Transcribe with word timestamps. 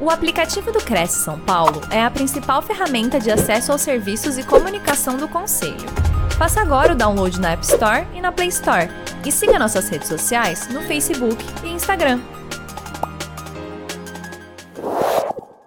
O 0.00 0.10
aplicativo 0.10 0.70
do 0.70 0.78
Cresce 0.78 1.24
São 1.24 1.40
Paulo 1.40 1.80
é 1.90 2.00
a 2.00 2.08
principal 2.08 2.62
ferramenta 2.62 3.18
de 3.18 3.32
acesso 3.32 3.72
aos 3.72 3.80
serviços 3.80 4.38
e 4.38 4.46
comunicação 4.46 5.16
do 5.16 5.26
Conselho. 5.28 5.88
Faça 6.38 6.60
agora 6.60 6.92
o 6.92 6.96
download 6.96 7.40
na 7.40 7.54
App 7.54 7.64
Store 7.64 8.06
e 8.14 8.20
na 8.20 8.30
Play 8.30 8.46
Store. 8.46 8.88
E 9.26 9.32
siga 9.32 9.58
nossas 9.58 9.88
redes 9.88 10.06
sociais 10.06 10.68
no 10.68 10.82
Facebook 10.82 11.44
e 11.64 11.70
Instagram. 11.70 12.20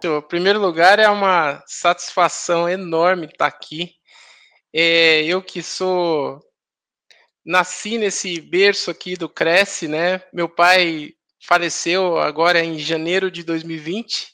Em 0.01 0.21
primeiro 0.29 0.61
lugar, 0.61 0.97
é 0.97 1.09
uma 1.09 1.61
satisfação 1.67 2.69
enorme 2.69 3.25
estar 3.25 3.47
aqui. 3.47 3.91
É, 4.73 5.23
eu 5.25 5.41
que 5.41 5.61
sou. 5.61 6.39
Nasci 7.45 7.97
nesse 7.97 8.39
berço 8.39 8.89
aqui 8.89 9.17
do 9.17 9.27
Cresce, 9.27 9.89
né? 9.89 10.21
Meu 10.31 10.47
pai 10.47 11.15
faleceu 11.41 12.19
agora 12.19 12.63
em 12.63 12.77
janeiro 12.77 13.31
de 13.31 13.43
2020 13.43 14.27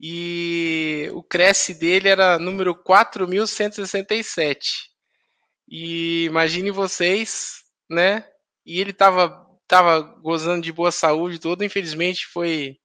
e 0.00 1.10
o 1.12 1.22
Cresce 1.22 1.74
dele 1.74 2.08
era 2.08 2.38
número 2.38 2.74
4167. 2.74 4.90
E 5.68 6.24
imagine 6.24 6.70
vocês, 6.70 7.62
né? 7.88 8.26
E 8.64 8.80
ele 8.80 8.90
estava 8.90 9.44
tava 9.68 10.00
gozando 10.00 10.62
de 10.62 10.72
boa 10.72 10.92
saúde 10.92 11.40
toda, 11.40 11.64
infelizmente 11.64 12.26
foi 12.26 12.78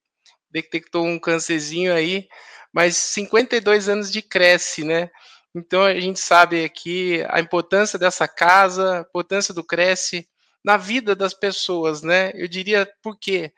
detectou 0.50 1.06
um 1.06 1.18
câncerzinho 1.18 1.94
aí, 1.94 2.28
mas 2.72 2.96
52 2.96 3.88
anos 3.88 4.12
de 4.12 4.20
Cresce, 4.20 4.84
né? 4.84 5.10
Então 5.54 5.84
a 5.84 5.98
gente 5.98 6.18
sabe 6.18 6.64
aqui 6.64 7.24
a 7.28 7.40
importância 7.40 7.98
dessa 7.98 8.26
casa, 8.26 8.98
a 8.98 9.00
importância 9.02 9.54
do 9.54 9.64
Cresce 9.64 10.28
na 10.64 10.76
vida 10.76 11.14
das 11.14 11.34
pessoas, 11.34 12.02
né? 12.02 12.30
Eu 12.34 12.48
diria 12.48 12.88
por 13.02 13.18
quê? 13.18 13.52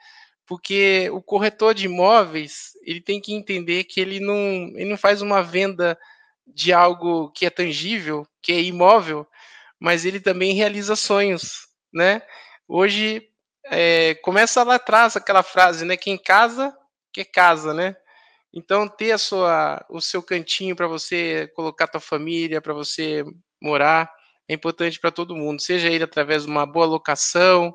Porque 0.46 1.08
o 1.10 1.22
corretor 1.22 1.74
de 1.74 1.86
imóveis, 1.86 2.72
ele 2.82 3.00
tem 3.00 3.20
que 3.20 3.34
entender 3.34 3.84
que 3.84 4.00
ele 4.00 4.20
não, 4.20 4.36
ele 4.74 4.90
não 4.90 4.96
faz 4.96 5.22
uma 5.22 5.42
venda 5.42 5.98
de 6.46 6.72
algo 6.72 7.30
que 7.30 7.46
é 7.46 7.50
tangível, 7.50 8.26
que 8.42 8.52
é 8.52 8.60
imóvel, 8.60 9.26
mas 9.78 10.04
ele 10.04 10.20
também 10.20 10.54
realiza 10.54 10.96
sonhos, 10.96 11.68
né? 11.92 12.22
Hoje, 12.68 13.28
é, 13.66 14.14
começa 14.16 14.62
lá 14.62 14.76
atrás 14.76 15.16
aquela 15.16 15.42
frase, 15.42 15.84
né? 15.84 15.96
Quem 15.96 16.18
casa, 16.18 16.76
quer 17.12 17.24
casa, 17.24 17.72
né? 17.72 17.96
Então, 18.52 18.88
ter 18.88 19.12
a 19.12 19.18
sua, 19.18 19.84
o 19.90 20.00
seu 20.00 20.22
cantinho 20.22 20.76
para 20.76 20.86
você 20.86 21.48
colocar 21.56 21.88
tua 21.88 22.00
família, 22.00 22.62
para 22.62 22.72
você 22.72 23.24
morar, 23.60 24.10
é 24.48 24.54
importante 24.54 25.00
para 25.00 25.10
todo 25.10 25.36
mundo, 25.36 25.60
seja 25.60 25.88
ele 25.88 26.04
através 26.04 26.44
de 26.44 26.50
uma 26.50 26.66
boa 26.66 26.86
locação, 26.86 27.74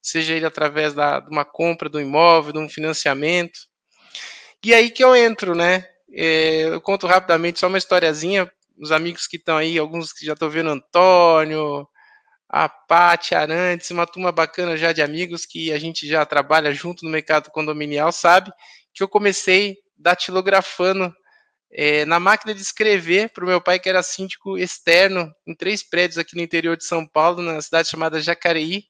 seja 0.00 0.34
ele 0.34 0.46
através 0.46 0.94
da, 0.94 1.20
de 1.20 1.28
uma 1.30 1.44
compra 1.44 1.88
do 1.88 2.00
imóvel, 2.00 2.52
de 2.52 2.58
um 2.58 2.68
financiamento. 2.68 3.58
E 4.64 4.74
aí 4.74 4.90
que 4.90 5.04
eu 5.04 5.14
entro, 5.14 5.54
né? 5.54 5.86
É, 6.10 6.62
eu 6.64 6.80
conto 6.80 7.06
rapidamente 7.06 7.60
só 7.60 7.68
uma 7.68 7.78
historiazinha, 7.78 8.50
os 8.78 8.90
amigos 8.92 9.26
que 9.26 9.36
estão 9.36 9.56
aí, 9.56 9.78
alguns 9.78 10.12
que 10.12 10.24
já 10.24 10.32
estão 10.32 10.48
vendo 10.48 10.70
Antônio, 10.70 11.86
a 12.48 12.68
Paty 12.68 13.34
Arantes, 13.34 13.90
uma 13.90 14.06
turma 14.06 14.32
bacana 14.32 14.76
já 14.76 14.92
de 14.92 15.02
amigos 15.02 15.44
que 15.44 15.70
a 15.72 15.78
gente 15.78 16.06
já 16.06 16.24
trabalha 16.24 16.72
junto 16.72 17.04
no 17.04 17.10
mercado 17.10 17.50
condominial, 17.50 18.10
sabe 18.10 18.50
que 18.94 19.02
eu 19.02 19.08
comecei 19.08 19.76
datilografando 19.96 21.12
é, 21.70 22.04
na 22.04 22.18
máquina 22.18 22.54
de 22.54 22.62
escrever 22.62 23.30
para 23.30 23.44
o 23.44 23.46
meu 23.46 23.60
pai, 23.60 23.78
que 23.78 23.88
era 23.88 24.02
síndico 24.02 24.56
externo, 24.56 25.32
em 25.46 25.54
três 25.54 25.82
prédios 25.82 26.18
aqui 26.18 26.34
no 26.34 26.42
interior 26.42 26.76
de 26.76 26.84
São 26.84 27.06
Paulo, 27.06 27.42
na 27.42 27.60
cidade 27.60 27.88
chamada 27.88 28.20
Jacareí. 28.20 28.84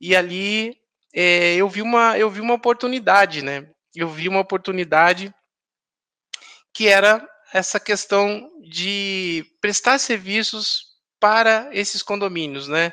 E 0.00 0.14
ali 0.16 0.76
é, 1.14 1.54
eu, 1.54 1.68
vi 1.68 1.82
uma, 1.82 2.18
eu 2.18 2.28
vi 2.28 2.40
uma 2.40 2.54
oportunidade, 2.54 3.42
né? 3.42 3.68
Eu 3.94 4.08
vi 4.08 4.28
uma 4.28 4.40
oportunidade 4.40 5.32
que 6.72 6.88
era 6.88 7.26
essa 7.52 7.78
questão 7.78 8.50
de 8.68 9.46
prestar 9.60 9.98
serviços 9.98 10.86
para 11.20 11.70
esses 11.72 12.02
condomínios, 12.02 12.66
né? 12.66 12.92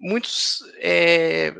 Muitos 0.00 0.58
é, 0.78 1.54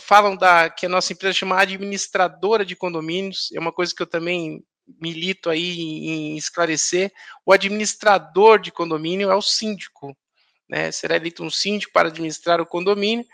falam 0.00 0.34
da 0.34 0.70
que 0.70 0.86
a 0.86 0.88
nossa 0.88 1.12
empresa 1.12 1.34
chama 1.34 1.60
administradora 1.60 2.64
de 2.64 2.74
condomínios, 2.74 3.50
é 3.54 3.60
uma 3.60 3.70
coisa 3.70 3.94
que 3.94 4.02
eu 4.02 4.06
também 4.06 4.64
milito 5.00 5.50
aí 5.50 5.80
em 5.80 6.36
esclarecer, 6.36 7.12
o 7.44 7.52
administrador 7.52 8.58
de 8.60 8.70
condomínio 8.70 9.30
é 9.30 9.34
o 9.34 9.42
síndico, 9.42 10.16
né? 10.68 10.90
Será 10.92 11.16
eleito 11.16 11.42
um 11.42 11.50
síndico 11.50 11.92
para 11.92 12.08
administrar 12.08 12.60
o 12.60 12.66
condomínio 12.66 13.24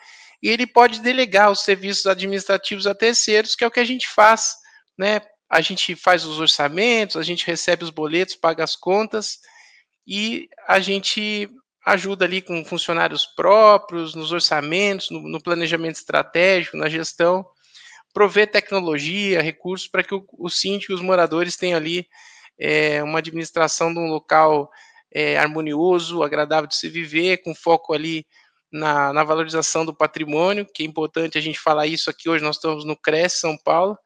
e 0.43 0.49
ele 0.49 0.67
pode 0.67 1.01
delegar 1.01 1.51
os 1.51 1.61
serviços 1.61 2.07
administrativos 2.07 2.87
a 2.87 2.95
terceiros, 2.95 3.55
que 3.55 3.65
é 3.65 3.67
o 3.67 3.71
que 3.71 3.81
a 3.81 3.85
gente 3.85 4.09
faz, 4.09 4.55
né? 4.99 5.21
A 5.49 5.61
gente 5.61 5.95
faz 5.95 6.25
os 6.25 6.41
orçamentos, 6.41 7.17
a 7.17 7.23
gente 7.23 7.47
recebe 7.47 7.85
os 7.85 7.91
boletos, 7.91 8.35
paga 8.35 8.65
as 8.65 8.75
contas 8.75 9.39
e 10.07 10.49
a 10.67 10.81
gente 10.81 11.49
ajuda 11.85 12.25
ali 12.25 12.41
com 12.41 12.65
funcionários 12.65 13.27
próprios, 13.27 14.15
nos 14.15 14.33
orçamentos, 14.33 15.11
no, 15.11 15.21
no 15.21 15.43
planejamento 15.43 15.97
estratégico, 15.97 16.77
na 16.77 16.89
gestão 16.89 17.47
prover 18.13 18.51
tecnologia, 18.51 19.43
recursos 19.43 19.89
para 19.89 20.03
que 20.03 20.15
o, 20.15 20.25
o 20.39 20.49
síndico 20.49 20.93
e 20.93 20.95
os 20.95 21.01
moradores 21.01 21.57
tenham 21.57 21.77
ali 21.77 22.07
é, 22.59 23.03
uma 23.03 23.19
administração 23.19 23.93
de 23.93 23.99
um 23.99 24.07
local 24.07 24.71
é, 25.11 25.39
harmonioso, 25.39 26.23
agradável 26.23 26.67
de 26.67 26.77
se 26.77 26.89
viver, 26.89 27.39
com 27.39 27.55
foco 27.55 27.93
ali 27.93 28.27
na, 28.71 29.13
na, 29.13 29.25
valorização 29.25 29.85
do 29.85 29.95
patrimônio, 29.95 30.67
que 30.67 30.83
é 30.83 30.87
importante 30.87 31.37
a 31.37 31.41
gente 31.41 31.59
falar 31.59 31.87
isso 31.87 32.09
aqui 32.09 32.29
hoje, 32.29 32.43
nós 32.43 32.57
estamos 32.57 32.85
no 32.85 32.97
CRES 32.97 33.35
São 33.35 33.57
Paulo, 33.57 33.99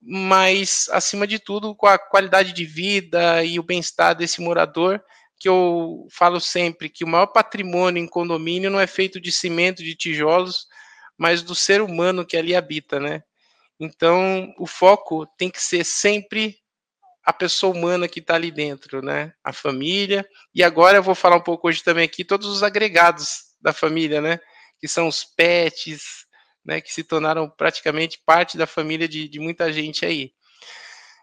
mas, 0.00 0.88
acima 0.92 1.26
de 1.26 1.38
tudo, 1.38 1.74
com 1.74 1.86
a 1.86 1.98
qualidade 1.98 2.52
de 2.52 2.64
vida 2.64 3.44
e 3.44 3.58
o 3.58 3.62
bem-estar 3.62 4.14
desse 4.14 4.40
morador, 4.40 5.02
que 5.38 5.48
eu 5.48 6.06
falo 6.10 6.40
sempre 6.40 6.88
que 6.88 7.04
o 7.04 7.08
maior 7.08 7.26
patrimônio 7.26 8.02
em 8.02 8.06
condomínio 8.06 8.70
não 8.70 8.80
é 8.80 8.86
feito 8.86 9.20
de 9.20 9.32
cimento, 9.32 9.82
de 9.82 9.94
tijolos, 9.94 10.66
mas 11.20 11.42
do 11.42 11.54
ser 11.54 11.82
humano 11.82 12.24
que 12.24 12.34
ali 12.34 12.56
habita, 12.56 12.98
né? 12.98 13.22
Então, 13.78 14.54
o 14.58 14.66
foco 14.66 15.26
tem 15.36 15.50
que 15.50 15.60
ser 15.60 15.84
sempre 15.84 16.56
a 17.22 17.30
pessoa 17.30 17.76
humana 17.76 18.08
que 18.08 18.20
está 18.20 18.36
ali 18.36 18.50
dentro, 18.50 19.02
né? 19.02 19.34
A 19.44 19.52
família. 19.52 20.26
E 20.54 20.64
agora 20.64 20.96
eu 20.96 21.02
vou 21.02 21.14
falar 21.14 21.36
um 21.36 21.42
pouco 21.42 21.68
hoje 21.68 21.84
também 21.84 22.06
aqui 22.06 22.24
todos 22.24 22.46
os 22.46 22.62
agregados 22.62 23.54
da 23.60 23.70
família, 23.70 24.22
né? 24.22 24.40
Que 24.80 24.88
são 24.88 25.06
os 25.06 25.22
pets, 25.22 26.24
né? 26.64 26.80
Que 26.80 26.90
se 26.90 27.04
tornaram 27.04 27.50
praticamente 27.50 28.18
parte 28.24 28.56
da 28.56 28.66
família 28.66 29.06
de, 29.06 29.28
de 29.28 29.38
muita 29.38 29.70
gente 29.70 30.06
aí. 30.06 30.32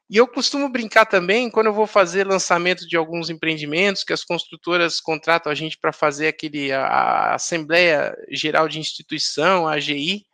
E 0.09 0.15
eu 0.15 0.27
costumo 0.27 0.69
brincar 0.69 1.05
também 1.05 1.49
quando 1.49 1.67
eu 1.67 1.73
vou 1.73 1.85
fazer 1.85 2.25
lançamento 2.25 2.87
de 2.87 2.95
alguns 2.95 3.29
empreendimentos 3.29 4.05
que 4.05 4.13
as 4.13 4.23
construtoras 4.23 5.01
contratam 5.01 5.51
a 5.51 5.55
gente 5.55 5.77
para 5.77 5.91
fazer 5.91 6.29
aquele 6.29 6.71
a, 6.71 6.85
a, 6.85 7.35
Assembleia 7.35 8.15
Geral 8.31 8.69
de 8.69 8.79
Instituição, 8.79 9.67
a 9.67 9.73
AGI. 9.73 10.25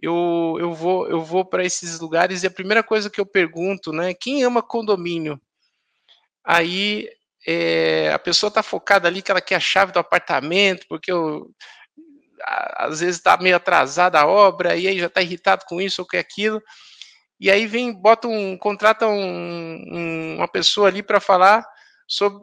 Eu, 0.00 0.56
eu 0.60 0.72
vou 0.72 1.08
eu 1.08 1.20
vou 1.24 1.44
para 1.44 1.64
esses 1.64 1.98
lugares 1.98 2.44
e 2.44 2.46
a 2.46 2.50
primeira 2.50 2.84
coisa 2.84 3.10
que 3.10 3.20
eu 3.20 3.26
pergunto, 3.26 3.92
né, 3.92 4.14
quem 4.14 4.44
ama 4.44 4.62
condomínio? 4.62 5.40
Aí 6.44 7.08
é, 7.46 8.12
a 8.12 8.18
pessoa 8.20 8.48
está 8.48 8.62
focada 8.62 9.08
ali 9.08 9.20
que 9.22 9.30
ela 9.32 9.40
quer 9.40 9.56
a 9.56 9.60
chave 9.60 9.92
do 9.92 9.98
apartamento, 9.98 10.86
porque 10.88 11.10
eu, 11.10 11.50
às 12.76 13.00
vezes 13.00 13.16
está 13.16 13.36
meio 13.38 13.56
atrasada 13.56 14.20
a 14.20 14.26
obra 14.26 14.76
e 14.76 14.86
aí 14.86 14.98
já 14.98 15.06
está 15.06 15.22
irritado 15.22 15.64
com 15.66 15.80
isso 15.80 16.02
ou 16.02 16.08
com 16.08 16.16
aquilo 16.16 16.62
e 17.40 17.50
aí 17.50 17.66
vem, 17.66 17.92
bota 17.92 18.26
um, 18.26 18.56
contrata 18.56 19.06
um, 19.06 19.14
um, 19.14 20.36
uma 20.36 20.48
pessoa 20.48 20.88
ali 20.88 21.02
para 21.02 21.20
falar 21.20 21.64
sobre, 22.06 22.42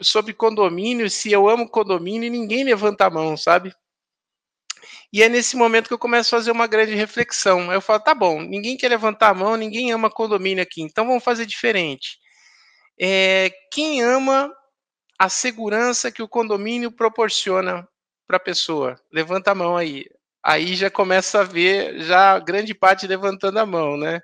sobre 0.00 0.32
condomínio, 0.32 1.10
se 1.10 1.32
eu 1.32 1.48
amo 1.48 1.68
condomínio, 1.68 2.26
e 2.26 2.30
ninguém 2.30 2.62
levanta 2.64 3.06
a 3.06 3.10
mão, 3.10 3.36
sabe? 3.36 3.74
E 5.12 5.22
é 5.22 5.28
nesse 5.28 5.56
momento 5.56 5.88
que 5.88 5.94
eu 5.94 5.98
começo 5.98 6.34
a 6.34 6.38
fazer 6.38 6.50
uma 6.50 6.66
grande 6.66 6.94
reflexão. 6.94 7.70
Aí 7.70 7.76
eu 7.76 7.80
falo, 7.80 8.00
tá 8.00 8.14
bom, 8.14 8.40
ninguém 8.40 8.76
quer 8.76 8.88
levantar 8.88 9.30
a 9.30 9.34
mão, 9.34 9.56
ninguém 9.56 9.92
ama 9.92 10.10
condomínio 10.10 10.62
aqui, 10.62 10.82
então 10.82 11.06
vamos 11.06 11.24
fazer 11.24 11.46
diferente. 11.46 12.18
É, 13.00 13.50
quem 13.72 14.02
ama 14.02 14.52
a 15.18 15.28
segurança 15.28 16.12
que 16.12 16.22
o 16.22 16.28
condomínio 16.28 16.92
proporciona 16.92 17.86
para 18.26 18.36
a 18.36 18.40
pessoa? 18.40 19.00
Levanta 19.12 19.52
a 19.52 19.54
mão 19.54 19.76
aí. 19.76 20.04
Aí 20.42 20.76
já 20.76 20.90
começa 20.90 21.40
a 21.40 21.44
ver 21.44 22.00
já 22.02 22.38
grande 22.38 22.74
parte 22.74 23.06
levantando 23.06 23.58
a 23.58 23.66
mão, 23.66 23.96
né? 23.96 24.20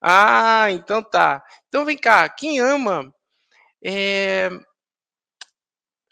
Ah, 0.00 0.70
então 0.70 1.02
tá. 1.02 1.42
Então 1.68 1.84
vem 1.84 1.96
cá, 1.98 2.28
quem 2.28 2.60
ama 2.60 3.12
é, 3.84 4.50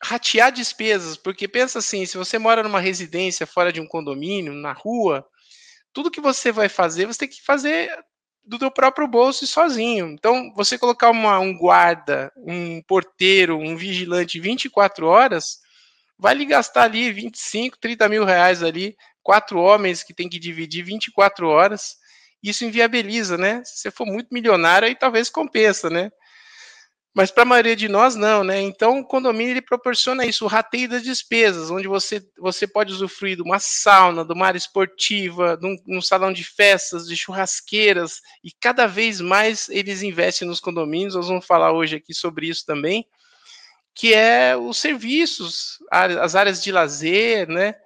ratear 0.02 0.52
despesas, 0.52 1.16
porque 1.16 1.48
pensa 1.48 1.78
assim, 1.78 2.04
se 2.06 2.16
você 2.16 2.38
mora 2.38 2.62
numa 2.62 2.80
residência 2.80 3.46
fora 3.46 3.72
de 3.72 3.80
um 3.80 3.86
condomínio, 3.86 4.52
na 4.52 4.72
rua, 4.72 5.26
tudo 5.92 6.10
que 6.10 6.20
você 6.20 6.52
vai 6.52 6.68
fazer, 6.68 7.06
você 7.06 7.20
tem 7.20 7.28
que 7.28 7.42
fazer 7.42 7.90
do 8.44 8.58
teu 8.58 8.70
próprio 8.70 9.08
bolso 9.08 9.44
e 9.44 9.48
sozinho. 9.48 10.08
Então, 10.08 10.52
você 10.54 10.78
colocar 10.78 11.10
uma, 11.10 11.38
um 11.40 11.56
guarda, 11.56 12.32
um 12.36 12.82
porteiro, 12.82 13.58
um 13.58 13.76
vigilante 13.76 14.38
24 14.40 15.06
horas, 15.08 15.58
vai 16.18 16.34
lhe 16.34 16.44
gastar 16.46 16.84
ali 16.84 17.12
25, 17.12 17.78
30 17.78 18.08
mil 18.08 18.24
reais 18.24 18.62
ali, 18.62 18.96
quatro 19.22 19.58
homens 19.60 20.02
que 20.04 20.14
tem 20.14 20.28
que 20.28 20.38
dividir 20.38 20.84
24 20.84 21.48
horas, 21.48 21.96
isso 22.42 22.64
inviabiliza, 22.64 23.36
né? 23.36 23.62
Se 23.64 23.78
você 23.78 23.90
for 23.90 24.06
muito 24.06 24.28
milionário, 24.32 24.86
aí 24.88 24.94
talvez 24.94 25.28
compensa, 25.28 25.90
né? 25.90 26.10
Mas 27.16 27.30
para 27.30 27.44
a 27.44 27.46
maioria 27.46 27.74
de 27.74 27.88
nós, 27.88 28.14
não, 28.14 28.44
né? 28.44 28.60
Então, 28.60 28.98
o 28.98 29.04
condomínio 29.04 29.52
ele 29.52 29.62
proporciona 29.62 30.26
isso, 30.26 30.44
o 30.44 30.48
rateio 30.48 30.86
das 30.86 31.02
despesas, 31.02 31.70
onde 31.70 31.88
você, 31.88 32.22
você 32.36 32.66
pode 32.66 32.92
usufruir 32.92 33.36
de 33.36 33.42
uma 33.42 33.58
sauna, 33.58 34.22
de 34.22 34.34
uma 34.34 34.46
área 34.46 34.58
esportiva, 34.58 35.56
de 35.56 35.66
um, 35.66 35.96
um 35.96 36.02
salão 36.02 36.30
de 36.30 36.44
festas, 36.44 37.06
de 37.06 37.16
churrasqueiras, 37.16 38.20
e 38.44 38.52
cada 38.52 38.86
vez 38.86 39.18
mais 39.18 39.66
eles 39.70 40.02
investem 40.02 40.46
nos 40.46 40.60
condomínios. 40.60 41.14
Nós 41.14 41.28
vamos 41.28 41.46
falar 41.46 41.72
hoje 41.72 41.96
aqui 41.96 42.12
sobre 42.12 42.48
isso 42.48 42.66
também, 42.66 43.06
que 43.94 44.12
é 44.12 44.54
os 44.54 44.76
serviços, 44.76 45.78
as 45.90 46.34
áreas 46.34 46.62
de 46.62 46.70
lazer, 46.70 47.48
né? 47.48 47.76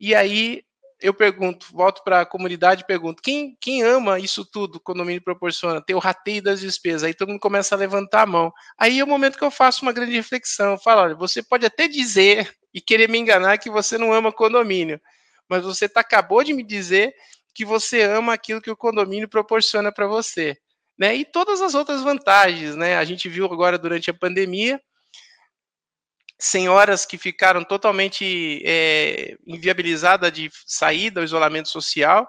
E 0.00 0.14
aí 0.14 0.64
eu 1.02 1.12
pergunto, 1.12 1.66
volto 1.72 2.02
para 2.04 2.20
a 2.20 2.26
comunidade 2.26 2.82
e 2.82 2.86
pergunto, 2.86 3.22
quem, 3.22 3.56
quem 3.60 3.82
ama 3.82 4.18
isso 4.18 4.44
tudo 4.44 4.80
condomínio 4.80 5.22
proporciona? 5.22 5.80
Ter 5.80 5.94
o 5.94 5.98
rateio 5.98 6.42
das 6.42 6.60
despesas. 6.60 7.04
Aí 7.04 7.14
todo 7.14 7.28
mundo 7.28 7.40
começa 7.40 7.74
a 7.74 7.78
levantar 7.78 8.22
a 8.22 8.26
mão. 8.26 8.52
Aí 8.78 9.00
é 9.00 9.04
o 9.04 9.06
momento 9.06 9.36
que 9.36 9.44
eu 9.44 9.50
faço 9.50 9.82
uma 9.82 9.92
grande 9.92 10.12
reflexão. 10.12 10.72
Eu 10.72 10.78
falo, 10.78 11.02
olha, 11.02 11.14
você 11.14 11.42
pode 11.42 11.66
até 11.66 11.88
dizer 11.88 12.54
e 12.72 12.80
querer 12.80 13.08
me 13.08 13.18
enganar 13.18 13.58
que 13.58 13.68
você 13.68 13.98
não 13.98 14.12
ama 14.12 14.32
condomínio, 14.32 15.00
mas 15.48 15.62
você 15.62 15.88
tá, 15.88 16.00
acabou 16.00 16.42
de 16.42 16.52
me 16.52 16.62
dizer 16.62 17.14
que 17.54 17.64
você 17.64 18.02
ama 18.02 18.32
aquilo 18.32 18.62
que 18.62 18.70
o 18.70 18.76
condomínio 18.76 19.28
proporciona 19.28 19.92
para 19.92 20.06
você. 20.06 20.56
Né? 20.98 21.16
E 21.16 21.24
todas 21.24 21.60
as 21.60 21.74
outras 21.74 22.02
vantagens, 22.02 22.76
né? 22.76 22.96
A 22.96 23.04
gente 23.04 23.28
viu 23.28 23.46
agora 23.46 23.78
durante 23.78 24.10
a 24.10 24.14
pandemia, 24.14 24.80
senhoras 26.42 27.06
que 27.06 27.16
ficaram 27.16 27.62
totalmente 27.62 28.62
é, 28.66 29.36
inviabilizadas 29.46 30.32
de 30.32 30.50
saída 30.66 31.20
do 31.20 31.24
isolamento 31.24 31.68
social, 31.68 32.28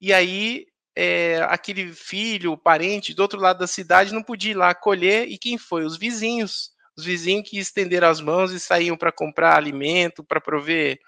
e 0.00 0.12
aí 0.12 0.66
é, 0.96 1.40
aquele 1.48 1.92
filho, 1.92 2.56
parente 2.56 3.12
do 3.12 3.20
outro 3.20 3.40
lado 3.40 3.58
da 3.58 3.66
cidade 3.66 4.14
não 4.14 4.22
podia 4.22 4.52
ir 4.52 4.54
lá 4.54 4.70
acolher, 4.70 5.28
e 5.28 5.36
quem 5.36 5.58
foi? 5.58 5.84
Os 5.84 5.98
vizinhos. 5.98 6.70
Os 6.96 7.04
vizinhos 7.04 7.48
que 7.48 7.58
estenderam 7.58 8.08
as 8.08 8.20
mãos 8.20 8.52
e 8.52 8.60
saíam 8.60 8.96
para 8.96 9.10
comprar 9.10 9.56
alimento, 9.56 10.22
para 10.22 10.40
prover 10.40 10.98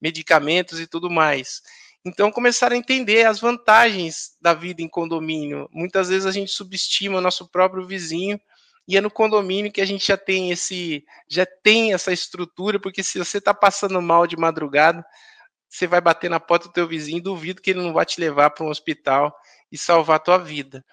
medicamentos 0.00 0.80
e 0.80 0.86
tudo 0.86 1.10
mais. 1.10 1.62
Então 2.04 2.30
começaram 2.30 2.76
a 2.76 2.78
entender 2.78 3.26
as 3.26 3.40
vantagens 3.40 4.36
da 4.40 4.52
vida 4.52 4.82
em 4.82 4.88
condomínio. 4.88 5.68
Muitas 5.72 6.10
vezes 6.10 6.26
a 6.26 6.30
gente 6.30 6.52
subestima 6.52 7.16
o 7.16 7.20
nosso 7.22 7.48
próprio 7.48 7.86
vizinho 7.86 8.38
e 8.86 8.96
é 8.96 9.00
no 9.00 9.10
condomínio 9.10 9.72
que 9.72 9.80
a 9.80 9.86
gente 9.86 10.06
já 10.06 10.16
tem 10.16 10.50
esse, 10.50 11.04
já 11.28 11.46
tem 11.46 11.94
essa 11.94 12.12
estrutura, 12.12 12.78
porque 12.78 13.02
se 13.02 13.18
você 13.18 13.38
está 13.38 13.54
passando 13.54 14.00
mal 14.02 14.26
de 14.26 14.36
madrugada, 14.36 15.04
você 15.68 15.86
vai 15.86 16.00
bater 16.00 16.30
na 16.30 16.38
porta 16.38 16.68
do 16.68 16.72
teu 16.72 16.86
vizinho, 16.86 17.22
duvido 17.22 17.62
que 17.62 17.70
ele 17.70 17.82
não 17.82 17.92
vai 17.92 18.04
te 18.04 18.20
levar 18.20 18.50
para 18.50 18.64
um 18.64 18.68
hospital 18.68 19.34
e 19.72 19.78
salvar 19.78 20.16
a 20.16 20.20
tua 20.20 20.38
vida. 20.38 20.84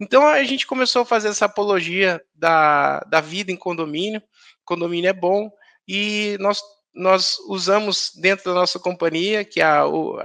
Então 0.00 0.26
a 0.26 0.42
gente 0.44 0.66
começou 0.66 1.02
a 1.02 1.06
fazer 1.06 1.28
essa 1.28 1.46
apologia 1.46 2.22
da, 2.34 3.00
da 3.00 3.20
vida 3.20 3.50
em 3.50 3.56
condomínio. 3.56 4.22
Condomínio 4.64 5.08
é 5.08 5.12
bom 5.12 5.50
e 5.86 6.36
nós 6.40 6.60
nós 6.94 7.38
usamos 7.46 8.10
dentro 8.16 8.46
da 8.46 8.54
nossa 8.54 8.78
companhia, 8.78 9.44
que 9.44 9.60
é 9.60 9.64
a, 9.64 9.82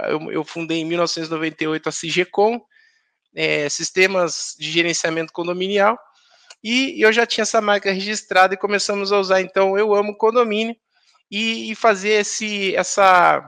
eu, 0.08 0.32
eu 0.32 0.44
fundei 0.44 0.78
em 0.78 0.84
1998 0.84 1.88
a 1.88 1.92
CIGECOM, 1.92 2.60
é, 3.34 3.68
Sistemas 3.68 4.56
de 4.58 4.72
Gerenciamento 4.72 5.32
Condominial, 5.32 5.96
e 6.64 7.04
eu 7.04 7.12
já 7.12 7.26
tinha 7.26 7.42
essa 7.42 7.60
marca 7.60 7.92
registrada 7.92 8.54
e 8.54 8.56
começamos 8.56 9.12
a 9.12 9.18
usar. 9.18 9.42
Então, 9.42 9.76
eu 9.76 9.94
amo 9.94 10.16
condomínio 10.16 10.74
e, 11.30 11.70
e 11.70 11.74
fazer 11.74 12.12
esse, 12.20 12.74
essa, 12.74 13.46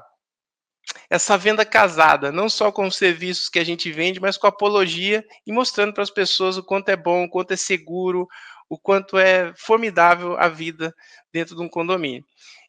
essa 1.09 1.39
venda 1.39 1.65
casada, 1.65 2.31
não 2.31 2.47
só 2.51 2.71
com 2.71 2.87
os 2.87 2.97
serviços 2.97 3.49
que 3.49 3.59
a 3.59 3.65
gente 3.65 3.91
vende, 3.91 4.21
mas 4.21 4.37
com 4.37 4.47
apologia 4.47 5.25
e 5.47 5.51
mostrando 5.51 5.95
para 5.95 6.03
as 6.03 6.11
pessoas 6.11 6.59
o 6.59 6.63
quanto 6.63 6.91
é 6.91 6.97
bom, 6.97 7.25
o 7.25 7.31
quanto 7.31 7.53
é 7.53 7.57
seguro, 7.57 8.29
o 8.69 8.79
quanto 8.79 9.17
é 9.17 9.51
formidável 9.57 10.37
a 10.39 10.49
vida 10.49 10.95
dentro 11.33 11.57
de 11.57 11.63
um 11.63 11.69
condomínio. 11.71 12.23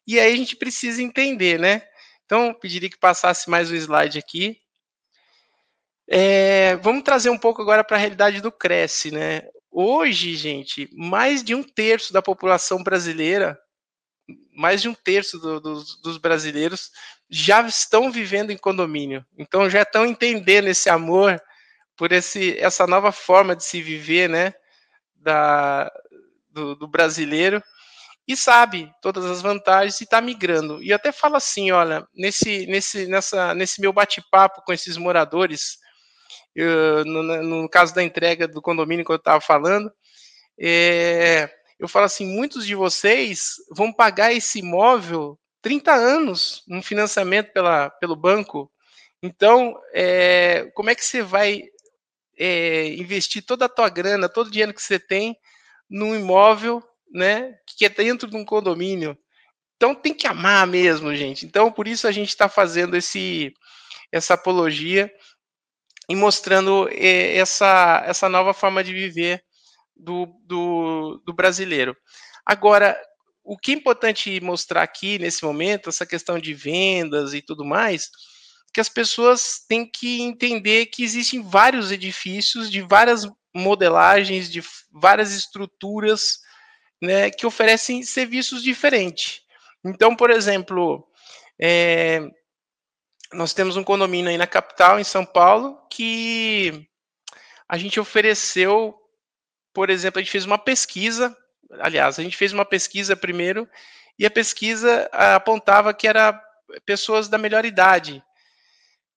E 0.06 0.18
aí 0.18 0.32
a 0.32 0.36
gente 0.36 0.56
precisa 0.56 1.02
entender, 1.02 1.58
né? 1.58 1.82
Então, 2.24 2.54
pediria 2.54 2.88
que 2.88 2.98
passasse 2.98 3.50
mais 3.50 3.70
um 3.70 3.74
slide 3.74 4.18
aqui. 4.18 4.58
É, 6.08 6.76
vamos 6.76 7.02
trazer 7.02 7.28
um 7.28 7.36
pouco 7.36 7.60
agora 7.60 7.84
para 7.84 7.98
a 7.98 8.00
realidade 8.00 8.40
do 8.40 8.50
Cresce, 8.50 9.10
né? 9.10 9.42
Hoje, 9.80 10.34
gente, 10.34 10.90
mais 10.92 11.40
de 11.44 11.54
um 11.54 11.62
terço 11.62 12.12
da 12.12 12.20
população 12.20 12.82
brasileira, 12.82 13.56
mais 14.52 14.82
de 14.82 14.88
um 14.88 14.94
terço 14.94 15.38
do, 15.38 15.60
do, 15.60 15.84
dos 16.02 16.18
brasileiros 16.18 16.90
já 17.30 17.60
estão 17.62 18.10
vivendo 18.10 18.50
em 18.50 18.56
condomínio. 18.58 19.24
Então 19.38 19.70
já 19.70 19.82
estão 19.82 20.04
entendendo 20.04 20.66
esse 20.66 20.90
amor 20.90 21.40
por 21.96 22.10
esse, 22.10 22.58
essa 22.58 22.88
nova 22.88 23.12
forma 23.12 23.54
de 23.54 23.62
se 23.62 23.80
viver, 23.80 24.28
né, 24.28 24.52
da, 25.14 25.88
do, 26.50 26.74
do 26.74 26.88
brasileiro 26.88 27.62
e 28.26 28.36
sabe 28.36 28.92
todas 29.00 29.26
as 29.26 29.40
vantagens 29.40 30.00
e 30.00 30.02
está 30.02 30.20
migrando. 30.20 30.82
E 30.82 30.92
até 30.92 31.12
falo 31.12 31.36
assim, 31.36 31.70
olha, 31.70 32.04
nesse, 32.12 32.66
nesse, 32.66 33.06
nessa, 33.06 33.54
nesse 33.54 33.80
meu 33.80 33.92
bate-papo 33.92 34.60
com 34.62 34.72
esses 34.72 34.96
moradores, 34.96 35.78
eu, 36.54 37.04
no, 37.04 37.22
no, 37.42 37.68
caso 37.68 37.94
da 37.94 38.02
entrega 38.02 38.48
do 38.48 38.62
condomínio 38.62 39.04
que 39.04 39.12
eu 39.12 39.16
estava 39.16 39.40
falando, 39.40 39.92
é, 40.58 41.48
eu 41.78 41.86
falo 41.86 42.06
assim, 42.06 42.26
muitos 42.26 42.66
de 42.66 42.74
vocês 42.74 43.54
vão 43.70 43.92
pagar 43.92 44.32
esse 44.32 44.58
imóvel 44.58 45.38
30 45.62 45.92
anos 45.92 46.62
num 46.66 46.82
financiamento 46.82 47.52
pela, 47.52 47.90
pelo 47.90 48.16
banco. 48.16 48.70
Então, 49.22 49.78
é, 49.92 50.70
como 50.74 50.90
é 50.90 50.94
que 50.94 51.04
você 51.04 51.22
vai 51.22 51.62
é, 52.36 52.88
investir 52.94 53.44
toda 53.44 53.66
a 53.66 53.68
tua 53.68 53.88
grana, 53.88 54.28
todo 54.28 54.48
o 54.48 54.50
dinheiro 54.50 54.74
que 54.74 54.82
você 54.82 54.98
tem 54.98 55.36
num 55.88 56.14
imóvel, 56.14 56.82
né, 57.12 57.54
que 57.66 57.84
é 57.84 57.88
dentro 57.88 58.28
de 58.28 58.36
um 58.36 58.44
condomínio? 58.44 59.16
Então 59.76 59.94
tem 59.94 60.12
que 60.12 60.26
amar 60.26 60.66
mesmo, 60.66 61.14
gente. 61.14 61.46
Então 61.46 61.70
por 61.70 61.86
isso 61.86 62.08
a 62.08 62.12
gente 62.12 62.30
está 62.30 62.48
fazendo 62.48 62.96
esse 62.96 63.54
essa 64.10 64.34
apologia 64.34 65.12
e 66.08 66.16
mostrando 66.16 66.88
eh, 66.90 67.36
essa, 67.36 68.02
essa 68.06 68.28
nova 68.28 68.54
forma 68.54 68.82
de 68.82 68.92
viver 68.92 69.42
do, 69.96 70.26
do, 70.44 71.22
do 71.26 71.32
brasileiro. 71.32 71.96
Agora, 72.46 72.98
o 73.44 73.56
que 73.58 73.72
é 73.72 73.74
importante 73.74 74.40
mostrar 74.40 74.82
aqui 74.82 75.18
nesse 75.18 75.44
momento, 75.44 75.88
essa 75.88 76.06
questão 76.06 76.38
de 76.38 76.54
vendas 76.54 77.34
e 77.34 77.42
tudo 77.42 77.64
mais, 77.64 78.10
que 78.72 78.80
as 78.80 78.88
pessoas 78.88 79.64
têm 79.68 79.90
que 79.90 80.20
entender 80.20 80.86
que 80.86 81.02
existem 81.02 81.42
vários 81.42 81.90
edifícios 81.90 82.70
de 82.70 82.80
várias 82.80 83.26
modelagens, 83.54 84.50
de 84.50 84.62
várias 84.92 85.32
estruturas, 85.32 86.38
né, 87.02 87.30
que 87.30 87.46
oferecem 87.46 88.02
serviços 88.02 88.62
diferentes. 88.62 89.40
Então, 89.84 90.14
por 90.14 90.30
exemplo, 90.30 91.06
é, 91.60 92.20
nós 93.32 93.52
temos 93.52 93.76
um 93.76 93.84
condomínio 93.84 94.30
aí 94.30 94.38
na 94.38 94.46
capital, 94.46 94.98
em 94.98 95.04
São 95.04 95.24
Paulo, 95.24 95.78
que 95.90 96.88
a 97.68 97.76
gente 97.76 98.00
ofereceu, 98.00 98.94
por 99.72 99.90
exemplo, 99.90 100.18
a 100.18 100.22
gente 100.22 100.32
fez 100.32 100.44
uma 100.44 100.58
pesquisa, 100.58 101.36
aliás, 101.80 102.18
a 102.18 102.22
gente 102.22 102.36
fez 102.36 102.52
uma 102.52 102.64
pesquisa 102.64 103.14
primeiro, 103.14 103.68
e 104.18 104.24
a 104.24 104.30
pesquisa 104.30 105.08
apontava 105.12 105.92
que 105.92 106.08
era 106.08 106.40
pessoas 106.84 107.28
da 107.28 107.38
melhor 107.38 107.64
idade, 107.64 108.22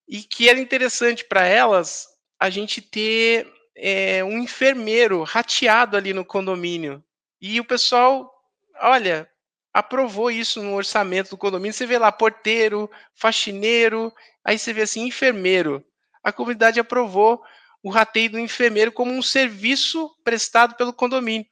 e 0.08 0.24
que 0.24 0.50
era 0.50 0.60
interessante 0.60 1.24
para 1.24 1.46
elas 1.46 2.08
a 2.38 2.50
gente 2.50 2.82
ter 2.82 3.51
é, 3.75 4.24
um 4.24 4.39
enfermeiro 4.39 5.24
rateado 5.24 5.96
ali 5.96 6.13
no 6.13 6.25
condomínio. 6.25 7.03
E 7.39 7.60
o 7.60 7.65
pessoal, 7.65 8.30
olha, 8.82 9.30
aprovou 9.73 10.29
isso 10.29 10.61
no 10.61 10.73
orçamento 10.73 11.31
do 11.31 11.37
condomínio. 11.37 11.73
Você 11.73 11.85
vê 11.85 11.97
lá 11.97 12.11
porteiro, 12.11 12.89
faxineiro, 13.15 14.13
aí 14.43 14.57
você 14.57 14.73
vê 14.73 14.81
assim 14.81 15.07
enfermeiro. 15.07 15.83
A 16.23 16.31
comunidade 16.31 16.79
aprovou 16.79 17.41
o 17.83 17.89
rateio 17.89 18.31
do 18.31 18.39
enfermeiro 18.39 18.91
como 18.91 19.11
um 19.11 19.21
serviço 19.21 20.09
prestado 20.23 20.75
pelo 20.75 20.93
condomínio. 20.93 21.45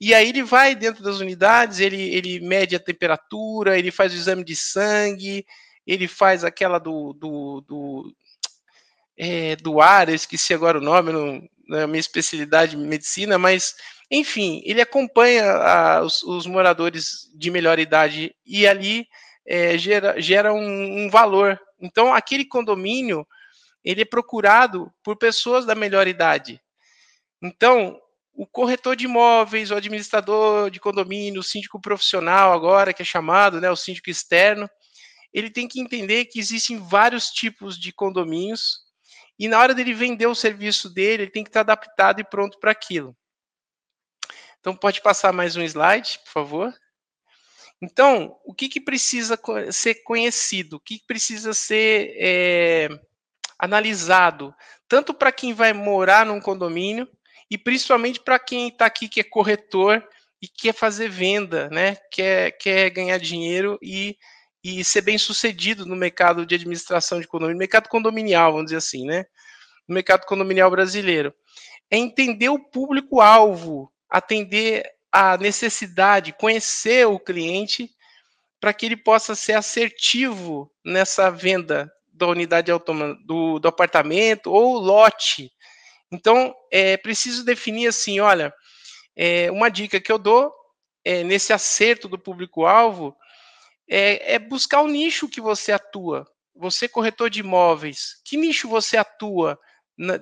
E 0.00 0.14
aí 0.14 0.30
ele 0.30 0.42
vai 0.42 0.74
dentro 0.74 1.02
das 1.02 1.20
unidades, 1.20 1.78
ele, 1.78 2.02
ele 2.14 2.40
mede 2.40 2.74
a 2.74 2.80
temperatura, 2.80 3.78
ele 3.78 3.90
faz 3.90 4.12
o 4.12 4.16
exame 4.16 4.42
de 4.42 4.56
sangue, 4.56 5.44
ele 5.86 6.08
faz 6.08 6.42
aquela 6.42 6.78
do, 6.78 7.12
do, 7.12 7.60
do, 7.60 8.16
é, 9.18 9.56
do 9.56 9.80
ar, 9.80 10.08
eu 10.08 10.14
esqueci 10.14 10.54
agora 10.54 10.78
o 10.78 10.80
nome, 10.80 11.12
não, 11.12 11.46
não 11.70 11.78
é 11.78 11.82
a 11.84 11.86
minha 11.86 12.00
especialidade 12.00 12.72
de 12.72 12.76
medicina, 12.76 13.38
mas 13.38 13.76
enfim, 14.10 14.60
ele 14.64 14.80
acompanha 14.80 15.44
a, 15.44 16.02
os, 16.02 16.20
os, 16.24 16.44
moradores 16.44 17.30
de 17.32 17.48
melhor 17.48 17.78
idade 17.78 18.34
e 18.44 18.66
ali 18.66 19.06
é, 19.46 19.78
gera, 19.78 20.20
gera 20.20 20.52
um, 20.52 21.04
um, 21.04 21.08
valor. 21.08 21.60
Então, 21.80 22.12
aquele 22.12 22.44
condomínio 22.44 23.24
ele 23.84 24.02
é 24.02 24.04
procurado 24.04 24.92
por 25.02 25.16
pessoas 25.16 25.64
da 25.64 25.76
melhor 25.76 26.08
idade. 26.08 26.60
Então, 27.40 27.96
o 28.34 28.46
corretor 28.46 28.96
de 28.96 29.04
imóveis, 29.04 29.70
o 29.70 29.76
administrador 29.76 30.70
de 30.70 30.80
condomínio, 30.80 31.40
o 31.40 31.44
síndico 31.44 31.80
profissional 31.80 32.52
agora 32.52 32.92
que 32.92 33.02
é 33.02 33.04
chamado, 33.04 33.60
né, 33.60 33.70
o 33.70 33.76
síndico 33.76 34.10
externo, 34.10 34.68
ele 35.32 35.50
tem 35.50 35.68
que 35.68 35.80
entender 35.80 36.24
que 36.24 36.40
existem 36.40 36.78
vários 36.78 37.30
tipos 37.30 37.78
de 37.78 37.92
condomínios 37.92 38.89
e 39.40 39.48
na 39.48 39.58
hora 39.58 39.74
dele 39.74 39.94
vender 39.94 40.26
o 40.26 40.34
serviço 40.34 40.90
dele, 40.90 41.22
ele 41.22 41.30
tem 41.30 41.42
que 41.42 41.48
estar 41.48 41.60
adaptado 41.60 42.20
e 42.20 42.24
pronto 42.24 42.60
para 42.60 42.72
aquilo. 42.72 43.16
Então, 44.60 44.76
pode 44.76 45.00
passar 45.00 45.32
mais 45.32 45.56
um 45.56 45.62
slide, 45.62 46.18
por 46.26 46.30
favor. 46.30 46.74
Então, 47.80 48.36
o 48.44 48.52
que, 48.52 48.68
que 48.68 48.78
precisa 48.78 49.40
ser 49.72 50.02
conhecido? 50.04 50.76
O 50.76 50.80
que, 50.80 50.98
que 50.98 51.06
precisa 51.06 51.54
ser 51.54 52.14
é, 52.18 52.88
analisado? 53.58 54.54
Tanto 54.86 55.14
para 55.14 55.32
quem 55.32 55.54
vai 55.54 55.72
morar 55.72 56.26
num 56.26 56.38
condomínio 56.38 57.08
e 57.50 57.56
principalmente 57.56 58.20
para 58.20 58.38
quem 58.38 58.68
está 58.68 58.84
aqui 58.84 59.08
que 59.08 59.20
é 59.20 59.24
corretor 59.24 60.06
e 60.42 60.48
quer 60.48 60.74
fazer 60.74 61.08
venda, 61.08 61.70
né? 61.70 61.96
Quer, 62.12 62.58
quer 62.58 62.90
ganhar 62.90 63.16
dinheiro 63.16 63.78
e 63.80 64.18
e 64.62 64.84
ser 64.84 65.00
bem 65.00 65.16
sucedido 65.16 65.86
no 65.86 65.96
mercado 65.96 66.44
de 66.44 66.54
administração 66.54 67.20
de 67.20 67.26
condomínio, 67.26 67.58
mercado 67.58 67.88
condominial, 67.88 68.52
vamos 68.52 68.66
dizer 68.66 68.76
assim, 68.76 69.06
né? 69.06 69.24
No 69.88 69.94
mercado 69.94 70.26
condominial 70.26 70.70
brasileiro. 70.70 71.34
É 71.90 71.96
entender 71.96 72.48
o 72.50 72.58
público-alvo, 72.58 73.92
atender 74.08 74.84
a 75.10 75.36
necessidade, 75.36 76.32
conhecer 76.32 77.06
o 77.06 77.18
cliente, 77.18 77.90
para 78.60 78.74
que 78.74 78.86
ele 78.86 78.96
possa 78.96 79.34
ser 79.34 79.54
assertivo 79.54 80.70
nessa 80.84 81.30
venda 81.30 81.90
da 82.12 82.26
unidade 82.26 82.70
do, 83.24 83.58
do 83.58 83.68
apartamento 83.68 84.52
ou 84.52 84.78
lote. 84.78 85.50
Então, 86.12 86.54
é 86.70 86.96
preciso 86.98 87.44
definir 87.44 87.88
assim, 87.88 88.20
olha, 88.20 88.52
é, 89.16 89.50
uma 89.50 89.70
dica 89.70 89.98
que 89.98 90.12
eu 90.12 90.18
dou 90.18 90.52
é, 91.04 91.24
nesse 91.24 91.52
acerto 91.52 92.06
do 92.06 92.18
público-alvo 92.18 93.16
é, 93.90 94.34
é 94.34 94.38
buscar 94.38 94.82
o 94.82 94.86
nicho 94.86 95.28
que 95.28 95.40
você 95.40 95.72
atua. 95.72 96.24
Você, 96.54 96.86
corretor 96.86 97.28
de 97.28 97.40
imóveis, 97.40 98.20
que 98.24 98.36
nicho 98.36 98.68
você 98.68 98.96
atua 98.96 99.58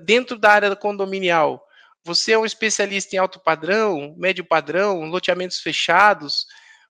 dentro 0.05 0.39
da 0.39 0.51
área 0.53 0.75
condominial? 0.75 1.63
Você 2.03 2.33
é 2.33 2.39
um 2.39 2.47
especialista 2.47 3.15
em 3.15 3.19
alto 3.19 3.39
padrão, 3.39 4.15
médio 4.17 4.45
padrão, 4.45 5.05
loteamentos 5.05 5.59
fechados? 5.59 6.47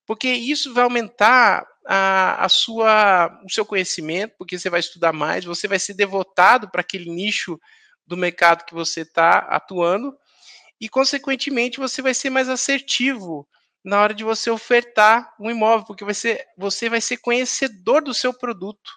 Porque 0.07 0.29
isso 0.29 0.73
vai 0.73 0.85
aumentar 0.85 1.67
a, 1.87 2.45
a 2.45 2.49
sua, 2.49 3.41
o 3.45 3.51
seu 3.51 3.65
conhecimento, 3.65 4.35
porque 4.39 4.59
você 4.59 4.71
vai 4.71 4.81
estudar 4.81 5.13
mais, 5.13 5.45
você 5.45 5.67
vai 5.67 5.79
ser 5.79 5.95
devotado 5.95 6.71
para 6.71 6.83
aquele 6.83 7.11
nicho 7.11 7.59
do 8.07 8.17
mercado 8.17 8.65
que 8.65 8.75
você 8.75 9.01
está 9.01 9.39
atuando, 9.39 10.15
e, 10.81 10.89
consequentemente, 10.89 11.79
você 11.79 12.01
vai 12.01 12.15
ser 12.15 12.31
mais 12.31 12.49
assertivo 12.49 13.49
na 13.89 14.03
hora 14.03 14.13
de 14.13 14.23
você 14.23 14.51
ofertar 14.51 15.35
um 15.41 15.51
imóvel, 15.51 15.87
porque 15.87 16.05
você, 16.05 16.45
você 16.59 16.91
vai 16.91 17.01
ser 17.01 17.17
conhecedor 17.17 18.03
do 18.05 18.13
seu 18.13 18.35
produto. 18.35 18.93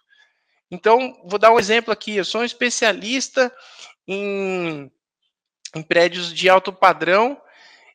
Então, 0.70 1.18
vou 1.24 1.40
dar 1.40 1.54
um 1.54 1.58
exemplo 1.58 1.94
aqui. 1.94 2.18
Eu 2.18 2.26
sou 2.26 2.42
um 2.42 2.44
especialista 2.44 3.50
em, 4.06 4.92
em 5.74 5.82
prédios 5.82 6.34
de 6.34 6.50
alto 6.50 6.74
padrão 6.74 7.42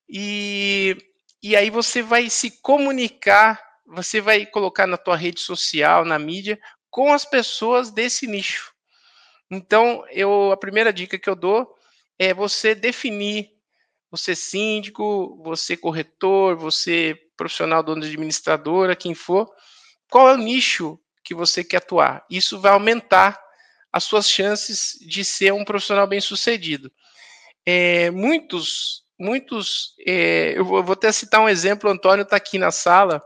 e, 0.08 0.96
e 1.42 1.54
aí 1.54 1.68
você 1.68 2.00
vai 2.00 2.30
se 2.30 2.62
comunicar, 2.62 3.62
você 3.86 4.18
vai 4.18 4.46
colocar 4.46 4.86
na 4.86 4.96
tua 4.96 5.16
rede 5.16 5.40
social, 5.40 6.02
na 6.02 6.18
mídia, 6.18 6.58
com 6.88 7.12
as 7.12 7.26
pessoas 7.26 7.90
desse 7.90 8.26
nicho. 8.26 8.72
Então, 9.50 10.02
eu, 10.10 10.50
a 10.50 10.56
primeira 10.56 10.90
dica 10.94 11.18
que 11.18 11.28
eu 11.28 11.36
dou 11.36 11.76
é 12.18 12.32
você 12.32 12.74
definir 12.74 13.50
você 14.16 14.34
síndico, 14.34 15.40
você 15.42 15.76
corretor, 15.76 16.56
você 16.56 17.18
profissional 17.36 17.82
dono 17.82 18.00
de 18.00 18.08
administradora, 18.08 18.96
quem 18.96 19.14
for, 19.14 19.50
qual 20.10 20.28
é 20.28 20.34
o 20.34 20.38
nicho 20.38 20.98
que 21.22 21.34
você 21.34 21.62
quer 21.62 21.78
atuar? 21.78 22.24
Isso 22.30 22.58
vai 22.58 22.72
aumentar 22.72 23.38
as 23.92 24.04
suas 24.04 24.28
chances 24.30 24.98
de 25.00 25.24
ser 25.24 25.52
um 25.52 25.64
profissional 25.64 26.06
bem 26.06 26.20
sucedido. 26.20 26.90
É, 27.64 28.10
muitos, 28.10 29.04
muitos, 29.18 29.94
é, 30.06 30.56
eu 30.56 30.64
vou, 30.64 30.82
vou 30.82 30.92
até 30.92 31.10
citar 31.12 31.40
um 31.40 31.48
exemplo, 31.48 31.88
o 31.88 31.92
Antônio 31.92 32.22
está 32.22 32.36
aqui 32.36 32.58
na 32.58 32.70
sala, 32.70 33.22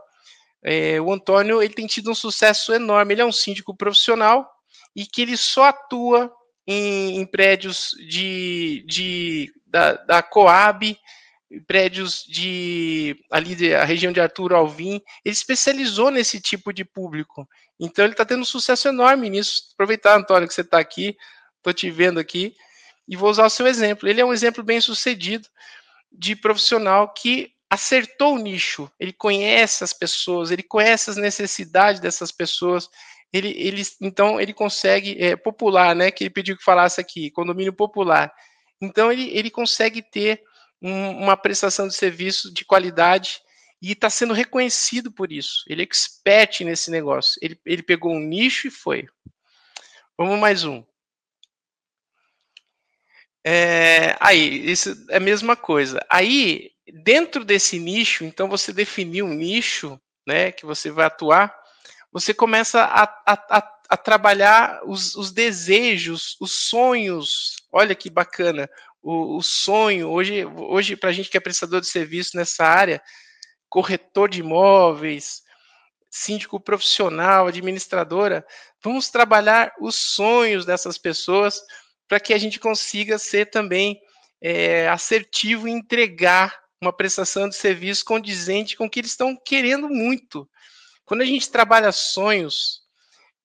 é, 0.63 0.99
o 0.99 1.11
Antônio 1.11 1.61
ele 1.61 1.73
tem 1.73 1.87
tido 1.87 2.11
um 2.11 2.15
sucesso 2.15 2.73
enorme, 2.73 3.13
ele 3.13 3.21
é 3.21 3.25
um 3.25 3.31
síndico 3.31 3.75
profissional 3.75 4.49
e 4.95 5.05
que 5.05 5.21
ele 5.21 5.37
só 5.37 5.65
atua 5.65 6.31
em, 6.67 7.19
em 7.19 7.25
prédios 7.25 7.91
de, 8.07 8.83
de, 8.87 9.53
da, 9.65 9.93
da 9.93 10.23
Coab, 10.23 10.97
prédios 11.67 12.23
de 12.23 13.17
ali 13.29 13.55
da 13.55 13.83
região 13.83 14.11
de 14.13 14.21
Arthur 14.21 14.53
Alvim, 14.53 15.01
ele 15.25 15.33
especializou 15.33 16.09
nesse 16.09 16.39
tipo 16.39 16.71
de 16.71 16.85
público. 16.85 17.47
Então 17.79 18.05
ele 18.05 18.13
está 18.13 18.23
tendo 18.23 18.41
um 18.41 18.45
sucesso 18.45 18.87
enorme 18.87 19.29
nisso. 19.29 19.69
Aproveitar, 19.73 20.17
Antônio, 20.17 20.47
que 20.47 20.53
você 20.53 20.61
está 20.61 20.79
aqui, 20.79 21.17
estou 21.57 21.73
te 21.73 21.89
vendo 21.89 22.19
aqui, 22.19 22.55
e 23.07 23.15
vou 23.15 23.29
usar 23.29 23.45
o 23.45 23.49
seu 23.49 23.67
exemplo. 23.67 24.07
Ele 24.07 24.21
é 24.21 24.25
um 24.25 24.33
exemplo 24.33 24.63
bem 24.63 24.79
sucedido 24.79 25.47
de 26.11 26.35
profissional 26.35 27.13
que 27.13 27.51
acertou 27.69 28.35
o 28.35 28.37
nicho, 28.37 28.91
ele 28.99 29.13
conhece 29.13 29.81
as 29.81 29.93
pessoas, 29.93 30.51
ele 30.51 30.61
conhece 30.61 31.09
as 31.09 31.15
necessidades 31.15 32.01
dessas 32.01 32.29
pessoas, 32.29 32.89
ele, 33.33 33.49
ele 33.57 33.81
então 34.01 34.39
ele 34.39 34.53
consegue 34.53 35.15
é, 35.23 35.35
popular, 35.35 35.95
né? 35.95 36.11
Que 36.11 36.25
ele 36.25 36.29
pediu 36.29 36.57
que 36.57 36.63
falasse 36.63 36.99
aqui, 36.99 37.31
condomínio 37.31 37.73
popular. 37.73 38.33
Então 38.81 39.11
ele, 39.11 39.29
ele 39.29 39.49
consegue 39.49 40.01
ter 40.01 40.43
um, 40.81 41.11
uma 41.11 41.37
prestação 41.37 41.87
de 41.87 41.95
serviço 41.95 42.53
de 42.53 42.65
qualidade 42.65 43.39
e 43.81 43.93
está 43.93 44.09
sendo 44.09 44.33
reconhecido 44.33 45.11
por 45.11 45.31
isso. 45.31 45.63
Ele 45.67 45.81
é 45.81 45.85
expert 45.85 46.61
nesse 46.61 46.91
negócio. 46.91 47.39
Ele, 47.41 47.59
ele 47.65 47.81
pegou 47.83 48.13
um 48.13 48.19
nicho 48.19 48.67
e 48.67 48.71
foi. 48.71 49.07
Vamos 50.17 50.39
mais 50.39 50.63
um. 50.63 50.83
É, 53.43 54.15
aí, 54.19 54.69
isso 54.69 55.05
é 55.09 55.17
a 55.17 55.19
mesma 55.19 55.55
coisa. 55.55 55.99
Aí, 56.07 56.71
dentro 57.03 57.43
desse 57.43 57.79
nicho, 57.79 58.23
então 58.23 58.47
você 58.47 58.71
definiu 58.71 59.25
um 59.25 59.33
nicho, 59.33 59.99
né, 60.27 60.51
que 60.51 60.63
você 60.63 60.91
vai 60.91 61.05
atuar 61.05 61.60
você 62.11 62.33
começa 62.33 62.83
a, 62.83 63.03
a, 63.03 63.57
a, 63.57 63.73
a 63.89 63.97
trabalhar 63.97 64.81
os, 64.85 65.15
os, 65.15 65.31
desejos, 65.31 66.35
os 66.39 66.51
sonhos. 66.51 67.55
Olha 67.71 67.95
que 67.95 68.09
bacana, 68.09 68.69
o, 69.01 69.37
o 69.37 69.41
sonho. 69.41 70.09
Hoje, 70.09 70.45
hoje 70.45 70.95
para 70.95 71.09
a 71.09 71.13
gente 71.13 71.29
que 71.29 71.37
é 71.37 71.41
prestador 71.41 71.81
de 71.81 71.87
serviço 71.87 72.35
nessa 72.35 72.65
área, 72.65 73.01
corretor 73.69 74.29
de 74.29 74.41
imóveis, 74.41 75.41
síndico 76.09 76.59
profissional, 76.59 77.47
administradora, 77.47 78.45
vamos 78.83 79.09
trabalhar 79.09 79.73
os 79.79 79.95
sonhos 79.95 80.65
dessas 80.65 80.97
pessoas 80.97 81.61
para 82.07 82.19
que 82.19 82.33
a 82.33 82.37
gente 82.37 82.59
consiga 82.59 83.17
ser 83.17 83.49
também 83.49 83.97
é, 84.41 84.89
assertivo 84.89 85.67
e 85.67 85.71
entregar 85.71 86.59
uma 86.81 86.91
prestação 86.91 87.47
de 87.47 87.55
serviço 87.55 88.03
condizente 88.03 88.75
com 88.75 88.85
o 88.85 88.89
que 88.89 88.99
eles 88.99 89.11
estão 89.11 89.37
querendo 89.45 89.87
muito. 89.87 90.49
Quando 91.11 91.23
a 91.23 91.25
gente 91.25 91.51
trabalha 91.51 91.91
sonhos, 91.91 92.83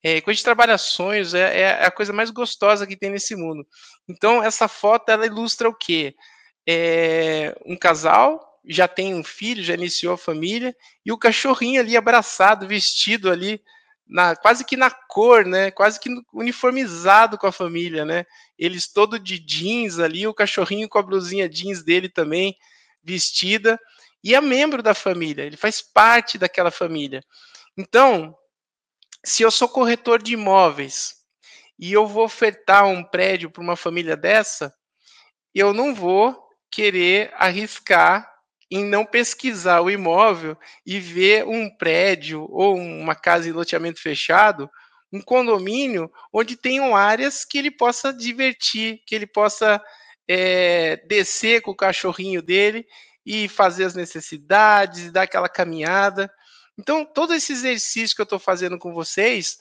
é, 0.00 0.20
quando 0.20 0.30
a 0.30 0.34
gente 0.34 0.44
trabalha 0.44 0.78
sonhos, 0.78 1.34
é, 1.34 1.62
é, 1.62 1.84
a 1.84 1.90
coisa 1.90 2.12
mais 2.12 2.30
gostosa 2.30 2.86
que 2.86 2.96
tem 2.96 3.10
nesse 3.10 3.34
mundo. 3.34 3.66
Então, 4.08 4.40
essa 4.40 4.68
foto, 4.68 5.08
ela 5.08 5.26
ilustra 5.26 5.68
o 5.68 5.74
quê? 5.74 6.14
É, 6.64 7.58
um 7.66 7.76
casal, 7.76 8.60
já 8.64 8.86
tem 8.86 9.16
um 9.16 9.24
filho, 9.24 9.64
já 9.64 9.74
iniciou 9.74 10.14
a 10.14 10.16
família, 10.16 10.76
e 11.04 11.10
o 11.10 11.18
cachorrinho 11.18 11.80
ali 11.80 11.96
abraçado, 11.96 12.68
vestido 12.68 13.32
ali, 13.32 13.60
na, 14.06 14.36
quase 14.36 14.64
que 14.64 14.76
na 14.76 14.92
cor, 14.92 15.44
né? 15.44 15.72
Quase 15.72 15.98
que 15.98 16.08
uniformizado 16.32 17.36
com 17.36 17.48
a 17.48 17.52
família, 17.52 18.04
né? 18.04 18.26
Eles 18.56 18.86
todo 18.86 19.18
de 19.18 19.40
jeans 19.40 19.98
ali, 19.98 20.24
o 20.24 20.32
cachorrinho 20.32 20.88
com 20.88 21.00
a 21.00 21.02
blusinha 21.02 21.48
jeans 21.48 21.82
dele 21.82 22.08
também, 22.08 22.56
vestida, 23.02 23.76
e 24.22 24.36
é 24.36 24.40
membro 24.40 24.84
da 24.84 24.94
família, 24.94 25.42
ele 25.42 25.56
faz 25.56 25.82
parte 25.82 26.38
daquela 26.38 26.70
família. 26.70 27.24
Então, 27.76 28.34
se 29.24 29.42
eu 29.42 29.50
sou 29.50 29.68
corretor 29.68 30.22
de 30.22 30.32
imóveis 30.34 31.14
e 31.78 31.92
eu 31.92 32.06
vou 32.06 32.24
ofertar 32.24 32.86
um 32.86 33.04
prédio 33.04 33.50
para 33.50 33.62
uma 33.62 33.76
família 33.76 34.16
dessa, 34.16 34.72
eu 35.54 35.74
não 35.74 35.94
vou 35.94 36.36
querer 36.70 37.32
arriscar 37.34 38.30
em 38.70 38.84
não 38.84 39.04
pesquisar 39.04 39.80
o 39.80 39.90
imóvel 39.90 40.56
e 40.84 40.98
ver 40.98 41.46
um 41.46 41.70
prédio 41.76 42.46
ou 42.50 42.76
uma 42.76 43.14
casa 43.14 43.48
em 43.48 43.52
loteamento 43.52 44.00
fechado, 44.00 44.68
um 45.12 45.20
condomínio 45.20 46.10
onde 46.32 46.56
tenham 46.56 46.96
áreas 46.96 47.44
que 47.44 47.58
ele 47.58 47.70
possa 47.70 48.12
divertir, 48.12 49.00
que 49.06 49.14
ele 49.14 49.26
possa 49.26 49.80
é, 50.28 50.96
descer 51.06 51.62
com 51.62 51.70
o 51.70 51.76
cachorrinho 51.76 52.42
dele 52.42 52.86
e 53.24 53.48
fazer 53.48 53.84
as 53.84 53.94
necessidades, 53.94 55.12
dar 55.12 55.22
aquela 55.22 55.48
caminhada. 55.48 56.30
Então, 56.78 57.04
todo 57.04 57.34
esse 57.34 57.52
exercício 57.52 58.14
que 58.14 58.20
eu 58.20 58.24
estou 58.24 58.38
fazendo 58.38 58.78
com 58.78 58.92
vocês 58.92 59.58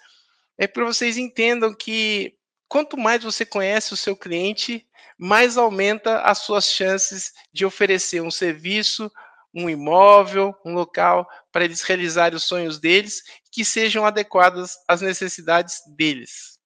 é 0.57 0.67
para 0.67 0.85
vocês 0.85 1.17
entendam 1.17 1.73
que 1.73 2.37
quanto 2.67 2.97
mais 2.97 3.23
você 3.23 3.45
conhece 3.45 3.93
o 3.93 3.97
seu 3.97 4.15
cliente, 4.15 4.85
mais 5.17 5.57
aumenta 5.57 6.21
as 6.21 6.39
suas 6.39 6.65
chances 6.65 7.33
de 7.53 7.65
oferecer 7.65 8.21
um 8.21 8.31
serviço, 8.31 9.11
um 9.53 9.69
imóvel, 9.69 10.53
um 10.65 10.73
local 10.73 11.29
para 11.51 11.63
eles 11.63 11.81
realizarem 11.81 12.35
os 12.35 12.43
sonhos 12.43 12.79
deles, 12.79 13.23
que 13.49 13.63
sejam 13.63 14.05
adequados 14.05 14.77
às 14.87 14.99
necessidades 14.99 15.81
deles. 15.95 16.59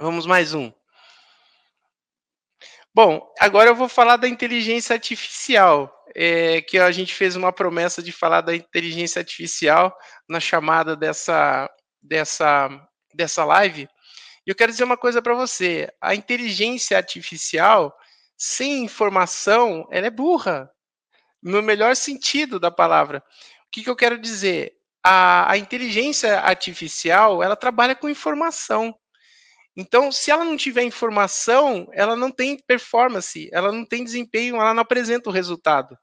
Vamos 0.00 0.24
mais 0.24 0.54
um. 0.54 0.72
Bom, 2.94 3.32
agora 3.38 3.70
eu 3.70 3.74
vou 3.74 3.88
falar 3.88 4.16
da 4.16 4.28
inteligência 4.28 4.94
artificial, 4.94 6.01
é, 6.14 6.60
que 6.60 6.78
a 6.78 6.90
gente 6.90 7.14
fez 7.14 7.36
uma 7.36 7.52
promessa 7.52 8.02
de 8.02 8.12
falar 8.12 8.40
da 8.40 8.54
inteligência 8.54 9.20
artificial 9.20 9.96
na 10.28 10.40
chamada 10.40 10.96
dessa, 10.96 11.70
dessa, 12.02 12.68
dessa 13.14 13.44
live. 13.44 13.88
E 14.46 14.50
eu 14.50 14.54
quero 14.54 14.72
dizer 14.72 14.84
uma 14.84 14.96
coisa 14.96 15.22
para 15.22 15.34
você: 15.34 15.88
a 16.00 16.14
inteligência 16.14 16.96
artificial, 16.96 17.96
sem 18.36 18.84
informação, 18.84 19.86
ela 19.90 20.06
é 20.06 20.10
burra, 20.10 20.70
no 21.42 21.62
melhor 21.62 21.96
sentido 21.96 22.60
da 22.60 22.70
palavra. 22.70 23.18
O 23.66 23.70
que, 23.70 23.82
que 23.82 23.90
eu 23.90 23.96
quero 23.96 24.18
dizer? 24.18 24.72
A, 25.04 25.50
a 25.50 25.58
inteligência 25.58 26.40
artificial, 26.40 27.42
ela 27.42 27.56
trabalha 27.56 27.94
com 27.94 28.08
informação. 28.08 28.94
Então, 29.76 30.12
se 30.12 30.30
ela 30.30 30.44
não 30.44 30.56
tiver 30.56 30.82
informação, 30.82 31.88
ela 31.92 32.14
não 32.14 32.30
tem 32.30 32.58
performance, 32.58 33.48
ela 33.52 33.72
não 33.72 33.84
tem 33.84 34.04
desempenho, 34.04 34.56
ela 34.56 34.74
não 34.74 34.82
apresenta 34.82 35.30
o 35.30 35.32
resultado. 35.32 35.96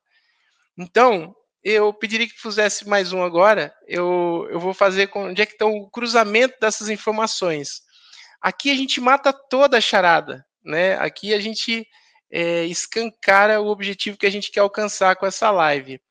Então, 0.78 1.36
eu 1.64 1.94
pediria 1.94 2.28
que 2.28 2.40
fizesse 2.40 2.88
mais 2.88 3.14
um 3.14 3.22
agora. 3.22 3.74
Eu, 3.88 4.48
eu 4.50 4.60
vou 4.60 4.74
fazer 4.74 5.08
com 5.08 5.28
onde 5.28 5.42
é 5.42 5.46
que 5.46 5.54
está 5.54 5.66
o 5.66 5.90
cruzamento 5.90 6.56
dessas 6.60 6.90
informações. 6.90 7.82
Aqui 8.42 8.72
a 8.72 8.76
gente 8.76 9.02
mata 9.02 9.34
toda 9.34 9.78
a 9.78 9.82
charada, 9.82 10.46
né? 10.64 10.96
Aqui 10.96 11.34
a 11.34 11.40
gente 11.40 11.86
é, 12.32 12.64
escancara 12.66 13.62
o 13.62 13.68
objetivo 13.68 14.18
que 14.18 14.26
a 14.26 14.32
gente 14.32 14.52
quer 14.52 14.62
alcançar 14.62 15.16
com 15.18 15.26
essa 15.26 15.52
live. 15.52 16.02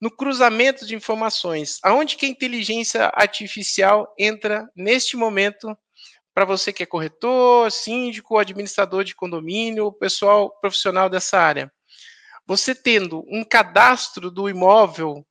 No 0.00 0.10
cruzamento 0.10 0.84
de 0.84 0.94
informações, 0.94 1.78
aonde 1.82 2.16
que 2.16 2.26
a 2.26 2.28
inteligência 2.28 3.10
artificial 3.14 4.12
entra 4.18 4.68
neste 4.76 5.16
momento 5.16 5.76
para 6.36 6.44
você 6.44 6.70
que 6.70 6.82
é 6.82 6.86
corretor, 6.86 7.72
síndico, 7.72 8.36
administrador 8.36 9.02
de 9.02 9.14
condomínio, 9.14 9.90
pessoal 9.90 10.50
profissional 10.60 11.08
dessa 11.08 11.38
área. 11.38 11.72
Você 12.46 12.74
tendo 12.74 13.24
um 13.26 13.42
cadastro 13.42 14.30
do 14.30 14.46
imóvel 14.46 15.26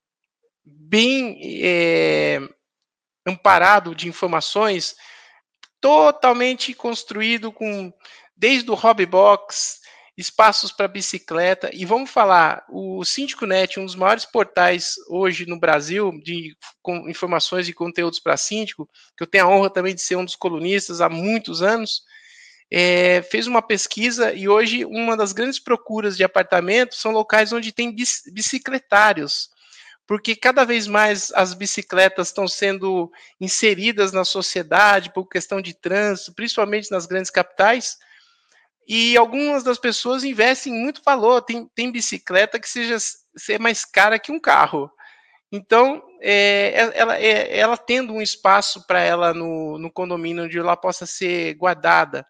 bem 0.66 1.38
é, 1.64 2.40
amparado 3.24 3.94
de 3.94 4.08
informações, 4.08 4.96
totalmente 5.80 6.74
construído 6.74 7.52
com 7.52 7.94
desde 8.36 8.72
o 8.72 8.74
hobby 8.74 9.06
box, 9.06 9.82
espaços 10.18 10.72
para 10.72 10.88
bicicleta. 10.88 11.70
E 11.74 11.86
vamos 11.86 12.10
falar, 12.10 12.64
o 12.70 13.04
Síndico 13.04 13.46
Net, 13.46 13.80
um 13.80 13.86
dos 13.86 13.96
maiores 13.96 14.26
portais 14.26 14.96
hoje 15.10 15.46
no 15.46 15.60
Brasil 15.60 16.12
de 16.24 16.56
informações 17.08 17.68
e 17.68 17.74
conteúdos 17.74 18.20
para 18.20 18.38
síndico, 18.38 18.90
que 19.18 19.24
eu 19.24 19.28
tenho 19.28 19.46
a 19.46 19.50
honra 19.50 19.70
também 19.70 19.94
de 19.94 20.02
ser 20.02 20.16
um 20.16 20.26
dos 20.26 20.36
colunistas 20.36 21.02
há 21.02 21.10
muitos 21.10 21.62
anos, 21.62 22.04
é, 22.72 23.22
fez 23.24 23.46
uma 23.46 23.62
pesquisa 23.62 24.34
e 24.34 24.48
hoje 24.48 24.86
uma 24.86 25.16
das 25.16 25.34
grandes 25.34 25.60
procuras 25.60 26.18
de 26.18 26.24
apartamentos 26.24 27.00
são 27.00 27.12
locais 27.12 27.52
onde 27.54 27.72
tem 27.72 27.94
bicicletários. 28.32 29.50
Porque 30.08 30.36
cada 30.36 30.64
vez 30.64 30.86
mais 30.88 31.32
as 31.34 31.54
bicicletas 31.54 32.28
estão 32.28 32.48
sendo 32.48 33.12
inseridas 33.42 34.12
na 34.12 34.24
sociedade 34.24 35.12
por 35.12 35.28
questão 35.28 35.60
de 35.60 35.74
trânsito, 35.74 36.34
principalmente 36.34 36.92
nas 36.92 37.08
grandes 37.08 37.32
capitais, 37.32 37.98
e 38.88 39.18
algumas 39.18 39.64
das 39.64 39.80
pessoas 39.80 40.24
investem 40.24 40.72
muito 40.72 41.02
valor. 41.04 41.42
Tem, 41.42 41.68
tem 41.74 41.92
bicicleta 41.92 42.60
que 42.60 42.70
seja 42.70 42.98
ser 43.36 43.60
mais 43.60 43.84
cara 43.84 44.20
que 44.20 44.32
um 44.32 44.40
carro. 44.40 44.92
Então, 45.52 46.04
é, 46.22 46.74
é 46.76 46.92
ela, 46.94 47.18
é, 47.18 47.58
ela 47.58 47.78
tendo 47.78 48.14
um 48.14 48.22
espaço 48.22 48.86
para 48.86 49.00
ela 49.00 49.34
no, 49.34 49.78
no 49.78 49.92
condomínio 49.92 50.46
onde 50.46 50.58
ela 50.58 50.78
possa 50.78 51.06
ser 51.06 51.56
guardada 51.56 52.26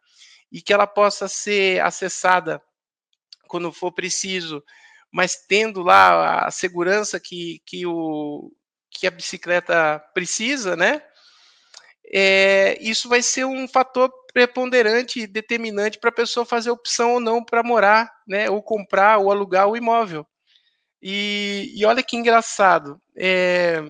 e 0.52 0.62
que 0.62 0.74
ela 0.74 0.88
possa 0.88 1.28
ser 1.28 1.82
acessada 1.82 2.62
quando 3.48 3.72
for 3.72 3.92
preciso, 3.92 4.64
mas 5.12 5.36
tendo 5.48 5.82
lá 5.82 6.46
a 6.46 6.52
segurança 6.52 7.20
que, 7.20 7.62
que, 7.66 7.86
o, 7.86 8.52
que 8.90 9.08
a 9.08 9.12
bicicleta 9.12 10.00
precisa, 10.14 10.76
né? 10.76 11.02
É, 12.14 12.78
isso 12.82 13.10
vai 13.10 13.22
ser 13.22 13.46
um 13.46 13.68
fator 13.68 14.12
preponderante 14.34 15.22
e 15.22 15.28
determinante 15.28 15.98
para 15.98 16.10
a 16.10 16.14
pessoa 16.14 16.46
fazer 16.46 16.70
opção 16.70 17.14
ou 17.14 17.20
não 17.20 17.44
para 17.44 17.64
morar, 17.64 18.12
né, 18.28 18.50
ou 18.50 18.62
comprar 18.62 19.18
ou 19.18 19.32
alugar 19.32 19.68
o 19.68 19.78
imóvel. 19.78 20.28
E, 21.02 21.72
e 21.76 21.86
olha 21.86 22.04
que 22.04 22.18
engraçado. 22.18 23.02
É, 23.18 23.84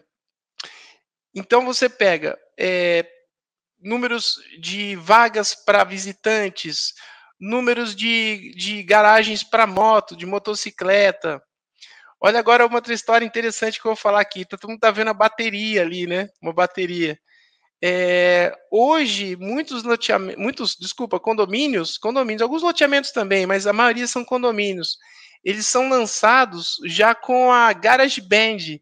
então 1.34 1.66
você 1.66 1.90
pega 1.90 2.38
é, 2.58 3.06
números 3.80 4.36
de 4.60 4.96
vagas 4.96 5.56
para 5.56 5.84
visitantes, 5.84 6.94
números 7.40 7.96
de, 7.96 8.54
de 8.56 8.84
garagens 8.84 9.44
para 9.44 9.68
moto, 9.68 10.16
de 10.16 10.26
motocicleta. 10.26 11.42
Olha 12.20 12.40
agora 12.40 12.66
uma 12.66 12.78
outra 12.78 12.94
história 12.94 13.26
interessante 13.26 13.80
que 13.80 13.86
eu 13.86 13.92
vou 13.92 13.96
falar 13.96 14.22
aqui. 14.22 14.46
Todo 14.46 14.68
mundo 14.68 14.78
está 14.78 14.92
vendo 14.92 15.10
a 15.10 15.14
bateria 15.14 15.82
ali, 15.82 16.08
né? 16.08 16.30
Uma 16.42 16.54
bateria. 16.54 17.20
É, 17.88 18.52
hoje, 18.72 19.36
muitos 19.36 19.84
loteamentos, 19.84 20.42
muitos, 20.42 20.76
desculpa, 20.76 21.20
condomínios, 21.20 22.00
condomínios, 22.00 22.42
alguns 22.42 22.64
loteamentos 22.64 23.12
também, 23.12 23.46
mas 23.46 23.68
a 23.68 23.74
maioria 23.74 24.08
são 24.08 24.26
condomínios. 24.26 24.98
Eles 25.44 25.68
são 25.68 25.88
lançados 25.88 26.78
já 26.86 27.14
com 27.14 27.52
a 27.52 27.72
Garage 27.74 28.20
Band, 28.22 28.80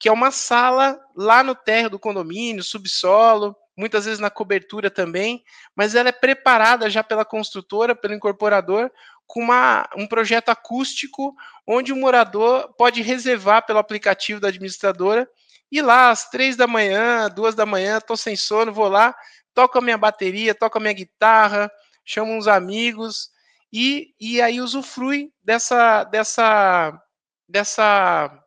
que 0.00 0.08
é 0.08 0.12
uma 0.12 0.30
sala 0.30 0.98
lá 1.14 1.44
no 1.44 1.54
térreo 1.54 1.90
do 1.90 1.98
condomínio, 1.98 2.62
subsolo, 2.62 3.54
muitas 3.76 4.06
vezes 4.06 4.20
na 4.20 4.30
cobertura 4.30 4.90
também, 4.90 5.44
mas 5.76 5.94
ela 5.94 6.08
é 6.08 6.12
preparada 6.12 6.88
já 6.88 7.04
pela 7.04 7.26
construtora, 7.26 7.94
pelo 7.94 8.14
incorporador, 8.14 8.90
com 9.26 9.40
uma, 9.40 9.86
um 9.94 10.06
projeto 10.06 10.48
acústico, 10.48 11.34
onde 11.66 11.92
o 11.92 11.96
morador 11.96 12.72
pode 12.78 13.02
reservar 13.02 13.66
pelo 13.66 13.80
aplicativo 13.80 14.40
da 14.40 14.48
administradora 14.48 15.28
e 15.70 15.82
lá, 15.82 16.10
às 16.10 16.28
três 16.30 16.56
da 16.56 16.66
manhã, 16.66 17.28
duas 17.28 17.54
da 17.54 17.66
manhã, 17.66 18.00
tô 18.00 18.16
sem 18.16 18.36
sono, 18.36 18.72
vou 18.72 18.88
lá, 18.88 19.14
toco 19.54 19.78
a 19.78 19.80
minha 19.80 19.98
bateria, 19.98 20.54
toco 20.54 20.78
a 20.78 20.80
minha 20.80 20.92
guitarra, 20.92 21.70
chamo 22.04 22.32
uns 22.32 22.46
amigos 22.46 23.30
e, 23.72 24.14
e 24.20 24.40
aí 24.40 24.60
usufrui 24.60 25.32
dessa, 25.42 26.04
dessa, 26.04 26.92
dessa 27.48 28.42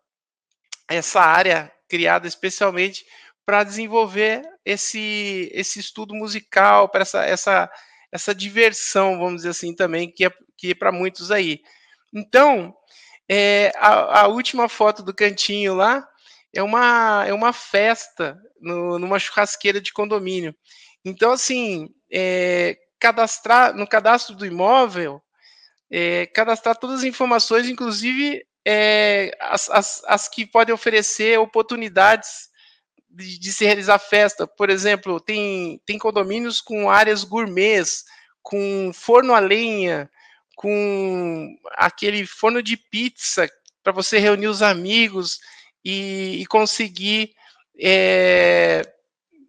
essa 0.90 1.22
área 1.22 1.72
criada 1.88 2.28
especialmente 2.28 3.06
para 3.46 3.64
desenvolver 3.64 4.44
esse, 4.64 5.50
esse 5.54 5.80
estudo 5.80 6.14
musical, 6.14 6.90
para 6.90 7.02
essa, 7.02 7.26
essa, 7.26 7.72
essa 8.12 8.34
diversão, 8.36 9.18
vamos 9.18 9.38
dizer 9.38 9.50
assim, 9.50 9.76
também, 9.76 10.12
que 10.12 10.26
é, 10.26 10.32
que 10.58 10.72
é 10.72 10.76
para 10.76 10.92
muitos 10.92 11.32
aí. 11.32 11.62
Então, 12.14 12.76
é, 13.28 13.72
a, 13.78 14.22
a 14.22 14.28
última 14.28 14.68
foto 14.68 15.04
do 15.04 15.14
cantinho 15.14 15.76
lá 15.76 16.08
é 16.54 16.64
uma, 16.64 17.26
é 17.28 17.34
uma 17.34 17.54
festa 17.54 18.40
no, 18.60 18.98
numa 18.98 19.20
churrasqueira 19.20 19.80
de 19.80 19.94
condomínio. 19.94 20.56
Então, 21.06 21.32
assim, 21.32 21.90
é, 22.12 22.78
cadastrar 23.00 23.76
no 23.76 23.88
cadastro 23.88 24.36
do 24.36 24.46
imóvel, 24.46 25.22
é, 25.90 26.26
cadastrar 26.28 26.76
todas 26.76 27.00
as 27.00 27.04
informações, 27.04 27.68
inclusive 27.68 28.46
é, 28.66 29.32
as, 29.40 29.70
as, 29.70 30.04
as, 30.06 30.28
que 30.28 30.46
podem 30.46 30.74
oferecer 30.74 31.40
oportunidades 31.40 32.50
de, 33.10 33.40
de, 33.40 33.54
se 33.54 33.66
realizar 33.66 33.98
festa. 34.00 34.46
Por 34.46 34.70
exemplo, 34.70 35.20
tem, 35.20 35.82
tem 35.86 35.98
condomínios 35.98 36.62
com 36.62 36.90
áreas 36.90 37.24
gourmets, 37.24 38.04
com 38.42 38.92
forno 38.94 39.34
a 39.34 39.40
lenha, 39.40 40.10
com 40.56 41.56
aquele 41.74 42.26
forno 42.26 42.62
de 42.62 42.76
pizza 42.76 43.50
para 43.82 43.94
você 43.94 44.20
reunir 44.20 44.48
os 44.48 44.62
amigos 44.62 45.40
e, 45.84 46.42
e 46.42 46.46
conseguir 46.46 47.34
é, 47.80 48.82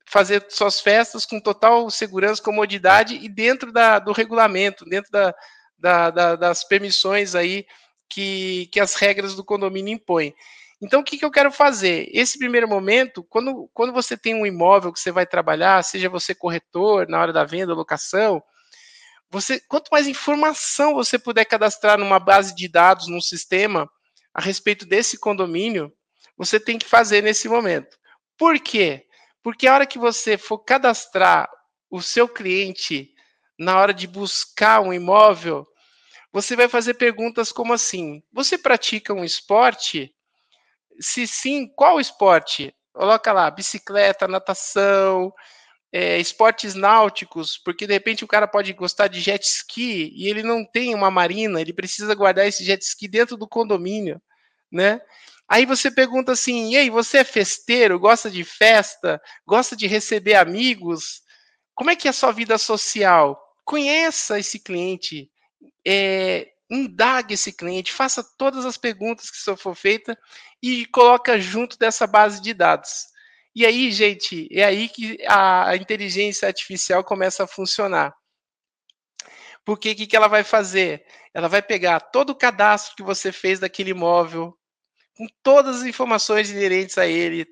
fazer 0.06 0.44
suas 0.48 0.80
festas 0.80 1.24
com 1.24 1.40
total 1.40 1.90
segurança, 1.90 2.42
comodidade 2.42 3.14
e 3.16 3.28
dentro 3.28 3.72
da, 3.72 3.98
do 3.98 4.12
regulamento, 4.12 4.84
dentro 4.84 5.10
da, 5.10 5.34
da, 5.78 6.10
da, 6.10 6.36
das 6.36 6.64
permissões 6.64 7.34
aí 7.34 7.66
que, 8.08 8.68
que 8.72 8.80
as 8.80 8.94
regras 8.94 9.34
do 9.34 9.44
condomínio 9.44 9.94
impõem. 9.94 10.34
Então, 10.82 11.00
o 11.00 11.04
que, 11.04 11.18
que 11.18 11.24
eu 11.24 11.30
quero 11.30 11.52
fazer? 11.52 12.08
Esse 12.10 12.38
primeiro 12.38 12.66
momento, 12.66 13.22
quando, 13.24 13.70
quando 13.74 13.92
você 13.92 14.16
tem 14.16 14.34
um 14.34 14.46
imóvel 14.46 14.92
que 14.92 14.98
você 14.98 15.12
vai 15.12 15.26
trabalhar, 15.26 15.82
seja 15.84 16.08
você 16.08 16.34
corretor 16.34 17.06
na 17.06 17.20
hora 17.20 17.32
da 17.32 17.44
venda, 17.44 17.74
locação, 17.74 18.42
você, 19.30 19.60
quanto 19.68 19.90
mais 19.90 20.08
informação 20.08 20.94
você 20.94 21.18
puder 21.18 21.44
cadastrar 21.44 21.98
numa 21.98 22.18
base 22.18 22.54
de 22.54 22.66
dados, 22.66 23.06
num 23.06 23.20
sistema, 23.20 23.88
a 24.34 24.40
respeito 24.40 24.86
desse 24.86 25.18
condomínio, 25.18 25.92
você 26.40 26.58
tem 26.58 26.78
que 26.78 26.86
fazer 26.86 27.22
nesse 27.22 27.50
momento. 27.50 27.98
Por 28.38 28.58
quê? 28.58 29.06
Porque 29.42 29.66
a 29.66 29.74
hora 29.74 29.86
que 29.86 29.98
você 29.98 30.38
for 30.38 30.58
cadastrar 30.60 31.46
o 31.90 32.00
seu 32.00 32.26
cliente 32.26 33.10
na 33.58 33.78
hora 33.78 33.92
de 33.92 34.06
buscar 34.06 34.80
um 34.80 34.90
imóvel, 34.90 35.66
você 36.32 36.56
vai 36.56 36.66
fazer 36.66 36.94
perguntas 36.94 37.52
como 37.52 37.74
assim: 37.74 38.22
você 38.32 38.56
pratica 38.56 39.12
um 39.12 39.22
esporte? 39.22 40.14
Se 40.98 41.26
sim, 41.26 41.68
qual 41.76 42.00
esporte? 42.00 42.74
Coloca 42.94 43.34
lá, 43.34 43.50
bicicleta, 43.50 44.26
natação, 44.26 45.30
é, 45.92 46.16
esportes 46.16 46.74
náuticos, 46.74 47.58
porque 47.58 47.86
de 47.86 47.92
repente 47.92 48.24
o 48.24 48.28
cara 48.28 48.48
pode 48.48 48.72
gostar 48.72 49.08
de 49.08 49.20
jet 49.20 49.44
ski 49.44 50.10
e 50.16 50.26
ele 50.26 50.42
não 50.42 50.64
tem 50.64 50.94
uma 50.94 51.10
marina, 51.10 51.60
ele 51.60 51.74
precisa 51.74 52.14
guardar 52.14 52.46
esse 52.46 52.64
jet 52.64 52.82
ski 52.82 53.06
dentro 53.06 53.36
do 53.36 53.46
condomínio, 53.46 54.18
né? 54.72 55.02
Aí 55.50 55.66
você 55.66 55.90
pergunta 55.90 56.30
assim: 56.32 56.70
e 56.70 56.76
aí, 56.76 56.88
você 56.88 57.18
é 57.18 57.24
festeiro, 57.24 57.98
gosta 57.98 58.30
de 58.30 58.44
festa, 58.44 59.20
gosta 59.44 59.74
de 59.74 59.88
receber 59.88 60.36
amigos? 60.36 61.22
Como 61.74 61.90
é 61.90 61.96
que 61.96 62.06
é 62.06 62.10
a 62.10 62.14
sua 62.14 62.30
vida 62.30 62.56
social? 62.56 63.36
Conheça 63.64 64.38
esse 64.38 64.60
cliente, 64.60 65.28
é, 65.84 66.48
indague 66.70 67.34
esse 67.34 67.52
cliente, 67.52 67.92
faça 67.92 68.22
todas 68.38 68.64
as 68.64 68.76
perguntas 68.76 69.28
que 69.28 69.56
for 69.56 69.74
feita 69.74 70.16
e 70.62 70.86
coloca 70.86 71.40
junto 71.40 71.76
dessa 71.76 72.06
base 72.06 72.40
de 72.40 72.54
dados. 72.54 73.06
E 73.52 73.66
aí, 73.66 73.90
gente, 73.90 74.48
é 74.52 74.64
aí 74.64 74.88
que 74.88 75.18
a 75.26 75.74
inteligência 75.74 76.46
artificial 76.46 77.02
começa 77.02 77.42
a 77.42 77.48
funcionar. 77.48 78.14
Porque 79.64 79.90
o 79.90 79.96
que, 79.96 80.06
que 80.06 80.16
ela 80.16 80.28
vai 80.28 80.44
fazer? 80.44 81.04
Ela 81.34 81.48
vai 81.48 81.60
pegar 81.60 81.98
todo 81.98 82.30
o 82.30 82.36
cadastro 82.36 82.94
que 82.94 83.02
você 83.02 83.32
fez 83.32 83.58
daquele 83.58 83.90
imóvel, 83.90 84.56
com 85.20 85.26
todas 85.42 85.82
as 85.82 85.82
informações 85.82 86.50
inerentes 86.50 86.96
a 86.96 87.06
ele, 87.06 87.46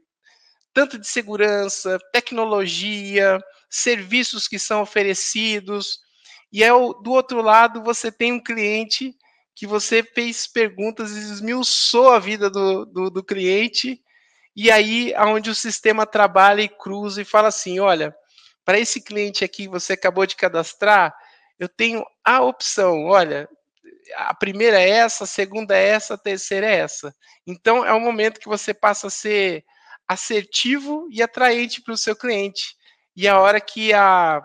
tanto 0.72 0.98
de 0.98 1.07
segurança, 1.07 1.98
tecnologia, 2.11 3.38
serviços 3.68 4.48
que 4.48 4.59
são 4.59 4.81
oferecidos. 4.81 5.98
E 6.50 6.64
é 6.64 6.72
o, 6.72 6.94
do 6.94 7.11
outro 7.11 7.42
lado, 7.42 7.83
você 7.83 8.11
tem 8.11 8.33
um 8.33 8.42
cliente 8.42 9.14
que 9.54 9.66
você 9.66 10.02
fez 10.02 10.46
perguntas 10.46 11.14
e 11.14 11.18
esmiuçou 11.18 12.11
a 12.11 12.18
vida 12.18 12.48
do, 12.48 12.87
do, 12.87 13.11
do 13.11 13.22
cliente 13.22 14.02
e 14.57 14.70
aí 14.70 15.12
aonde 15.14 15.50
o 15.50 15.54
sistema 15.54 16.07
trabalha 16.07 16.62
e 16.62 16.70
cruza 16.70 17.20
e 17.20 17.26
fala 17.26 17.48
assim, 17.48 17.81
olha, 17.81 18.16
para 18.64 18.78
esse 18.78 18.98
cliente 18.98 19.44
aqui 19.44 19.64
que 19.64 19.68
você 19.68 19.92
acabou 19.92 20.24
de 20.24 20.37
cadastrar, 20.37 21.14
eu 21.59 21.68
tenho 21.68 22.02
a 22.24 22.40
opção, 22.40 23.04
olha, 23.04 23.46
a 24.14 24.35
primeira 24.35 24.81
é 24.81 24.88
essa, 24.88 25.25
a 25.25 25.27
segunda 25.27 25.77
é 25.77 25.88
essa, 25.88 26.14
a 26.14 26.18
terceira 26.18 26.66
é 26.66 26.77
essa. 26.77 27.14
Então 27.47 27.85
é 27.85 27.92
o 27.92 28.01
momento 28.01 28.40
que 28.40 28.49
você 28.49 28.73
passa 28.75 29.09
a 29.09 29.11
ser 29.11 29.64
assertivo 30.07 31.07
e 31.11 31.23
atraente 31.23 31.83
para 31.83 31.94
o 31.94 31.99
seu 31.99 32.16
cliente. 32.16 32.77
E 33.14 33.29
a 33.29 33.38
hora 33.38 33.61
que 33.61 33.92
a 33.92 34.42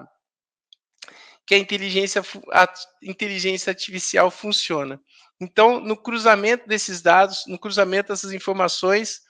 que 1.45 1.55
a 1.55 1.57
inteligência, 1.57 2.21
a 2.53 2.73
inteligência 3.01 3.69
artificial 3.69 4.31
funciona. 4.31 5.01
Então, 5.39 5.79
no 5.79 5.97
cruzamento 5.97 6.67
desses 6.67 7.01
dados, 7.01 7.43
no 7.47 7.59
cruzamento 7.59 8.09
dessas 8.09 8.31
informações, 8.31 9.21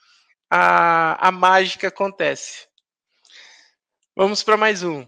a, 0.49 1.27
a 1.27 1.31
mágica 1.31 1.87
acontece. 1.87 2.67
Vamos 4.15 4.43
para 4.43 4.55
mais 4.55 4.83
um. 4.83 5.07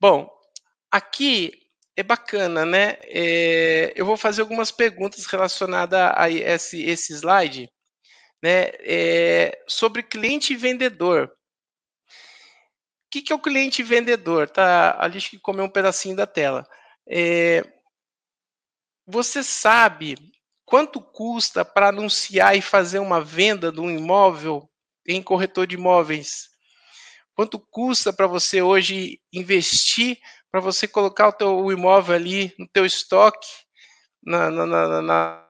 Bom, 0.00 0.30
aqui 0.92 1.67
é 1.98 2.02
bacana, 2.02 2.64
né? 2.64 2.98
É, 3.04 3.92
eu 3.96 4.06
vou 4.06 4.16
fazer 4.16 4.42
algumas 4.42 4.70
perguntas 4.70 5.26
relacionadas 5.26 6.12
a 6.14 6.30
esse, 6.30 6.82
esse 6.82 7.12
slide, 7.14 7.70
né? 8.42 8.70
É, 8.80 9.64
sobre 9.66 10.02
cliente 10.02 10.52
e 10.52 10.56
vendedor. 10.56 11.32
O 13.06 13.10
que, 13.10 13.22
que 13.22 13.32
é 13.32 13.36
o 13.36 13.40
cliente 13.40 13.82
vendedor? 13.82 14.48
Tá, 14.50 14.96
ali 15.00 15.16
acho 15.16 15.30
que 15.30 15.38
comeu 15.38 15.64
um 15.64 15.70
pedacinho 15.70 16.14
da 16.14 16.26
tela. 16.26 16.66
É, 17.08 17.62
você 19.06 19.42
sabe 19.42 20.16
Quanto 20.68 21.00
custa 21.00 21.64
para 21.64 21.88
anunciar 21.88 22.54
e 22.54 22.60
fazer 22.60 22.98
uma 22.98 23.22
venda 23.22 23.72
de 23.72 23.80
um 23.80 23.90
imóvel 23.90 24.68
em 25.06 25.22
corretor 25.22 25.66
de 25.66 25.76
imóveis? 25.76 26.50
Quanto 27.34 27.58
custa 27.58 28.12
para 28.12 28.26
você 28.26 28.60
hoje 28.60 29.18
investir 29.32 30.18
para 30.50 30.60
você 30.60 30.88
colocar 30.88 31.28
o 31.28 31.32
teu 31.32 31.56
o 31.56 31.72
imóvel 31.72 32.14
ali 32.14 32.54
no 32.58 32.66
teu 32.66 32.86
estoque, 32.86 33.48
na, 34.22 34.50
na, 34.50 34.66
na, 34.66 35.02
na 35.02 35.48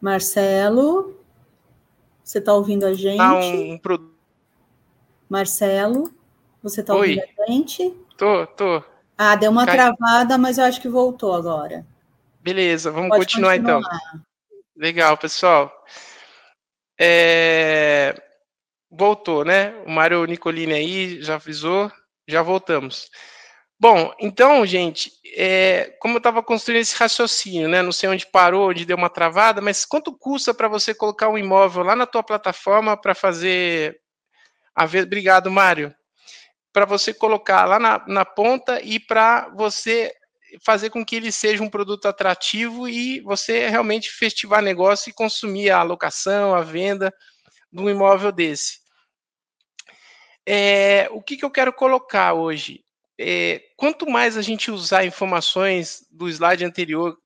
Marcelo, 0.00 1.20
você 2.24 2.38
está 2.38 2.54
ouvindo 2.54 2.86
a 2.86 2.94
gente? 2.94 3.20
Ah, 3.20 3.34
um, 3.34 3.74
um 3.74 3.78
Marcelo, 5.28 6.10
você 6.62 6.80
está 6.80 6.94
ouvindo 6.94 7.20
a 7.20 7.46
gente? 7.46 7.94
Tô, 8.16 8.46
tô. 8.46 8.89
Ah, 9.22 9.36
deu 9.36 9.50
uma 9.50 9.66
Cai... 9.66 9.76
travada, 9.76 10.38
mas 10.38 10.56
eu 10.56 10.64
acho 10.64 10.80
que 10.80 10.88
voltou 10.88 11.34
agora. 11.34 11.84
Beleza, 12.40 12.90
vamos 12.90 13.14
continuar, 13.14 13.58
continuar, 13.58 13.78
então. 13.78 13.82
Legal, 14.74 15.14
pessoal. 15.18 15.70
É... 16.98 18.14
Voltou, 18.90 19.44
né? 19.44 19.74
O 19.86 19.90
Mário 19.90 20.24
Nicolini 20.24 20.72
aí 20.72 21.22
já 21.22 21.34
avisou, 21.34 21.92
já 22.26 22.40
voltamos. 22.40 23.10
Bom, 23.78 24.10
então, 24.18 24.64
gente, 24.64 25.12
é, 25.36 25.94
como 26.00 26.14
eu 26.14 26.18
estava 26.18 26.42
construindo 26.42 26.80
esse 26.80 26.96
raciocínio, 26.96 27.68
né? 27.68 27.82
Não 27.82 27.92
sei 27.92 28.08
onde 28.08 28.26
parou, 28.26 28.70
onde 28.70 28.86
deu 28.86 28.96
uma 28.96 29.10
travada, 29.10 29.60
mas 29.60 29.84
quanto 29.84 30.16
custa 30.16 30.54
para 30.54 30.66
você 30.66 30.94
colocar 30.94 31.28
um 31.28 31.36
imóvel 31.36 31.82
lá 31.82 31.94
na 31.94 32.06
tua 32.06 32.22
plataforma 32.22 32.96
para 32.96 33.14
fazer 33.14 34.00
a 34.74 34.86
ver? 34.86 35.04
Obrigado, 35.04 35.50
Mário. 35.50 35.94
Para 36.72 36.84
você 36.84 37.12
colocar 37.12 37.64
lá 37.64 37.78
na, 37.78 38.04
na 38.06 38.24
ponta 38.24 38.80
e 38.80 39.00
para 39.00 39.48
você 39.50 40.12
fazer 40.64 40.90
com 40.90 41.04
que 41.04 41.16
ele 41.16 41.30
seja 41.30 41.62
um 41.62 41.70
produto 41.70 42.06
atrativo 42.06 42.88
e 42.88 43.20
você 43.20 43.68
realmente 43.68 44.10
festivar 44.10 44.62
negócio 44.62 45.10
e 45.10 45.14
consumir 45.14 45.70
a 45.70 45.78
alocação, 45.78 46.54
a 46.54 46.62
venda 46.62 47.12
de 47.72 47.80
um 47.80 47.88
imóvel 47.88 48.32
desse. 48.32 48.80
É, 50.46 51.08
o 51.12 51.22
que, 51.22 51.36
que 51.36 51.44
eu 51.44 51.50
quero 51.50 51.72
colocar 51.72 52.34
hoje? 52.34 52.84
é, 53.22 53.60
quanto 53.76 54.08
mais 54.08 54.38
a 54.38 54.42
gente 54.42 54.70
usar 54.70 55.04
informações 55.04 56.06
do 56.10 56.26
slide 56.26 56.64
anterior 56.64 57.18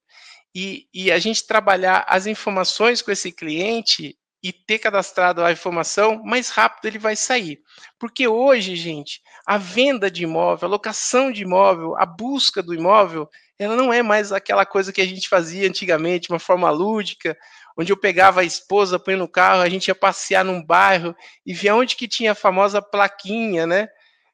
e, 0.52 0.88
e, 0.92 1.12
a 1.12 1.20
gente 1.20 1.46
trabalhar 1.46 2.04
as 2.08 2.26
informações 2.26 3.00
com 3.00 3.12
esse 3.12 3.30
cliente 3.30 4.16
e 4.44 4.52
ter 4.52 4.78
cadastrado 4.78 5.42
a 5.42 5.50
informação, 5.50 6.22
mais 6.22 6.50
rápido 6.50 6.84
ele 6.84 6.98
vai 6.98 7.16
sair. 7.16 7.62
Porque 7.98 8.28
hoje, 8.28 8.76
gente, 8.76 9.22
a 9.46 9.56
venda 9.56 10.10
de 10.10 10.24
imóvel, 10.24 10.68
a 10.68 10.70
locação 10.70 11.32
de 11.32 11.40
imóvel, 11.40 11.96
a 11.96 12.04
busca 12.04 12.62
do 12.62 12.74
imóvel, 12.74 13.26
ela 13.58 13.74
não 13.74 13.90
é 13.90 14.02
mais 14.02 14.32
aquela 14.32 14.66
coisa 14.66 14.92
que 14.92 15.00
a 15.00 15.06
gente 15.06 15.30
fazia 15.30 15.66
antigamente, 15.66 16.28
uma 16.28 16.38
forma 16.38 16.68
lúdica, 16.68 17.34
onde 17.74 17.90
eu 17.90 17.96
pegava 17.96 18.42
a 18.42 18.44
esposa, 18.44 18.98
põe 18.98 19.16
no 19.16 19.26
carro, 19.26 19.62
a 19.62 19.68
gente 19.70 19.88
ia 19.88 19.94
passear 19.94 20.44
num 20.44 20.62
bairro 20.62 21.16
e 21.46 21.54
via 21.54 21.74
onde 21.74 21.96
que 21.96 22.06
tinha 22.06 22.32
a 22.32 22.34
famosa 22.34 22.82
plaquinha, 22.82 23.66
né? 23.66 23.88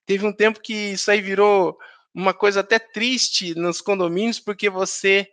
Teve 0.04 0.26
um 0.26 0.32
tempo 0.32 0.60
que 0.60 0.74
isso 0.74 1.08
aí 1.08 1.20
virou 1.20 1.78
uma 2.12 2.34
coisa 2.34 2.60
até 2.60 2.80
triste 2.80 3.54
nos 3.54 3.80
condomínios, 3.80 4.40
porque 4.40 4.68
você 4.68 5.28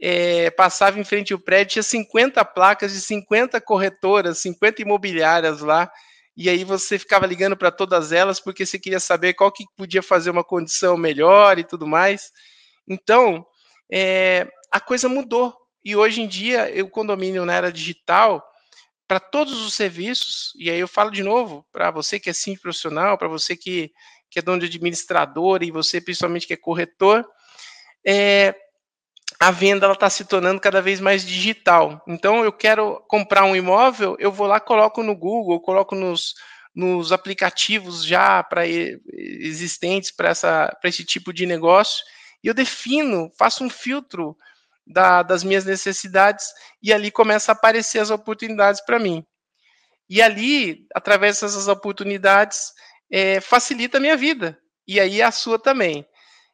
é, 0.00 0.50
passava 0.50 0.98
em 0.98 1.04
frente 1.04 1.32
ao 1.32 1.38
prédio, 1.38 1.74
tinha 1.74 1.82
50 1.82 2.44
placas 2.44 2.92
de 2.92 3.00
50 3.00 3.60
corretoras, 3.60 4.38
50 4.38 4.82
imobiliárias 4.82 5.60
lá, 5.60 5.90
e 6.36 6.48
aí 6.48 6.64
você 6.64 6.98
ficava 6.98 7.26
ligando 7.26 7.56
para 7.56 7.70
todas 7.70 8.12
elas 8.12 8.40
porque 8.40 8.64
você 8.64 8.78
queria 8.78 9.00
saber 9.00 9.34
qual 9.34 9.52
que 9.52 9.64
podia 9.76 10.02
fazer 10.02 10.30
uma 10.30 10.44
condição 10.44 10.96
melhor 10.96 11.58
e 11.58 11.64
tudo 11.64 11.86
mais. 11.86 12.32
Então, 12.88 13.44
é, 13.92 14.48
a 14.72 14.80
coisa 14.80 15.08
mudou. 15.08 15.54
E 15.84 15.94
hoje 15.96 16.22
em 16.22 16.28
dia, 16.28 16.72
o 16.82 16.88
condomínio 16.88 17.44
na 17.44 17.54
era 17.54 17.72
digital, 17.72 18.42
para 19.06 19.20
todos 19.20 19.64
os 19.66 19.74
serviços, 19.74 20.52
e 20.56 20.70
aí 20.70 20.78
eu 20.78 20.88
falo 20.88 21.10
de 21.10 21.22
novo, 21.22 21.66
para 21.72 21.90
você 21.90 22.20
que 22.20 22.30
é 22.30 22.32
sim 22.32 22.56
profissional, 22.56 23.18
para 23.18 23.28
você 23.28 23.56
que 23.56 23.90
que 24.30 24.38
é 24.38 24.42
dono 24.42 24.60
de 24.60 24.66
administrador, 24.66 25.64
e 25.64 25.72
você 25.72 26.00
principalmente 26.00 26.46
que 26.46 26.54
é 26.54 26.56
corretor, 26.56 27.26
é, 28.06 28.54
a 29.40 29.50
venda 29.50 29.90
está 29.90 30.10
se 30.10 30.26
tornando 30.26 30.60
cada 30.60 30.82
vez 30.82 31.00
mais 31.00 31.26
digital. 31.26 32.04
Então, 32.06 32.44
eu 32.44 32.52
quero 32.52 33.02
comprar 33.08 33.44
um 33.44 33.56
imóvel, 33.56 34.14
eu 34.18 34.30
vou 34.30 34.46
lá, 34.46 34.60
coloco 34.60 35.02
no 35.02 35.16
Google, 35.16 35.58
coloco 35.62 35.94
nos, 35.94 36.34
nos 36.74 37.10
aplicativos 37.10 38.04
já 38.04 38.42
para 38.42 38.66
existentes 38.66 40.10
para 40.10 40.32
esse 40.84 41.04
tipo 41.06 41.32
de 41.32 41.46
negócio, 41.46 42.04
e 42.44 42.48
eu 42.48 42.54
defino, 42.54 43.32
faço 43.38 43.64
um 43.64 43.70
filtro 43.70 44.36
da, 44.86 45.22
das 45.22 45.42
minhas 45.42 45.64
necessidades, 45.64 46.46
e 46.82 46.92
ali 46.92 47.10
começa 47.10 47.50
a 47.50 47.54
aparecer 47.54 47.98
as 47.98 48.10
oportunidades 48.10 48.82
para 48.84 48.98
mim. 48.98 49.24
E 50.06 50.20
ali, 50.20 50.86
através 50.94 51.40
dessas 51.40 51.66
oportunidades, 51.66 52.72
é, 53.10 53.40
facilita 53.40 53.96
a 53.96 54.00
minha 54.00 54.18
vida. 54.18 54.58
E 54.86 55.00
aí 55.00 55.22
a 55.22 55.30
sua 55.30 55.58
também. 55.58 56.04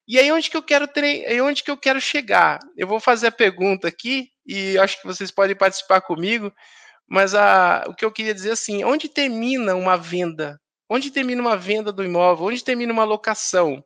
E 0.08 0.18
aí 0.18 0.30
onde 0.30 0.50
que 0.50 0.56
eu 0.56 0.62
quero 0.62 0.86
tre... 0.86 1.24
onde 1.40 1.62
que 1.62 1.70
eu 1.70 1.76
quero 1.76 2.00
chegar? 2.00 2.60
Eu 2.76 2.86
vou 2.86 3.00
fazer 3.00 3.28
a 3.28 3.32
pergunta 3.32 3.88
aqui 3.88 4.30
e 4.46 4.78
acho 4.78 5.00
que 5.00 5.06
vocês 5.06 5.30
podem 5.30 5.56
participar 5.56 6.00
comigo, 6.00 6.52
mas 7.08 7.34
a... 7.34 7.84
o 7.88 7.94
que 7.94 8.04
eu 8.04 8.12
queria 8.12 8.34
dizer 8.34 8.52
assim, 8.52 8.84
onde 8.84 9.08
termina 9.08 9.74
uma 9.74 9.96
venda 9.96 10.60
Onde 10.88 11.10
termina 11.10 11.40
uma 11.40 11.56
venda 11.56 11.92
do 11.92 12.04
imóvel? 12.04 12.46
Onde 12.46 12.62
termina 12.62 12.92
uma 12.92 13.04
locação? 13.04 13.84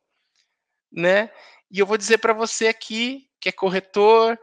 Né? 0.91 1.31
E 1.69 1.79
eu 1.79 1.85
vou 1.85 1.97
dizer 1.97 2.19
para 2.19 2.33
você 2.33 2.67
aqui, 2.67 3.27
que 3.39 3.49
é 3.49 3.51
corretor, 3.51 4.37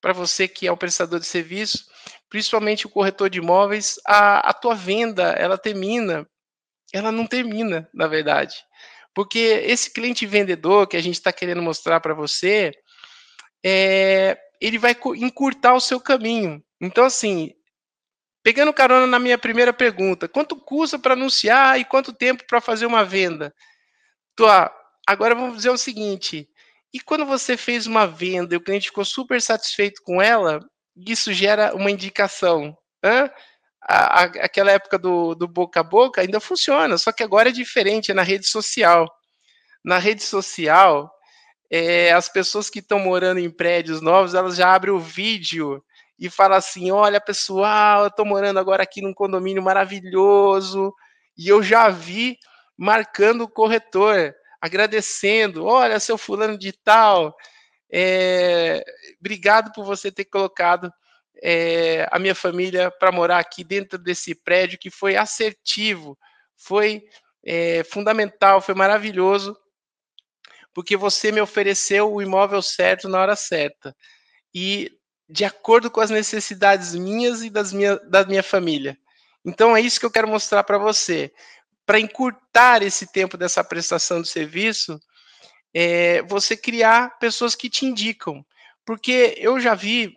para 0.00 0.12
você 0.12 0.46
que 0.46 0.66
é 0.66 0.72
o 0.72 0.76
prestador 0.76 1.18
de 1.18 1.26
serviço, 1.26 1.86
principalmente 2.28 2.86
o 2.86 2.90
corretor 2.90 3.28
de 3.28 3.38
imóveis, 3.38 3.98
a, 4.06 4.50
a 4.50 4.52
tua 4.52 4.74
venda, 4.74 5.30
ela 5.32 5.58
termina, 5.58 6.28
ela 6.92 7.10
não 7.10 7.26
termina, 7.26 7.88
na 7.92 8.06
verdade. 8.06 8.54
Porque 9.14 9.38
esse 9.38 9.92
cliente 9.92 10.26
vendedor 10.26 10.86
que 10.86 10.96
a 10.96 11.02
gente 11.02 11.14
está 11.14 11.32
querendo 11.32 11.62
mostrar 11.62 12.00
para 12.00 12.14
você, 12.14 12.72
é, 13.64 14.36
ele 14.60 14.78
vai 14.78 14.96
encurtar 15.16 15.74
o 15.74 15.80
seu 15.80 16.00
caminho. 16.00 16.62
Então, 16.80 17.04
assim, 17.04 17.52
pegando 18.42 18.72
carona 18.72 19.06
na 19.06 19.18
minha 19.18 19.38
primeira 19.38 19.72
pergunta, 19.72 20.28
quanto 20.28 20.56
custa 20.56 20.98
para 20.98 21.14
anunciar 21.14 21.78
e 21.78 21.84
quanto 21.84 22.12
tempo 22.12 22.44
para 22.46 22.60
fazer 22.60 22.86
uma 22.86 23.04
venda? 23.04 23.54
Agora 25.06 25.34
vamos 25.34 25.56
dizer 25.56 25.70
o 25.70 25.78
seguinte: 25.78 26.48
e 26.92 27.00
quando 27.00 27.24
você 27.24 27.56
fez 27.56 27.86
uma 27.86 28.06
venda 28.06 28.54
e 28.54 28.58
o 28.58 28.60
cliente 28.60 28.88
ficou 28.88 29.04
super 29.04 29.40
satisfeito 29.40 30.02
com 30.02 30.20
ela, 30.20 30.60
isso 30.96 31.32
gera 31.32 31.74
uma 31.74 31.90
indicação. 31.90 32.76
Hã? 33.02 33.30
A, 33.86 34.22
aquela 34.22 34.72
época 34.72 34.98
do, 34.98 35.34
do 35.34 35.46
boca 35.46 35.80
a 35.80 35.82
boca 35.82 36.22
ainda 36.22 36.40
funciona, 36.40 36.96
só 36.96 37.12
que 37.12 37.22
agora 37.22 37.50
é 37.50 37.52
diferente, 37.52 38.10
é 38.10 38.14
na 38.14 38.22
rede 38.22 38.46
social. 38.46 39.06
Na 39.84 39.98
rede 39.98 40.22
social, 40.22 41.12
é, 41.70 42.12
as 42.12 42.28
pessoas 42.28 42.70
que 42.70 42.78
estão 42.78 42.98
morando 42.98 43.40
em 43.40 43.50
prédios 43.50 44.00
novos, 44.00 44.34
elas 44.34 44.56
já 44.56 44.74
abrem 44.74 44.94
o 44.94 44.98
vídeo 44.98 45.84
e 46.18 46.30
falam 46.30 46.56
assim: 46.56 46.90
olha, 46.90 47.20
pessoal, 47.20 48.02
eu 48.02 48.08
estou 48.08 48.24
morando 48.24 48.58
agora 48.58 48.82
aqui 48.82 49.02
num 49.02 49.12
condomínio 49.12 49.62
maravilhoso, 49.62 50.94
e 51.36 51.48
eu 51.48 51.62
já 51.62 51.88
vi 51.90 52.38
marcando 52.76 53.42
o 53.42 53.48
corretor, 53.48 54.34
agradecendo, 54.60 55.66
olha, 55.66 56.00
seu 56.00 56.16
fulano 56.16 56.56
de 56.56 56.72
tal, 56.72 57.36
é, 57.92 58.84
obrigado 59.20 59.72
por 59.72 59.84
você 59.84 60.10
ter 60.10 60.24
colocado 60.24 60.90
é, 61.42 62.08
a 62.10 62.18
minha 62.18 62.34
família 62.34 62.90
para 62.90 63.12
morar 63.12 63.38
aqui 63.38 63.64
dentro 63.64 63.98
desse 63.98 64.34
prédio 64.34 64.78
que 64.78 64.90
foi 64.90 65.16
assertivo, 65.16 66.18
foi 66.56 67.02
é, 67.44 67.84
fundamental, 67.84 68.60
foi 68.60 68.74
maravilhoso 68.74 69.56
porque 70.74 70.96
você 70.96 71.30
me 71.30 71.40
ofereceu 71.40 72.12
o 72.12 72.20
imóvel 72.20 72.60
certo 72.60 73.08
na 73.08 73.20
hora 73.20 73.36
certa. 73.36 73.96
E 74.52 74.90
de 75.28 75.44
acordo 75.44 75.90
com 75.90 76.00
as 76.00 76.10
necessidades 76.10 76.94
minhas 76.94 77.42
e 77.42 77.48
das 77.48 77.72
minha, 77.72 77.96
da 78.00 78.24
minha 78.24 78.42
família. 78.42 78.98
Então 79.44 79.76
é 79.76 79.80
isso 79.80 80.00
que 80.00 80.04
eu 80.04 80.10
quero 80.10 80.28
mostrar 80.28 80.64
para 80.64 80.76
você. 80.76 81.32
Para 81.86 82.00
encurtar 82.00 82.82
esse 82.82 83.10
tempo 83.12 83.36
dessa 83.36 83.62
prestação 83.62 84.20
de 84.20 84.28
serviço, 84.28 84.98
é 85.72 86.22
você 86.22 86.56
criar 86.56 87.18
pessoas 87.18 87.54
que 87.54 87.70
te 87.70 87.86
indicam. 87.86 88.44
Porque 88.84 89.34
eu 89.38 89.60
já 89.60 89.74
vi 89.74 90.14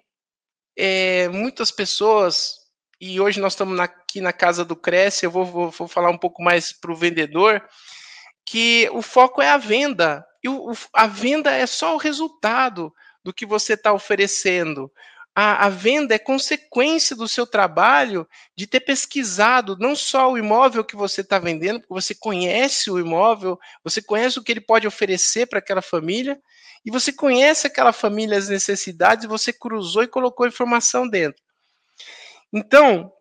é, 0.78 1.28
muitas 1.30 1.72
pessoas, 1.72 2.56
e 3.02 3.20
hoje 3.20 3.40
nós 3.40 3.54
estamos 3.54 3.80
aqui 3.80 4.22
na 4.22 4.32
casa 4.32 4.64
do 4.64 4.76
Cresce, 4.76 5.26
eu 5.26 5.32
vou, 5.32 5.46
vou, 5.46 5.72
vou 5.72 5.88
falar 5.88 6.12
um 6.12 6.18
pouco 6.18 6.44
mais 6.44 6.72
para 6.72 6.92
o 6.92 6.96
vendedor, 6.96 7.64
que 8.46 8.90
o 8.94 9.02
foco 9.02 9.42
é 9.42 9.50
a 9.50 9.58
venda. 9.58 10.26
E 10.44 10.48
o, 10.48 10.72
a 10.94 11.08
venda 11.08 11.52
é 11.52 11.66
só 11.66 11.96
o 11.96 12.00
resultado 12.00 12.94
do 13.24 13.34
que 13.34 13.46
você 13.46 13.74
está 13.74 13.92
oferecendo. 13.92 14.92
A, 15.36 15.66
a, 15.66 15.70
venda 15.70 16.16
é 16.16 16.20
consequência 16.20 17.16
do 17.16 17.28
seu 17.28 17.46
trabalho 17.46 18.28
de 18.56 18.66
ter 18.66 18.80
pesquisado 18.80 19.78
não 19.80 19.96
só 19.96 20.32
o 20.32 20.38
imóvel 20.38 20.84
que 20.84 20.96
você 20.96 21.22
está 21.22 21.38
vendendo, 21.38 21.80
porque 21.80 21.94
você 21.94 22.16
conhece 22.16 22.90
o 22.90 22.98
imóvel, 22.98 23.60
você 23.84 24.02
conhece 24.02 24.40
o 24.40 24.44
que 24.44 24.52
ele 24.52 24.62
pode 24.62 24.88
oferecer 24.88 25.46
para 25.46 25.60
aquela 25.60 25.82
família, 25.82 26.42
e 26.88 26.90
você 26.90 27.12
conhece 27.12 27.68
aquela 27.68 27.92
família, 27.92 28.38
as 28.38 28.48
necessidades, 28.48 29.26
você 29.26 29.52
cruzou 29.52 30.04
e 30.04 30.08
colocou 30.08 30.48
informação 30.48 31.06
dentro. 31.06 31.44
Então, 32.54 33.12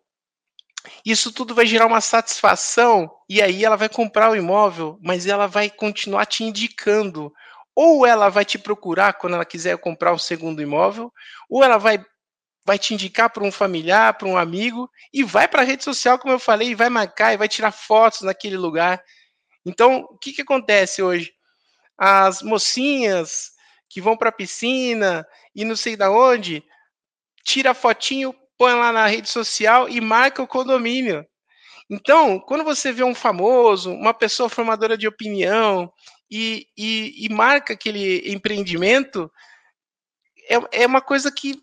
isso 1.05 1.33
tudo 1.33 1.53
vai 1.53 1.65
gerar 1.65 1.85
uma 1.85 1.99
satisfação 1.99 3.11
e 3.27 3.41
aí 3.41 3.65
ela 3.65 3.75
vai 3.75 3.89
comprar 3.89 4.31
o 4.31 4.37
imóvel, 4.37 4.97
mas 5.01 5.27
ela 5.27 5.47
vai 5.47 5.69
continuar 5.69 6.25
te 6.27 6.45
indicando. 6.45 7.33
Ou 7.75 8.05
ela 8.05 8.29
vai 8.29 8.45
te 8.45 8.57
procurar 8.57 9.11
quando 9.11 9.33
ela 9.33 9.43
quiser 9.43 9.77
comprar 9.79 10.13
o 10.13 10.17
segundo 10.17 10.61
imóvel, 10.61 11.11
ou 11.49 11.61
ela 11.61 11.77
vai 11.77 12.01
vai 12.65 12.79
te 12.79 12.93
indicar 12.93 13.29
para 13.29 13.43
um 13.43 13.51
familiar, 13.51 14.13
para 14.13 14.29
um 14.29 14.37
amigo 14.37 14.89
e 15.11 15.23
vai 15.23 15.45
para 15.45 15.61
a 15.61 15.65
rede 15.65 15.83
social, 15.83 16.17
como 16.17 16.33
eu 16.33 16.39
falei, 16.39 16.69
e 16.69 16.75
vai 16.75 16.89
marcar 16.89 17.33
e 17.33 17.37
vai 17.37 17.49
tirar 17.49 17.71
fotos 17.71 18.21
naquele 18.21 18.55
lugar. 18.55 19.03
Então, 19.65 20.07
o 20.09 20.17
que 20.17 20.31
que 20.31 20.41
acontece 20.41 21.01
hoje? 21.01 21.33
As 21.97 22.41
mocinhas 22.41 23.56
que 23.89 24.01
vão 24.01 24.17
para 24.17 24.29
a 24.29 24.33
piscina 24.33 25.25
e 25.55 25.63
não 25.63 25.75
sei 25.75 25.95
da 25.95 26.11
onde, 26.11 26.63
tira 27.43 27.73
fotinho, 27.73 28.33
põe 28.57 28.73
lá 28.73 28.91
na 28.91 29.07
rede 29.07 29.29
social 29.29 29.87
e 29.87 30.01
marca 30.01 30.41
o 30.41 30.47
condomínio. 30.47 31.25
Então, 31.89 32.39
quando 32.39 32.63
você 32.63 32.91
vê 32.91 33.03
um 33.03 33.15
famoso, 33.15 33.91
uma 33.93 34.13
pessoa 34.13 34.49
formadora 34.49 34.97
de 34.97 35.07
opinião 35.07 35.91
e, 36.29 36.67
e, 36.77 37.25
e 37.25 37.29
marca 37.29 37.73
aquele 37.73 38.29
empreendimento, 38.29 39.31
é, 40.49 40.83
é 40.83 40.85
uma 40.85 41.01
coisa 41.01 41.31
que 41.31 41.55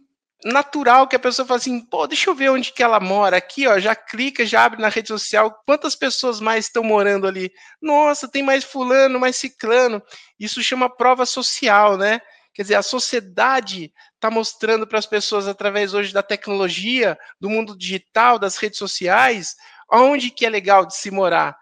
natural 0.45 1.09
que 1.09 1.17
a 1.17 1.19
pessoa 1.19 1.47
fala 1.47 1.59
assim, 1.59 1.81
pô, 1.81 2.07
deixa 2.07 2.29
eu 2.29 2.35
ver 2.35 2.51
onde 2.51 2.73
que 2.73 2.83
ela 2.83 3.01
mora 3.01 3.37
aqui, 3.37 3.67
ó, 3.67 3.79
já 3.79 3.95
clica, 3.97 4.45
já 4.45 4.65
abre 4.65 4.81
na 4.81 4.89
rede 4.89 5.09
social, 5.09 5.63
quantas 5.67 5.95
pessoas 5.95 6.39
mais 6.39 6.67
estão 6.67 6.85
morando 6.85 7.27
ali? 7.27 7.51
Nossa, 7.81 8.29
tem 8.29 8.43
mais 8.43 8.63
fulano, 8.63 9.19
mais 9.19 9.37
ciclano. 9.37 10.03
Isso 10.39 10.63
chama 10.63 10.95
prova 10.95 11.25
social, 11.25 11.97
né? 11.97 12.21
Quer 12.53 12.63
dizer, 12.63 12.75
a 12.77 12.83
sociedade 12.83 13.93
está 14.15 14.31
mostrando 14.31 14.87
para 14.87 14.99
as 14.99 15.07
pessoas 15.07 15.49
através 15.49 15.95
hoje 15.95 16.13
da 16.13 16.23
tecnologia, 16.23 17.19
do 17.41 17.51
mundo 17.51 17.77
digital, 17.77 18.39
das 18.39 18.57
redes 18.57 18.79
sociais, 18.79 19.57
onde 19.91 20.31
que 20.31 20.47
é 20.47 20.49
legal 20.49 20.87
de 20.87 20.95
se 20.95 21.11
morar. 21.11 21.57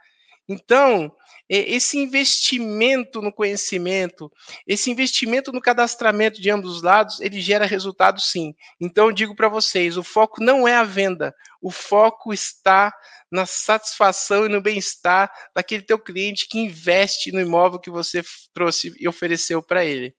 Então, 0.49 1.11
esse 1.55 1.99
investimento 1.99 3.21
no 3.21 3.31
conhecimento, 3.31 4.33
esse 4.67 4.91
investimento 4.91 5.53
no 5.53 5.61
cadastramento 5.61 6.41
de 6.41 6.51
ambos 6.51 6.77
os 6.77 6.83
lados, 6.83 7.21
ele 7.21 7.41
gera 7.43 7.67
resultado 7.67 8.21
sim. 8.21 8.55
Então, 8.81 9.07
eu 9.07 9.13
digo 9.13 9.37
para 9.37 9.51
vocês, 9.51 9.99
o 9.99 10.03
foco 10.03 10.43
não 10.43 10.67
é 10.67 10.75
a 10.75 10.85
venda, 10.85 11.35
o 11.61 11.71
foco 11.71 12.33
está 12.33 12.91
na 13.31 13.45
satisfação 13.45 14.47
e 14.47 14.49
no 14.49 14.63
bem-estar 14.63 15.31
daquele 15.55 15.83
teu 15.83 15.99
cliente 15.99 16.49
que 16.49 16.59
investe 16.59 17.33
no 17.33 17.41
imóvel 17.41 17.79
que 17.79 17.91
você 17.91 18.23
trouxe 18.55 18.95
e 18.99 19.07
ofereceu 19.07 19.63
para 19.63 19.85
ele. 19.85 20.15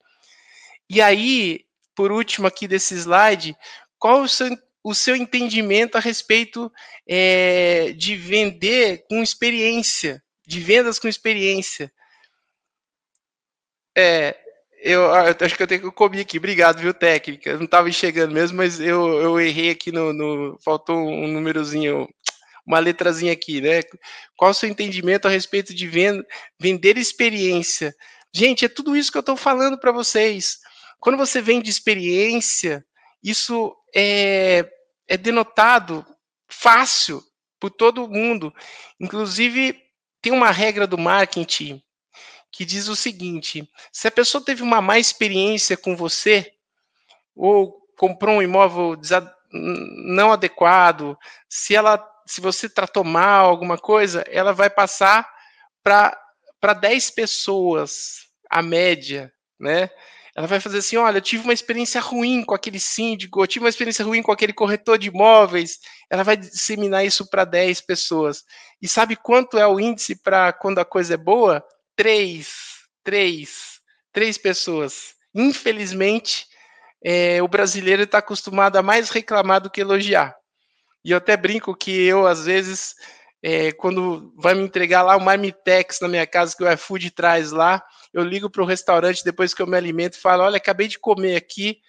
E 0.90 1.02
aí, 1.02 1.62
por 1.96 2.12
último 2.12 2.46
aqui 2.46 2.68
desse 2.68 2.94
slide, 2.96 3.56
qual 3.98 4.22
o 4.22 4.30
seu, 4.30 4.56
o 4.84 4.94
seu 4.94 5.16
entendimento 5.16 5.96
a 5.96 6.00
respeito 6.00 6.72
é, 7.08 7.92
de 7.94 8.16
vender 8.16 9.06
com 9.10 9.24
experiência, 9.24 10.22
de 10.46 10.60
vendas 10.60 11.00
com 11.00 11.08
experiência? 11.08 11.92
É, 13.96 14.36
eu, 14.84 15.02
eu, 15.02 15.14
acho 15.14 15.56
que 15.56 15.64
eu 15.64 15.68
tenho 15.68 15.82
que 15.82 15.92
comer 15.92 16.22
aqui. 16.22 16.38
Obrigado, 16.38 16.80
viu, 16.80 16.94
técnica? 16.94 17.52
Eu 17.52 17.58
não 17.58 17.66
estava 17.66 17.88
enxergando 17.88 18.34
mesmo, 18.34 18.58
mas 18.58 18.80
eu, 18.80 19.22
eu 19.22 19.40
errei 19.40 19.70
aqui 19.70 19.92
no, 19.92 20.12
no, 20.12 20.60
Faltou 20.62 20.98
um 20.98 21.28
númerozinho, 21.28 22.08
uma 22.66 22.80
letrazinha 22.80 23.32
aqui, 23.32 23.62
né? 23.62 23.82
Qual 24.36 24.52
o 24.52 24.54
seu 24.54 24.68
entendimento 24.68 25.28
a 25.28 25.32
respeito 25.32 25.74
de 25.74 25.88
venda, 25.88 26.26
vender 26.60 26.98
experiência? 26.98 27.96
Gente, 28.34 28.66
é 28.66 28.70
tudo 28.70 28.96
isso 28.96 29.12
que 29.12 29.18
eu 29.18 29.22
estou 29.22 29.38
falando 29.38 29.78
para 29.78 29.92
vocês. 29.92 30.60
Quando 31.00 31.18
você 31.18 31.42
vem 31.42 31.62
de 31.62 31.70
experiência, 31.70 32.84
isso 33.24 33.74
é, 33.96 34.70
é 35.08 35.16
denotado 35.16 36.06
fácil 36.50 37.24
por 37.58 37.70
todo 37.70 38.10
mundo. 38.10 38.54
Inclusive, 39.00 39.82
tem 40.24 40.32
uma 40.32 40.52
regra 40.52 40.88
do 40.88 40.98
marketing 40.98 41.84
que 42.50 42.64
diz 42.64 42.88
o 42.88 42.96
seguinte: 42.96 43.70
se 43.92 44.08
a 44.08 44.12
pessoa 44.12 44.44
teve 44.44 44.64
uma 44.64 44.82
má 44.82 44.98
experiência 44.98 45.76
com 45.76 45.96
você, 45.96 46.52
ou 47.36 47.74
comprou 47.98 48.38
um 48.38 48.42
imóvel 48.42 48.96
não 49.52 50.32
adequado, 50.32 51.16
se 51.48 51.76
ela 51.76 52.10
se 52.26 52.40
você 52.40 52.70
tratou 52.70 53.04
mal 53.04 53.50
alguma 53.50 53.78
coisa, 53.78 54.24
ela 54.30 54.54
vai 54.54 54.70
passar 54.70 55.30
para 55.84 56.74
10 56.74 57.12
pessoas, 57.12 58.30
a 58.50 58.62
média, 58.62 59.32
né? 59.60 59.90
Ela 60.36 60.48
vai 60.48 60.60
fazer 60.60 60.80
assim: 60.80 60.98
olha, 60.98 61.18
eu 61.18 61.22
tive 61.22 61.44
uma 61.44 61.54
experiência 61.54 62.02
ruim 62.02 62.44
com 62.44 62.56
aquele 62.56 62.80
síndico, 62.80 63.42
eu 63.42 63.48
tive 63.48 63.66
uma 63.66 63.70
experiência 63.70 64.04
ruim 64.04 64.24
com 64.24 64.32
aquele 64.32 64.54
corretor 64.54 64.98
de 64.98 65.08
imóveis. 65.08 65.80
Ela 66.10 66.24
vai 66.24 66.36
disseminar 66.36 67.06
isso 67.06 67.30
para 67.30 67.46
10 67.46 67.82
pessoas. 67.82 68.44
E 68.82 68.88
sabe 68.88 69.16
quanto 69.16 69.58
é 69.58 69.68
o 69.68 69.80
índice 69.80 70.16
para 70.16 70.52
quando 70.52 70.80
a 70.80 70.86
coisa 70.86 71.14
é 71.14 71.18
boa? 71.18 71.64
Três. 71.96 72.54
Três. 73.04 73.80
Três 74.12 74.38
pessoas. 74.38 75.14
Infelizmente, 75.36 76.48
é, 77.04 77.42
o 77.42 77.48
brasileiro 77.48 78.04
está 78.04 78.20
acostumado 78.20 78.78
a 78.78 78.84
mais 78.84 79.10
reclamar 79.10 79.62
do 79.62 79.70
que 79.70 79.82
elogiar. 79.82 80.36
E 81.06 81.12
eu 81.12 81.18
até 81.18 81.36
brinco 81.36 81.76
que 81.76 81.92
eu, 81.92 82.26
às 82.26 82.46
vezes, 82.46 82.96
É, 83.46 83.74
quando 83.74 84.34
vai 84.38 84.54
me 84.54 84.64
entregar 84.64 85.02
lá 85.02 85.18
o 85.18 85.22
Marmitex 85.22 86.00
na 86.00 86.08
minha 86.08 86.26
casa, 86.26 86.56
que 86.56 86.64
o 86.64 86.72
iFood 86.72 87.12
traz 87.12 87.52
lá, 87.52 87.84
eu 88.14 88.24
ligo 88.24 88.50
para 88.50 88.64
o 88.64 88.66
restaurante 88.66 89.24
depois 89.24 89.54
que 89.54 89.62
eu 89.62 89.68
me 89.68 89.76
alimento 89.76 90.14
e 90.14 90.22
falo: 90.22 90.44
olha, 90.44 90.56
acabei 90.56 90.88
de 90.88 90.98
comer 90.98 91.36
aqui 91.36 91.80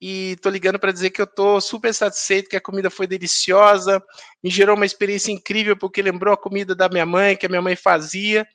e 0.00 0.36
tô 0.42 0.50
ligando 0.50 0.78
para 0.78 0.92
dizer 0.92 1.10
que 1.10 1.20
eu 1.20 1.26
tô 1.26 1.60
super 1.60 1.94
satisfeito, 1.94 2.48
que 2.48 2.56
a 2.56 2.60
comida 2.60 2.90
foi 2.90 3.06
deliciosa, 3.06 4.02
me 4.42 4.50
gerou 4.50 4.76
uma 4.76 4.86
experiência 4.86 5.32
incrível 5.32 5.76
porque 5.76 6.02
lembrou 6.02 6.34
a 6.34 6.36
comida 6.36 6.74
da 6.74 6.88
minha 6.88 7.06
mãe, 7.06 7.36
que 7.36 7.46
a 7.46 7.48
minha 7.48 7.62
mãe 7.62 7.74
fazia. 7.74 8.46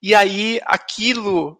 E 0.00 0.14
aí 0.14 0.60
aquilo 0.64 1.58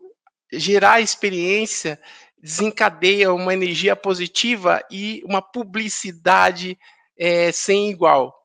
gerar 0.53 1.01
experiência 1.01 2.01
desencadeia 2.39 3.33
uma 3.33 3.53
energia 3.53 3.97
positiva 3.97 4.81
e 4.91 5.23
uma 5.25 5.43
publicidade 5.43 6.79
é, 7.19 7.51
sem 7.51 7.91
igual. 7.91 8.36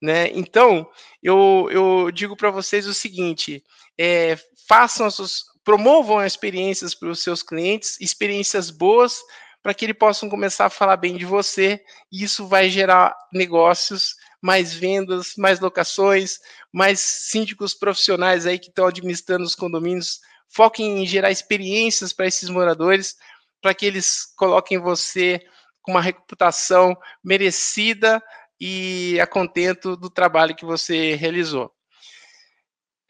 Né? 0.00 0.30
Então, 0.30 0.88
eu, 1.22 1.68
eu 1.70 2.10
digo 2.10 2.36
para 2.36 2.50
vocês 2.50 2.86
o 2.86 2.94
seguinte: 2.94 3.62
é, 3.98 4.36
façam 4.68 5.06
as 5.06 5.14
suas, 5.14 5.44
promovam 5.64 6.24
experiências 6.24 6.94
para 6.94 7.08
os 7.08 7.20
seus 7.20 7.42
clientes, 7.42 8.00
experiências 8.00 8.70
boas, 8.70 9.20
para 9.62 9.74
que 9.74 9.84
eles 9.84 9.98
possam 9.98 10.28
começar 10.28 10.66
a 10.66 10.70
falar 10.70 10.96
bem 10.96 11.16
de 11.16 11.24
você, 11.24 11.82
e 12.12 12.22
isso 12.22 12.46
vai 12.46 12.70
gerar 12.70 13.14
negócios, 13.32 14.14
mais 14.40 14.72
vendas, 14.72 15.32
mais 15.36 15.58
locações, 15.58 16.38
mais 16.72 17.00
síndicos 17.00 17.74
profissionais 17.74 18.46
aí 18.46 18.58
que 18.58 18.68
estão 18.68 18.86
administrando 18.86 19.44
os 19.44 19.54
condomínios. 19.54 20.20
Foquem 20.48 21.02
em 21.02 21.06
gerar 21.06 21.30
experiências 21.30 22.12
para 22.12 22.26
esses 22.26 22.48
moradores, 22.48 23.16
para 23.60 23.74
que 23.74 23.84
eles 23.84 24.32
coloquem 24.36 24.78
você 24.78 25.40
com 25.82 25.90
uma 25.92 26.00
reputação 26.00 26.96
merecida 27.22 28.22
e 28.60 29.18
a 29.20 29.26
contento 29.26 29.96
do 29.96 30.10
trabalho 30.10 30.54
que 30.54 30.64
você 30.64 31.14
realizou. 31.14 31.72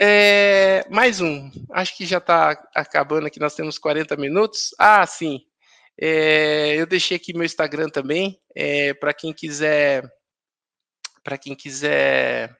É, 0.00 0.86
mais 0.90 1.20
um, 1.20 1.50
acho 1.72 1.96
que 1.96 2.06
já 2.06 2.18
está 2.18 2.50
acabando 2.74 3.26
aqui, 3.26 3.40
nós 3.40 3.54
temos 3.54 3.78
40 3.78 4.16
minutos. 4.16 4.74
Ah, 4.78 5.04
sim, 5.06 5.40
é, 6.00 6.76
eu 6.76 6.86
deixei 6.86 7.16
aqui 7.16 7.32
meu 7.32 7.44
Instagram 7.44 7.88
também, 7.88 8.40
é, 8.54 8.94
para 8.94 9.12
quem 9.12 9.32
quiser 9.32 10.08
para 11.24 11.36
quem 11.36 11.54
quiser 11.54 12.56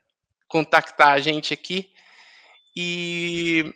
contactar 0.46 1.12
a 1.12 1.20
gente 1.20 1.54
aqui. 1.54 1.90
E, 2.76 3.72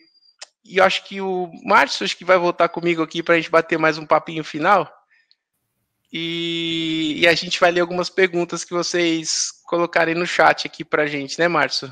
e 0.64 0.80
acho 0.80 1.04
que 1.04 1.20
o 1.20 1.50
Márcio 1.64 2.04
acho 2.04 2.16
que 2.16 2.24
vai 2.24 2.36
voltar 2.36 2.68
comigo 2.68 3.02
aqui 3.02 3.22
para 3.22 3.34
a 3.34 3.36
gente 3.38 3.50
bater 3.50 3.78
mais 3.78 3.96
um 3.96 4.04
papinho 4.04 4.44
final. 4.44 4.92
E, 6.12 7.20
e, 7.20 7.26
a 7.26 7.34
gente 7.34 7.58
vai 7.58 7.70
ler 7.70 7.80
algumas 7.80 8.10
perguntas 8.10 8.64
que 8.64 8.74
vocês 8.74 9.50
colocarem 9.64 10.14
no 10.14 10.26
chat 10.26 10.66
aqui 10.66 10.84
para 10.84 11.04
a 11.04 11.06
gente, 11.06 11.38
né, 11.38 11.48
Márcio? 11.48 11.90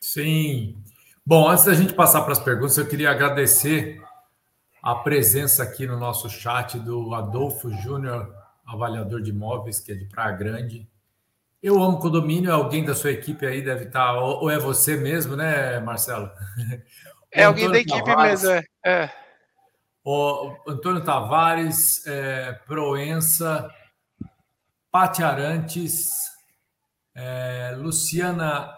Sim. 0.00 0.82
Bom, 1.26 1.48
antes 1.48 1.66
da 1.66 1.74
gente 1.74 1.92
passar 1.92 2.22
para 2.22 2.32
as 2.32 2.38
perguntas, 2.38 2.78
eu 2.78 2.88
queria 2.88 3.10
agradecer 3.10 4.00
a 4.82 4.94
presença 4.94 5.62
aqui 5.62 5.86
no 5.86 5.98
nosso 5.98 6.30
chat 6.30 6.78
do 6.78 7.14
Adolfo 7.14 7.70
Júnior, 7.70 8.34
avaliador 8.66 9.20
de 9.20 9.30
imóveis, 9.30 9.78
que 9.78 9.92
é 9.92 9.94
de 9.94 10.06
Praia 10.06 10.32
Grande. 10.32 10.88
Eu 11.62 11.82
amo 11.82 11.98
condomínio, 11.98 12.54
alguém 12.54 12.82
da 12.82 12.94
sua 12.94 13.12
equipe 13.12 13.44
aí 13.44 13.60
deve 13.60 13.84
estar, 13.84 14.14
ou 14.14 14.50
é 14.50 14.58
você 14.58 14.96
mesmo, 14.96 15.36
né, 15.36 15.78
Marcelo? 15.80 16.30
É 17.30 17.44
alguém 17.44 17.70
da 17.70 17.78
equipe 17.78 18.02
Tavares, 18.02 18.42
mesmo, 18.42 18.66
é. 18.82 18.90
é. 18.90 19.10
O 20.02 20.56
Antônio 20.66 21.04
Tavares, 21.04 22.06
é, 22.06 22.52
Proença, 22.66 23.70
Pati 24.90 25.22
Arantes, 25.22 26.10
é, 27.14 27.74
Luciana 27.76 28.74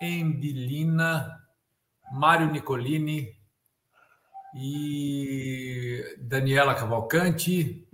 Embilina, 0.00 1.40
Mário 2.12 2.50
Nicolini 2.50 3.34
e 4.54 6.16
Daniela 6.18 6.74
Cavalcante 6.74 7.86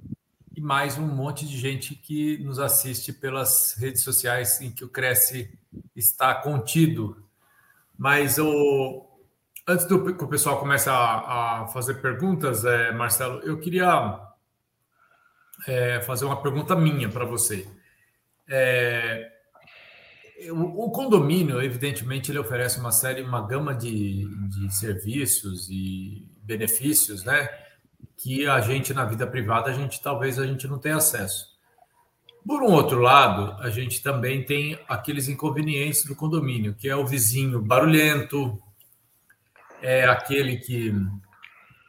e 0.57 0.61
mais 0.61 0.99
um 0.99 1.07
monte 1.07 1.47
de 1.47 1.59
gente 1.59 1.95
que 1.95 2.39
nos 2.39 2.59
assiste 2.59 3.13
pelas 3.13 3.75
redes 3.79 4.03
sociais 4.03 4.61
em 4.61 4.73
que 4.73 4.85
o 4.85 4.89
Cresce 4.89 5.57
está 5.95 6.35
contido. 6.35 7.23
Mas 7.97 8.39
o, 8.39 9.06
antes 9.67 9.87
do 9.87 10.15
que 10.15 10.25
o 10.25 10.29
pessoal 10.29 10.59
comece 10.59 10.89
a, 10.89 11.63
a 11.63 11.67
fazer 11.69 11.95
perguntas, 11.95 12.65
é, 12.65 12.93
Marcelo, 12.93 13.41
eu 13.41 13.59
queria 13.59 14.21
é, 15.67 16.01
fazer 16.01 16.25
uma 16.25 16.41
pergunta 16.41 16.77
minha 16.77 17.09
para 17.09 17.25
você. 17.25 17.67
É, 18.49 19.29
o, 20.51 20.85
o, 20.87 20.91
condomínio, 20.91 21.63
evidentemente, 21.63 22.31
ele 22.31 22.39
oferece 22.39 22.79
uma 22.79 22.93
série, 22.93 23.23
uma 23.23 23.47
gama 23.47 23.75
de, 23.75 24.27
de 24.49 24.75
serviços 24.75 25.69
e 25.71 26.27
benefícios, 26.43 27.25
né? 27.25 27.49
que 28.17 28.47
a 28.47 28.61
gente 28.61 28.95
na 28.95 29.05
vida 29.05 29.27
privada 29.27 29.71
a 29.71 29.75
gente 29.75 30.03
talvez 30.03 30.39
a 30.39 30.47
gente 30.47 30.67
não 30.67 30.79
tenha 30.79 30.97
acesso. 30.97 31.55
Por 32.47 32.63
um 32.63 32.73
outro 32.73 33.01
lado, 33.01 33.61
a 33.61 33.69
gente 33.71 34.03
também 34.03 34.45
tem 34.45 34.79
aqueles 34.89 35.29
inconvenientes 35.29 36.05
do 36.05 36.15
condomínio, 36.15 36.75
que 36.75 36.89
é 36.89 36.95
o 36.95 37.07
vizinho 37.07 37.61
barulhento, 37.61 38.61
é 39.87 40.05
aquele 40.05 40.57
que 40.57 40.93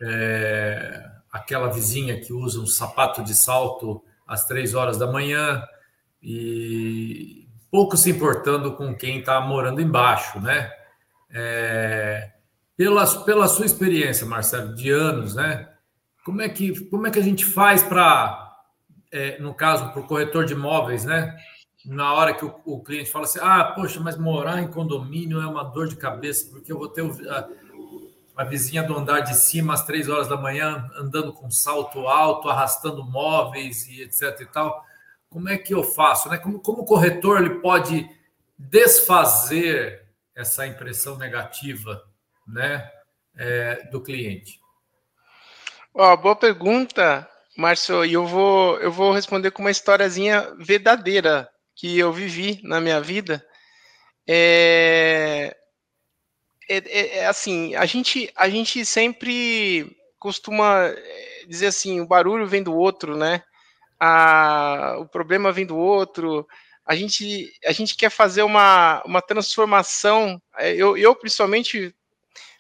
é, 0.04 1.04
aquela 1.32 1.68
vizinha 1.68 2.22
que 2.22 2.32
usa 2.32 2.60
um 2.60 2.68
sapato 2.68 3.24
de 3.24 3.34
salto 3.34 4.04
às 4.28 4.46
três 4.46 4.76
horas 4.76 5.00
da 5.00 5.12
manhã 5.12 5.64
e 6.22 7.48
pouco 7.72 7.98
se 7.98 8.12
importando 8.12 8.76
com 8.76 8.96
quem 8.96 9.18
está 9.20 9.42
morando 9.42 9.82
embaixo, 9.82 10.40
né? 10.40 10.72
É, 11.32 12.34
pela, 12.76 13.08
pela 13.24 13.48
sua 13.48 13.66
experiência, 13.66 14.28
Marcelo, 14.28 14.76
de 14.76 14.92
anos, 14.92 15.34
né? 15.34 15.68
Como 16.24 16.40
é 16.44 16.50
que, 16.50 16.80
como 16.90 17.08
é 17.08 17.12
que 17.12 17.18
a 17.18 17.24
gente 17.24 17.46
faz 17.46 17.82
para, 17.82 18.56
é, 19.12 19.40
no 19.40 19.56
caso, 19.56 19.92
para 19.92 20.02
o 20.02 20.06
corretor 20.06 20.46
de 20.46 20.54
imóveis, 20.54 21.04
né? 21.04 21.36
Na 21.84 22.14
hora 22.14 22.36
que 22.36 22.46
o, 22.46 22.54
o, 22.64 22.84
cliente 22.84 23.10
fala 23.10 23.26
assim, 23.26 23.40
ah, 23.42 23.64
poxa, 23.76 24.00
mas 24.00 24.18
morar 24.18 24.62
em 24.62 24.68
condomínio 24.68 25.42
é 25.42 25.48
uma 25.48 25.64
dor 25.64 25.88
de 25.88 25.96
cabeça, 25.96 26.52
porque 26.52 26.72
eu 26.72 26.78
vou 26.78 26.90
ter 26.90 27.02
a, 27.30 27.48
a 28.38 28.44
vizinha 28.44 28.84
do 28.84 28.96
andar 28.96 29.22
de 29.22 29.36
cima 29.36 29.74
às 29.74 29.84
três 29.84 30.08
horas 30.08 30.28
da 30.28 30.38
manhã 30.38 30.88
andando 30.96 31.34
com 31.34 31.50
salto 31.50 32.08
alto, 32.08 32.50
arrastando 32.50 33.04
móveis 33.04 33.88
e 33.88 34.04
etc 34.04 34.42
e 34.42 34.46
tal. 34.46 34.86
Como 35.28 35.50
é 35.50 35.58
que 35.58 35.74
eu 35.74 35.84
faço, 35.84 36.30
né? 36.30 36.38
Como, 36.38 36.60
como 36.60 36.84
o 36.84 36.86
corretor 36.86 37.42
ele 37.42 37.60
pode 37.60 38.08
desfazer 38.56 40.06
essa 40.36 40.68
impressão 40.68 41.18
negativa, 41.18 42.04
né, 42.48 42.90
é, 43.36 43.88
do 43.90 44.02
cliente? 44.02 44.60
Ó, 45.92 46.16
boa 46.16 46.36
pergunta, 46.36 47.28
Márcio. 47.58 48.06
E 48.06 48.14
eu 48.14 48.28
vou, 48.28 48.80
eu 48.80 48.92
vou 48.92 49.12
responder 49.12 49.50
com 49.50 49.64
uma 49.64 49.72
historiazinha 49.72 50.54
verdadeira 50.60 51.50
que 51.76 51.98
eu 51.98 52.14
vivi 52.14 52.62
na 52.64 52.80
minha 52.80 53.02
vida. 53.02 53.44
É, 54.28 55.57
é, 56.70 56.78
é, 56.78 57.18
é 57.20 57.28
assim, 57.28 57.76
a 57.76 57.86
gente, 57.86 58.32
a 58.36 58.50
gente 58.50 58.86
sempre 58.86 59.96
costuma 60.20 60.88
é, 60.88 61.46
dizer 61.48 61.68
assim, 61.68 62.02
o 62.02 62.08
barulho 62.08 62.48
vem 62.48 62.64
do 62.64 62.76
outro, 62.76 63.16
né? 63.16 63.44
A, 64.00 64.98
o 65.00 65.08
problema 65.08 65.52
vem 65.52 65.66
do 65.66 65.78
outro. 65.78 66.48
A 66.86 66.96
gente, 66.96 67.52
a 67.66 67.72
gente 67.72 67.96
quer 67.96 68.10
fazer 68.10 68.44
uma, 68.44 69.02
uma 69.06 69.22
transformação. 69.22 70.42
É, 70.58 70.74
eu, 70.76 70.98
eu 70.98 71.16
principalmente 71.16 71.96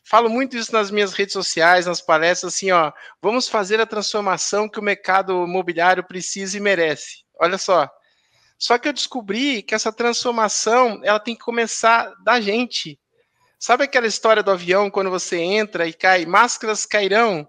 falo 0.03 0.29
muito 0.29 0.55
isso 0.55 0.71
nas 0.71 0.89
minhas 0.89 1.13
redes 1.13 1.33
sociais, 1.33 1.85
nas 1.85 2.01
palestras, 2.01 2.53
assim, 2.53 2.71
ó, 2.71 2.93
vamos 3.21 3.49
fazer 3.49 3.79
a 3.81 3.85
transformação 3.85 4.69
que 4.69 4.79
o 4.79 4.83
mercado 4.83 5.43
imobiliário 5.45 6.03
precisa 6.03 6.57
e 6.57 6.61
merece. 6.61 7.25
Olha 7.39 7.57
só. 7.57 7.89
Só 8.57 8.77
que 8.77 8.87
eu 8.87 8.93
descobri 8.93 9.61
que 9.61 9.75
essa 9.75 9.91
transformação, 9.91 11.01
ela 11.03 11.19
tem 11.19 11.35
que 11.35 11.43
começar 11.43 12.11
da 12.23 12.39
gente. 12.41 12.99
Sabe 13.59 13.83
aquela 13.83 14.05
história 14.05 14.43
do 14.43 14.51
avião 14.51 14.89
quando 14.89 15.09
você 15.09 15.37
entra 15.37 15.87
e 15.87 15.93
cai, 15.93 16.25
máscaras 16.25 16.85
cairão 16.85 17.47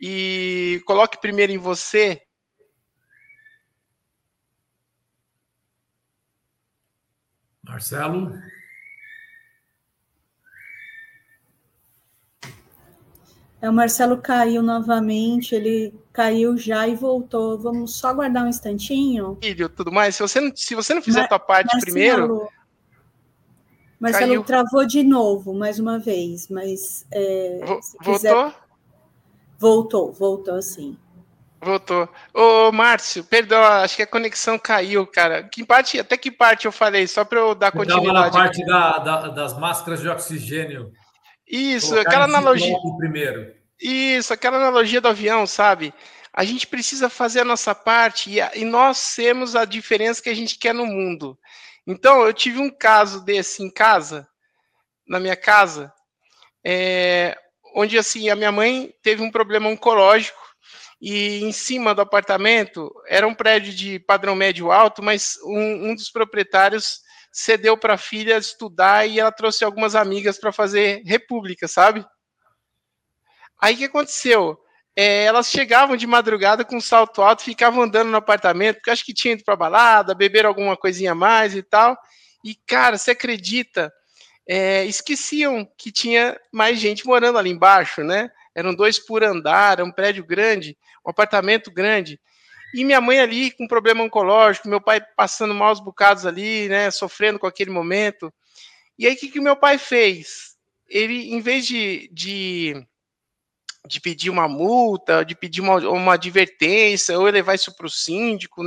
e 0.00 0.82
coloque 0.86 1.20
primeiro 1.20 1.52
em 1.52 1.58
você? 1.58 2.22
Marcelo? 7.62 8.32
É, 13.62 13.68
o 13.68 13.72
Marcelo 13.72 14.16
caiu 14.16 14.62
novamente, 14.62 15.54
ele 15.54 15.94
caiu 16.12 16.56
já 16.56 16.88
e 16.88 16.94
voltou. 16.94 17.58
Vamos 17.58 17.94
só 17.94 18.08
aguardar 18.08 18.44
um 18.44 18.48
instantinho. 18.48 19.38
Vídeo, 19.40 19.68
tudo 19.68 19.92
mais. 19.92 20.16
Se 20.16 20.22
você 20.22 20.40
não, 20.40 20.56
se 20.56 20.74
você 20.74 20.94
não 20.94 21.02
fizer 21.02 21.20
Mar 21.20 21.24
a 21.26 21.28
tua 21.28 21.38
parte 21.38 21.74
Marcelo, 21.74 21.84
primeiro. 21.84 22.48
Marcelo 24.00 24.28
caiu. 24.28 24.44
travou 24.44 24.86
de 24.86 25.02
novo, 25.02 25.52
mais 25.52 25.78
uma 25.78 25.98
vez, 25.98 26.48
mas. 26.48 27.06
É, 27.12 27.60
voltou? 27.62 28.00
Quiser... 28.02 28.54
Voltou, 29.58 30.12
voltou 30.12 30.62
sim. 30.62 30.96
Voltou. 31.60 32.08
Ô, 32.32 32.72
Márcio, 32.72 33.22
perdão, 33.22 33.62
acho 33.62 33.96
que 33.96 34.02
a 34.02 34.06
conexão 34.06 34.58
caiu, 34.58 35.06
cara. 35.06 35.42
Que 35.42 35.62
parte, 35.62 36.00
até 36.00 36.16
que 36.16 36.30
parte 36.30 36.64
eu 36.64 36.72
falei? 36.72 37.06
Só 37.06 37.22
para 37.22 37.40
eu 37.40 37.54
dar 37.54 37.70
continuidade. 37.70 38.14
na 38.14 38.30
parte 38.30 38.64
da, 38.64 38.98
da, 38.98 39.28
das 39.28 39.58
máscaras 39.58 40.00
de 40.00 40.08
oxigênio. 40.08 40.90
Isso, 41.46 41.98
aquela 41.98 42.24
analogia. 42.24 42.74
Primeiro. 42.96 43.52
Isso, 43.78 44.32
aquela 44.32 44.56
analogia 44.56 45.00
do 45.02 45.08
avião, 45.08 45.46
sabe? 45.46 45.92
A 46.32 46.44
gente 46.44 46.66
precisa 46.66 47.10
fazer 47.10 47.40
a 47.40 47.44
nossa 47.44 47.74
parte 47.74 48.30
e, 48.30 48.60
e 48.60 48.64
nós 48.64 49.14
temos 49.14 49.54
a 49.54 49.66
diferença 49.66 50.22
que 50.22 50.30
a 50.30 50.34
gente 50.34 50.58
quer 50.58 50.72
no 50.72 50.86
mundo. 50.86 51.36
Então, 51.90 52.24
eu 52.24 52.32
tive 52.32 52.60
um 52.60 52.70
caso 52.70 53.24
desse 53.24 53.64
em 53.64 53.68
casa, 53.68 54.28
na 55.08 55.18
minha 55.18 55.34
casa, 55.34 55.92
é, 56.64 57.36
onde 57.74 57.98
assim 57.98 58.30
a 58.30 58.36
minha 58.36 58.52
mãe 58.52 58.94
teve 59.02 59.22
um 59.22 59.30
problema 59.30 59.68
oncológico 59.68 60.38
e 61.00 61.42
em 61.42 61.50
cima 61.50 61.92
do 61.92 62.00
apartamento 62.00 62.92
era 63.08 63.26
um 63.26 63.34
prédio 63.34 63.74
de 63.74 63.98
padrão 63.98 64.36
médio 64.36 64.70
alto, 64.70 65.02
mas 65.02 65.36
um, 65.42 65.90
um 65.90 65.94
dos 65.96 66.08
proprietários 66.10 67.00
cedeu 67.32 67.76
para 67.76 67.94
a 67.94 67.98
filha 67.98 68.38
estudar 68.38 69.08
e 69.08 69.18
ela 69.18 69.32
trouxe 69.32 69.64
algumas 69.64 69.96
amigas 69.96 70.38
para 70.38 70.52
fazer 70.52 71.02
república, 71.04 71.66
sabe? 71.66 72.06
Aí 73.60 73.74
o 73.74 73.78
que 73.78 73.84
aconteceu? 73.86 74.56
É, 74.96 75.24
elas 75.24 75.50
chegavam 75.50 75.96
de 75.96 76.06
madrugada 76.06 76.64
com 76.64 76.80
salto 76.80 77.22
alto, 77.22 77.42
ficavam 77.42 77.82
andando 77.82 78.10
no 78.10 78.16
apartamento, 78.16 78.76
porque 78.76 78.90
acho 78.90 79.04
que 79.04 79.14
tinha 79.14 79.34
ido 79.34 79.44
para 79.44 79.56
balada, 79.56 80.14
beberam 80.14 80.48
alguma 80.48 80.76
coisinha 80.76 81.12
a 81.12 81.14
mais 81.14 81.54
e 81.54 81.62
tal. 81.62 81.96
E, 82.44 82.54
cara, 82.54 82.98
você 82.98 83.12
acredita? 83.12 83.92
É, 84.46 84.84
esqueciam 84.84 85.66
que 85.78 85.92
tinha 85.92 86.38
mais 86.52 86.78
gente 86.78 87.06
morando 87.06 87.38
ali 87.38 87.50
embaixo, 87.50 88.02
né? 88.02 88.30
Eram 88.54 88.74
dois 88.74 88.98
por 88.98 89.22
andar, 89.22 89.74
era 89.74 89.84
um 89.84 89.92
prédio 89.92 90.24
grande, 90.24 90.76
um 91.06 91.10
apartamento 91.10 91.70
grande. 91.70 92.20
E 92.74 92.84
minha 92.84 93.00
mãe 93.00 93.20
ali 93.20 93.50
com 93.50 93.66
problema 93.66 94.02
oncológico, 94.02 94.68
meu 94.68 94.80
pai 94.80 95.00
passando 95.16 95.54
maus 95.54 95.80
bocados 95.80 96.26
ali, 96.26 96.68
né? 96.68 96.90
Sofrendo 96.90 97.38
com 97.38 97.46
aquele 97.46 97.70
momento. 97.70 98.32
E 98.98 99.06
aí, 99.06 99.14
o 99.14 99.16
que, 99.16 99.28
que 99.28 99.40
meu 99.40 99.56
pai 99.56 99.78
fez? 99.78 100.56
Ele, 100.88 101.32
em 101.32 101.40
vez 101.40 101.66
de, 101.66 102.10
de 102.12 102.86
de 103.86 104.00
pedir 104.00 104.30
uma 104.30 104.46
multa, 104.46 105.24
de 105.24 105.34
pedir 105.34 105.60
uma, 105.60 105.76
uma 105.76 106.14
advertência, 106.14 107.18
ou 107.18 107.24
levar 107.24 107.54
isso 107.54 107.74
para 107.74 107.86
o 107.86 107.90
síndico, 107.90 108.62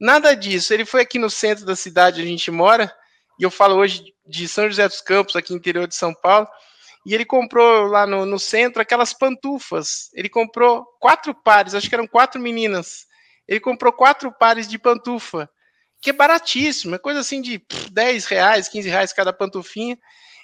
nada 0.00 0.34
disso. 0.34 0.72
Ele 0.72 0.84
foi 0.84 1.02
aqui 1.02 1.18
no 1.18 1.28
centro 1.28 1.64
da 1.64 1.76
cidade 1.76 2.20
onde 2.20 2.28
a 2.28 2.30
gente 2.30 2.50
mora, 2.50 2.92
e 3.38 3.42
eu 3.42 3.50
falo 3.50 3.76
hoje 3.76 4.14
de 4.26 4.48
São 4.48 4.68
José 4.68 4.88
dos 4.88 5.00
Campos, 5.00 5.36
aqui 5.36 5.52
interior 5.52 5.86
de 5.86 5.94
São 5.94 6.14
Paulo, 6.14 6.48
e 7.06 7.14
ele 7.14 7.24
comprou 7.24 7.86
lá 7.86 8.06
no, 8.06 8.24
no 8.24 8.38
centro 8.38 8.80
aquelas 8.80 9.12
pantufas. 9.12 10.08
Ele 10.14 10.28
comprou 10.28 10.84
quatro 10.98 11.34
pares, 11.34 11.74
acho 11.74 11.88
que 11.88 11.94
eram 11.94 12.06
quatro 12.06 12.40
meninas. 12.40 13.06
Ele 13.46 13.60
comprou 13.60 13.92
quatro 13.92 14.32
pares 14.32 14.66
de 14.66 14.78
pantufa, 14.78 15.48
que 16.00 16.10
é 16.10 16.12
baratíssimo, 16.12 16.94
é 16.94 16.98
coisa 16.98 17.20
assim 17.20 17.42
de 17.42 17.62
10 17.92 18.24
reais, 18.26 18.68
15 18.68 18.88
reais 18.88 19.12
cada 19.12 19.32
pantufinha. 19.32 19.98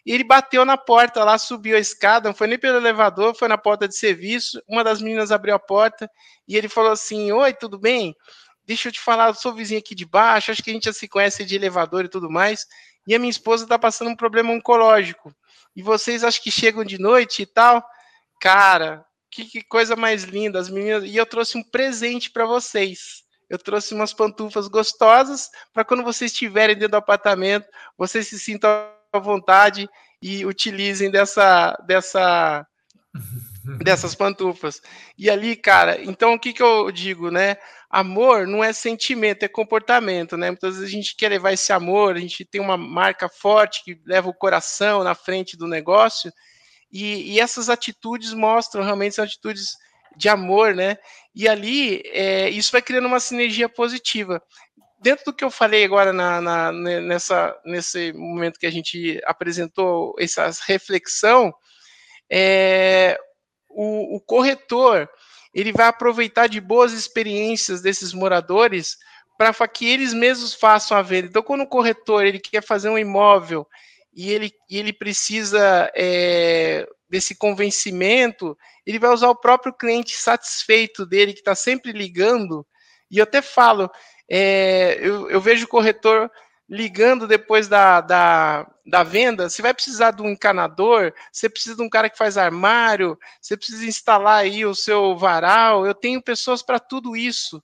E 0.04 0.12
ele 0.12 0.24
bateu 0.24 0.64
na 0.64 0.76
porta 0.76 1.22
lá, 1.24 1.36
subiu 1.38 1.76
a 1.76 1.80
escada, 1.80 2.28
não 2.28 2.34
foi 2.34 2.46
nem 2.46 2.58
pelo 2.58 2.78
elevador, 2.78 3.34
foi 3.34 3.48
na 3.48 3.58
porta 3.58 3.86
de 3.86 3.96
serviço. 3.96 4.62
Uma 4.68 4.82
das 4.82 5.00
meninas 5.00 5.30
abriu 5.30 5.54
a 5.54 5.58
porta 5.58 6.10
e 6.48 6.56
ele 6.56 6.68
falou 6.68 6.92
assim: 6.92 7.30
Oi, 7.32 7.52
tudo 7.52 7.78
bem? 7.78 8.14
Deixa 8.64 8.88
eu 8.88 8.92
te 8.92 9.00
falar, 9.00 9.28
eu 9.28 9.34
sou 9.34 9.52
vizinho 9.52 9.80
aqui 9.80 9.94
de 9.94 10.06
baixo, 10.06 10.50
acho 10.50 10.62
que 10.62 10.70
a 10.70 10.74
gente 10.74 10.84
já 10.84 10.92
se 10.92 11.08
conhece 11.08 11.44
de 11.44 11.56
elevador 11.56 12.04
e 12.04 12.08
tudo 12.08 12.30
mais. 12.30 12.66
E 13.06 13.14
a 13.14 13.18
minha 13.18 13.30
esposa 13.30 13.64
está 13.64 13.78
passando 13.78 14.10
um 14.10 14.16
problema 14.16 14.52
oncológico. 14.52 15.34
E 15.74 15.82
vocês 15.82 16.22
acham 16.22 16.42
que 16.42 16.50
chegam 16.50 16.84
de 16.84 16.98
noite 16.98 17.42
e 17.42 17.46
tal? 17.46 17.84
Cara, 18.40 19.04
que, 19.30 19.44
que 19.44 19.62
coisa 19.62 19.96
mais 19.96 20.24
linda, 20.24 20.58
as 20.58 20.68
meninas. 20.68 21.04
E 21.04 21.16
eu 21.16 21.26
trouxe 21.26 21.56
um 21.56 21.62
presente 21.62 22.30
para 22.30 22.44
vocês. 22.44 23.22
Eu 23.48 23.58
trouxe 23.58 23.94
umas 23.94 24.12
pantufas 24.12 24.68
gostosas 24.68 25.50
para 25.72 25.84
quando 25.84 26.04
vocês 26.04 26.30
estiverem 26.30 26.76
dentro 26.76 26.92
do 26.92 26.96
apartamento, 26.96 27.66
vocês 27.98 28.28
se 28.28 28.38
sintam 28.38 28.70
à 29.12 29.18
vontade 29.18 29.88
e 30.22 30.44
utilizem 30.44 31.10
dessa, 31.10 31.76
dessa, 31.86 32.66
dessas 33.82 34.14
pantufas. 34.14 34.80
E 35.18 35.28
ali, 35.28 35.56
cara, 35.56 36.02
então 36.02 36.34
o 36.34 36.38
que, 36.38 36.52
que 36.52 36.62
eu 36.62 36.90
digo, 36.90 37.30
né? 37.30 37.56
Amor 37.88 38.46
não 38.46 38.62
é 38.62 38.72
sentimento, 38.72 39.42
é 39.42 39.48
comportamento, 39.48 40.36
né? 40.36 40.50
Muitas 40.50 40.76
vezes 40.76 40.88
a 40.88 40.92
gente 40.92 41.16
quer 41.16 41.28
levar 41.28 41.52
esse 41.52 41.72
amor, 41.72 42.14
a 42.14 42.20
gente 42.20 42.44
tem 42.44 42.60
uma 42.60 42.76
marca 42.76 43.28
forte 43.28 43.82
que 43.84 44.00
leva 44.06 44.28
o 44.28 44.34
coração 44.34 45.02
na 45.02 45.14
frente 45.14 45.56
do 45.56 45.66
negócio, 45.66 46.32
e, 46.92 47.32
e 47.32 47.40
essas 47.40 47.68
atitudes 47.68 48.32
mostram 48.32 48.84
realmente 48.84 49.16
são 49.16 49.24
atitudes 49.24 49.76
de 50.16 50.28
amor, 50.28 50.74
né? 50.74 50.98
E 51.34 51.48
ali 51.48 52.02
é, 52.06 52.48
isso 52.50 52.72
vai 52.72 52.82
criando 52.82 53.06
uma 53.06 53.20
sinergia 53.20 53.68
positiva 53.68 54.42
dentro 55.00 55.24
do 55.26 55.32
que 55.32 55.44
eu 55.44 55.50
falei 55.50 55.84
agora 55.84 56.12
na, 56.12 56.40
na, 56.40 56.72
nessa, 56.72 57.58
nesse 57.64 58.12
momento 58.12 58.58
que 58.58 58.66
a 58.66 58.70
gente 58.70 59.20
apresentou 59.24 60.14
essa 60.18 60.50
reflexão, 60.66 61.52
é, 62.30 63.18
o, 63.68 64.16
o, 64.16 64.20
corretor 64.20 65.08
ele 65.54 65.72
vai 65.72 65.86
aproveitar 65.86 66.46
de 66.46 66.60
boas 66.60 66.92
experiências 66.92 67.80
desses 67.80 68.12
moradores 68.12 68.96
para 69.36 69.66
que 69.66 69.88
eles 69.88 70.12
mesmos 70.12 70.52
façam 70.52 70.96
a 70.96 71.02
venda. 71.02 71.28
Então, 71.28 71.42
quando 71.42 71.62
o 71.62 71.68
corretor 71.68 72.24
ele 72.24 72.38
quer 72.38 72.62
fazer 72.62 72.90
um 72.90 72.98
imóvel 72.98 73.66
e 74.12 74.30
ele, 74.30 74.52
e 74.68 74.78
ele 74.78 74.92
precisa 74.92 75.90
é, 75.96 76.86
desse 77.08 77.34
convencimento, 77.34 78.56
ele 78.86 78.98
vai 78.98 79.10
usar 79.10 79.30
o 79.30 79.40
próprio 79.40 79.72
cliente 79.72 80.14
satisfeito 80.14 81.06
dele, 81.06 81.32
que 81.32 81.40
está 81.40 81.54
sempre 81.54 81.90
ligando. 81.90 82.66
E 83.10 83.18
eu 83.18 83.24
até 83.24 83.40
falo, 83.40 83.90
é, 84.30 84.96
eu, 85.00 85.28
eu, 85.28 85.40
vejo 85.40 85.64
o 85.64 85.68
corretor 85.68 86.30
ligando 86.68 87.26
depois 87.26 87.66
da, 87.66 88.00
da, 88.00 88.70
da 88.86 89.02
venda, 89.02 89.48
você 89.48 89.60
vai 89.60 89.74
precisar 89.74 90.12
de 90.12 90.22
um 90.22 90.30
encanador, 90.30 91.12
você 91.32 91.48
precisa 91.48 91.74
de 91.74 91.82
um 91.82 91.88
cara 91.88 92.08
que 92.08 92.16
faz 92.16 92.38
armário, 92.38 93.18
você 93.40 93.56
precisa 93.56 93.84
instalar 93.84 94.42
aí 94.42 94.64
o 94.64 94.72
seu 94.72 95.16
varal, 95.16 95.84
eu 95.84 95.94
tenho 95.94 96.22
pessoas 96.22 96.62
para 96.62 96.78
tudo 96.78 97.16
isso. 97.16 97.60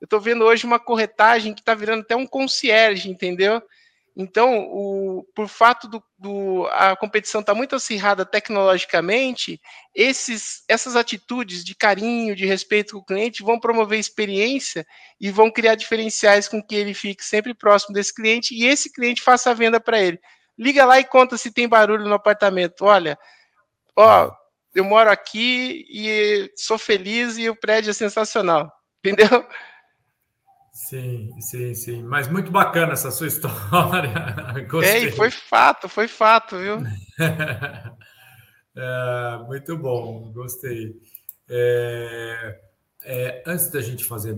Eu 0.00 0.06
estou 0.06 0.20
vendo 0.20 0.44
hoje 0.44 0.66
uma 0.66 0.78
corretagem 0.78 1.52
que 1.52 1.60
está 1.60 1.74
virando 1.74 2.02
até 2.02 2.14
um 2.14 2.26
concierge, 2.26 3.10
entendeu? 3.10 3.60
Então, 4.16 4.68
o, 4.70 5.24
por 5.34 5.48
fato 5.48 5.88
do, 5.88 6.02
do 6.16 6.66
a 6.70 6.94
competição 6.94 7.40
estar 7.40 7.52
tá 7.52 7.56
muito 7.56 7.74
acirrada 7.74 8.24
tecnologicamente, 8.24 9.60
esses, 9.92 10.62
essas 10.68 10.94
atitudes 10.94 11.64
de 11.64 11.74
carinho, 11.74 12.36
de 12.36 12.46
respeito 12.46 12.92
com 12.92 13.00
o 13.00 13.04
cliente 13.04 13.42
vão 13.42 13.58
promover 13.58 13.98
experiência 13.98 14.86
e 15.20 15.32
vão 15.32 15.50
criar 15.50 15.74
diferenciais 15.74 16.46
com 16.46 16.62
que 16.62 16.76
ele 16.76 16.94
fique 16.94 17.24
sempre 17.24 17.52
próximo 17.54 17.92
desse 17.92 18.14
cliente 18.14 18.54
e 18.54 18.64
esse 18.66 18.92
cliente 18.92 19.20
faça 19.20 19.50
a 19.50 19.54
venda 19.54 19.80
para 19.80 20.00
ele. 20.00 20.20
Liga 20.56 20.84
lá 20.84 21.00
e 21.00 21.04
conta 21.04 21.36
se 21.36 21.52
tem 21.52 21.68
barulho 21.68 22.04
no 22.04 22.14
apartamento. 22.14 22.84
Olha, 22.84 23.18
ó, 23.96 24.30
eu 24.72 24.84
moro 24.84 25.10
aqui 25.10 25.84
e 25.90 26.52
sou 26.56 26.78
feliz 26.78 27.36
e 27.36 27.50
o 27.50 27.56
prédio 27.56 27.90
é 27.90 27.94
sensacional. 27.94 28.72
Entendeu? 29.04 29.44
Sim, 30.74 31.30
sim, 31.40 31.72
sim. 31.72 32.02
Mas 32.02 32.26
muito 32.26 32.50
bacana 32.50 32.94
essa 32.94 33.12
sua 33.12 33.28
história. 33.28 34.12
Gostei. 34.68 35.06
É, 35.06 35.12
foi 35.12 35.30
fato, 35.30 35.88
foi 35.88 36.08
fato, 36.08 36.58
viu? 36.58 36.78
é, 38.76 39.38
muito 39.46 39.78
bom, 39.78 40.32
gostei. 40.32 41.00
É, 41.48 42.60
é, 43.04 43.42
antes 43.46 43.70
da 43.70 43.80
gente 43.80 44.04
fazer, 44.04 44.36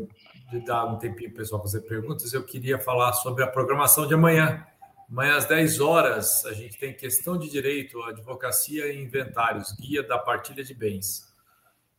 de 0.50 0.60
dar 0.60 0.84
um 0.84 0.98
tempinho 0.98 1.30
para 1.30 1.36
o 1.36 1.42
pessoal 1.42 1.62
fazer 1.62 1.80
perguntas, 1.82 2.34
eu 2.34 2.44
queria 2.44 2.78
falar 2.78 3.14
sobre 3.14 3.42
a 3.42 3.46
programação 3.46 4.06
de 4.06 4.12
amanhã. 4.12 4.62
Amanhã 5.10 5.36
às 5.36 5.46
10 5.46 5.80
horas, 5.80 6.44
a 6.44 6.52
gente 6.52 6.76
tem 6.78 6.92
questão 6.92 7.38
de 7.38 7.48
direito, 7.48 8.02
advocacia 8.02 8.92
e 8.92 9.02
inventários, 9.02 9.72
guia 9.72 10.02
da 10.02 10.18
partilha 10.18 10.62
de 10.62 10.74
bens. 10.74 11.25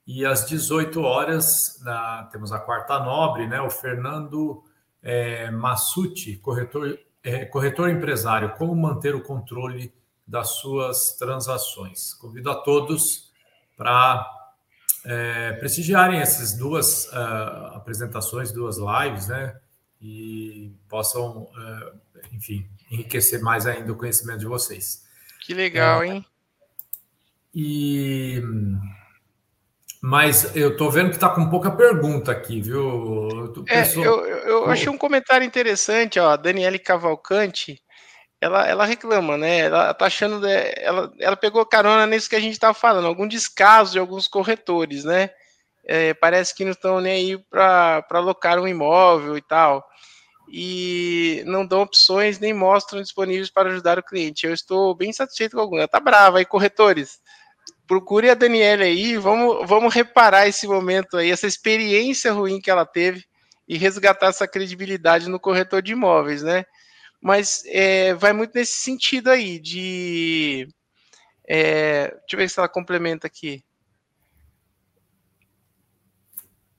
E 0.08 0.26
às 0.26 0.48
18 0.48 1.02
horas, 1.02 1.82
na, 1.84 2.24
temos 2.32 2.54
a 2.54 2.60
quarta 2.60 2.98
nobre, 2.98 3.46
né? 3.46 3.60
O 3.60 3.70
Fernando 3.70 4.64
é, 5.04 5.52
Massucci, 5.52 6.38
corretor, 6.38 6.98
é, 7.22 7.44
corretor 7.44 7.90
empresário, 7.90 8.54
como 8.56 8.74
manter 8.74 9.14
o 9.14 9.22
controle 9.22 9.94
das 10.26 10.52
suas 10.62 11.18
transações. 11.18 12.14
Convido 12.14 12.50
a 12.50 12.56
todos 12.56 13.34
para 13.76 14.26
é, 15.06 15.54
prestigiarem 15.54 16.20
essas 16.20 16.58
duas 16.58 17.08
uh, 17.08 17.76
apresentações, 17.76 18.52
duas 18.52 18.78
lives, 18.78 19.28
né? 19.28 19.60
E 20.02 20.72
possam, 20.88 21.44
uh, 21.44 22.00
enfim, 22.32 22.66
enriquecer 22.90 23.42
mais 23.42 23.66
ainda 23.66 23.92
o 23.92 23.96
conhecimento 23.96 24.40
de 24.40 24.46
vocês. 24.46 25.06
Que 25.42 25.54
legal, 25.54 26.04
é, 26.04 26.08
hein? 26.08 26.26
E 27.54 28.42
mas 30.02 30.56
eu 30.56 30.72
estou 30.72 30.92
vendo 30.92 31.10
que 31.10 31.16
está 31.16 31.30
com 31.30 31.50
pouca 31.50 31.72
pergunta 31.72 32.32
aqui, 32.32 32.62
viu? 32.62 33.54
É, 33.68 33.84
eu, 33.98 34.26
eu 34.26 34.70
achei 34.70 34.90
um 34.90 34.98
comentário 34.98 35.46
interessante, 35.46 36.20
ó, 36.20 36.32
a 36.32 36.36
Daniele 36.36 36.80
Cavalcante, 36.80 37.82
ela, 38.40 38.68
ela 38.68 38.86
reclama, 38.86 39.38
né? 39.38 39.60
Ela 39.60 39.94
tá 39.94 40.06
achando, 40.06 40.46
ela, 40.48 41.12
ela 41.20 41.36
pegou 41.36 41.66
carona 41.66 42.06
nisso 42.06 42.30
que 42.30 42.36
a 42.36 42.40
gente 42.40 42.54
estava 42.54 42.74
falando, 42.74 43.08
algum 43.08 43.28
descaso 43.28 43.94
de 43.94 44.00
alguns 44.00 44.28
corretores, 44.28 45.04
né? 45.04 45.32
é, 45.88 46.14
parece 46.14 46.54
que 46.54 46.66
não 46.66 46.72
estão 46.72 47.00
nem 47.00 47.14
aí 47.14 47.38
para 47.50 48.06
alocar 48.12 48.60
um 48.60 48.68
imóvel 48.68 49.38
e 49.38 49.42
tal. 49.42 49.88
E 50.50 51.44
não 51.46 51.66
dão 51.66 51.82
opções 51.82 52.40
nem 52.40 52.54
mostram 52.54 53.02
disponíveis 53.02 53.50
para 53.50 53.70
ajudar 53.70 53.98
o 53.98 54.04
cliente. 54.04 54.46
Eu 54.46 54.54
estou 54.54 54.94
bem 54.94 55.14
satisfeito 55.14 55.56
com 55.56 55.62
alguma. 55.62 55.88
Tá 55.88 56.00
brava 56.00 56.40
aí, 56.40 56.46
corretores. 56.46 57.20
Procure 57.88 58.30
a 58.30 58.34
Daniela 58.34 58.84
aí, 58.84 59.18
vamos, 59.18 59.68
vamos 59.68 59.94
reparar 59.94 60.48
esse 60.48 60.68
momento 60.68 61.18
aí, 61.18 61.32
essa 61.32 61.48
experiência 61.48 62.34
ruim 62.34 62.60
que 62.60 62.70
ela 62.70 62.86
teve 62.86 63.26
e 63.68 63.78
resgatar 63.78 64.28
essa 64.28 64.48
credibilidade 64.48 65.30
no 65.30 65.40
corretor 65.40 65.82
de 65.82 65.94
imóveis, 65.94 66.44
né? 66.44 66.66
Mas 67.22 67.64
é, 67.66 68.14
vai 68.14 68.34
muito 68.34 68.54
nesse 68.56 68.76
sentido 68.76 69.30
aí, 69.30 69.60
de. 69.60 70.68
É, 71.48 72.10
deixa 72.10 72.26
eu 72.34 72.38
ver 72.40 72.50
se 72.50 72.60
ela 72.60 72.70
complementa 72.70 73.26
aqui. 73.26 73.64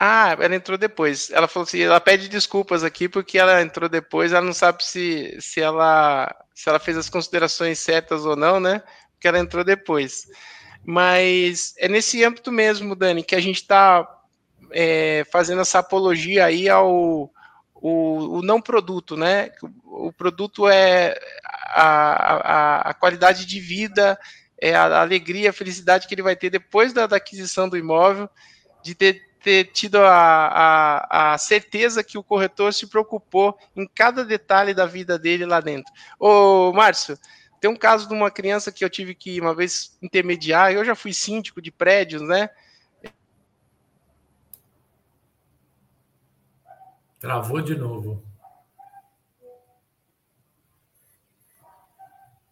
Ah, 0.00 0.36
ela 0.38 0.54
entrou 0.54 0.78
depois. 0.78 1.30
Ela 1.30 1.48
falou 1.48 1.66
assim, 1.66 1.80
ela 1.80 2.00
pede 2.00 2.28
desculpas 2.28 2.84
aqui 2.84 3.08
porque 3.08 3.36
ela 3.36 3.60
entrou 3.60 3.88
depois, 3.88 4.32
ela 4.32 4.44
não 4.46 4.52
sabe 4.52 4.84
se, 4.84 5.36
se, 5.40 5.60
ela, 5.60 6.32
se 6.54 6.68
ela 6.68 6.78
fez 6.78 6.96
as 6.96 7.10
considerações 7.10 7.80
certas 7.80 8.24
ou 8.24 8.36
não, 8.36 8.60
né? 8.60 8.82
Porque 9.12 9.26
ela 9.26 9.40
entrou 9.40 9.64
depois. 9.64 10.26
Mas 10.90 11.74
é 11.76 11.86
nesse 11.86 12.24
âmbito 12.24 12.50
mesmo, 12.50 12.96
Dani, 12.96 13.22
que 13.22 13.36
a 13.36 13.40
gente 13.40 13.56
está 13.56 14.08
é, 14.70 15.22
fazendo 15.30 15.60
essa 15.60 15.80
apologia 15.80 16.46
aí 16.46 16.66
ao 16.66 17.30
o, 17.74 18.38
o, 18.38 18.42
não 18.42 18.58
produto, 18.58 19.14
né? 19.14 19.50
O 19.84 20.10
produto 20.10 20.66
é 20.66 21.14
a, 21.66 21.82
a, 21.82 22.80
a 22.88 22.94
qualidade 22.94 23.44
de 23.44 23.60
vida, 23.60 24.18
é 24.58 24.74
a 24.74 25.02
alegria, 25.02 25.50
a 25.50 25.52
felicidade 25.52 26.08
que 26.08 26.14
ele 26.14 26.22
vai 26.22 26.34
ter 26.34 26.48
depois 26.48 26.94
da, 26.94 27.06
da 27.06 27.16
aquisição 27.16 27.68
do 27.68 27.76
imóvel, 27.76 28.26
de 28.82 28.94
ter 28.94 29.28
ter 29.42 29.66
tido 29.66 29.98
a, 30.02 31.36
certeza 31.38 32.02
que 32.02 32.16
o 32.16 32.24
corretor 32.24 32.72
se 32.72 32.86
preocupou 32.86 33.56
em 33.76 33.86
cada 33.86 34.24
detalhe 34.24 34.72
da 34.72 34.86
vida 34.86 35.18
dele 35.18 35.44
lá 35.44 35.60
dentro. 35.60 35.92
Ô, 36.18 36.72
Márcio, 36.72 37.16
tem 37.60 37.70
um 37.70 37.76
caso 37.76 38.08
de 38.08 38.14
uma 38.14 38.30
criança 38.30 38.72
que 38.72 38.84
eu 38.84 38.90
tive 38.90 39.14
que 39.14 39.40
uma 39.40 39.54
vez 39.54 39.96
intermediar, 40.02 40.72
eu 40.72 40.84
já 40.84 40.94
fui 40.94 41.12
síndico 41.12 41.60
de 41.60 41.70
prédios, 41.70 42.22
né? 42.22 42.50
Travou 47.18 47.60
de 47.60 47.74
novo. 47.74 48.22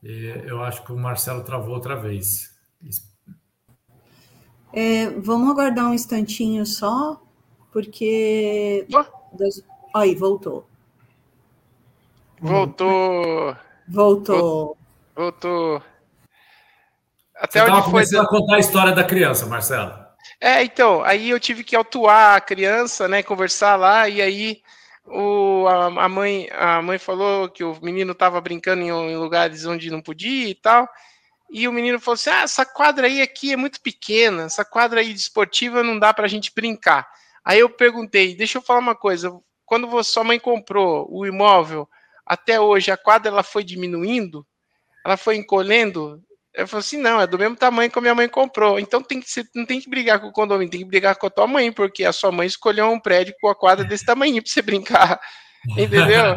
Eu 0.03 0.63
acho 0.63 0.85
que 0.85 0.93
o 0.93 0.97
Marcelo 0.97 1.43
travou 1.43 1.75
outra 1.75 1.97
vez. 1.97 2.55
É, 4.73 5.09
vamos 5.11 5.51
aguardar 5.51 5.87
um 5.89 5.95
instantinho 5.95 6.67
só, 6.67 7.21
porque. 7.73 8.87
Das... 9.33 9.65
Aí, 9.95 10.15
voltou. 10.15 10.67
Voltou. 12.41 13.57
Voltou. 13.89 14.37
Voltou. 14.37 14.86
Até 17.35 17.61
Você 17.61 17.71
onde 17.71 17.91
foi. 17.91 18.19
a 18.19 18.27
contar 18.27 18.57
a 18.57 18.59
história 18.59 18.93
da 18.93 19.05
criança, 19.05 19.47
Marcelo. 19.47 19.93
É, 20.41 20.63
então, 20.63 21.03
aí 21.03 21.31
eu 21.31 21.41
tive 21.41 21.65
que 21.65 21.77
autuar 21.77 22.37
a 22.37 22.41
criança, 22.41 23.09
né, 23.09 23.23
conversar 23.23 23.77
lá, 23.77 24.09
e 24.09 24.21
aí 24.21 24.61
o, 25.07 25.67
a, 25.69 26.05
a 26.05 26.09
mãe, 26.09 26.49
a 26.53 26.83
mãe 26.83 26.99
falou 26.99 27.49
que 27.49 27.63
o 27.65 27.79
menino 27.81 28.13
estava 28.13 28.41
brincando 28.41 28.83
em, 28.83 28.89
em, 28.89 29.17
lugares 29.17 29.65
onde 29.65 29.91
não 29.91 30.03
podia 30.03 30.49
e 30.49 30.55
tal, 30.55 30.89
e 31.51 31.69
o 31.69 31.73
menino 31.73 32.01
falou 32.01 32.15
assim: 32.15 32.31
ah, 32.31 32.43
essa 32.43 32.67
quadra 32.67 33.07
aí 33.07 33.23
aqui 33.23 33.53
é 33.53 33.57
muito 33.57 33.81
pequena, 33.81 34.45
essa 34.45 34.65
quadra 34.65 35.01
aí 35.01 35.13
de 35.13 35.21
esportiva 35.21 35.83
não 35.83 35.99
dá 35.99 36.13
para 36.13 36.25
a 36.27 36.29
gente 36.29 36.53
brincar. 36.55 37.09
Aí 37.45 37.61
eu 37.61 37.71
perguntei: 37.71 38.35
deixa 38.35 38.59
eu 38.59 38.63
falar 38.63 38.81
uma 38.81 38.97
coisa, 38.97 39.33
quando 39.65 39.87
você, 39.87 40.11
sua 40.11 40.25
mãe 40.25 40.41
comprou 40.41 41.07
o 41.11 41.25
imóvel, 41.25 41.89
até 42.27 42.61
hoje 42.61 42.91
a 42.91 42.97
quadra 42.97 43.31
ela 43.31 43.43
foi 43.43 43.63
diminuindo? 43.63 44.47
Ela 45.07 45.17
foi 45.17 45.37
encolhendo? 45.37 46.21
Eu 46.53 46.67
falei 46.67 46.81
assim: 46.81 46.97
não, 46.97 47.21
é 47.21 47.29
do 47.29 47.39
mesmo 47.39 47.55
tamanho 47.55 47.89
que 47.89 47.97
a 47.97 48.03
minha 48.03 48.15
mãe 48.15 48.29
comprou. 48.29 48.77
Então 48.77 49.01
tem 49.01 49.21
que 49.21 49.31
ser, 49.31 49.49
não 49.55 49.65
tem 49.65 49.81
que 49.81 49.89
brigar 49.89 50.21
com 50.21 50.27
o 50.27 50.33
condomínio, 50.33 50.69
tem 50.69 50.81
que 50.81 50.87
brigar 50.87 51.15
com 51.15 51.29
a 51.29 51.31
tua 51.31 51.47
mãe, 51.47 51.71
porque 51.71 52.05
a 52.05 52.13
sua 52.13 52.33
mãe 52.33 52.49
escolheu 52.49 52.91
um 52.91 52.99
prédio 52.99 53.33
com 53.41 53.49
a 53.49 53.55
quadra 53.55 53.85
desse 53.85 54.05
tamanho 54.05 54.43
para 54.43 54.51
você 54.51 54.61
brincar. 54.61 55.21
Entendeu? 55.79 56.37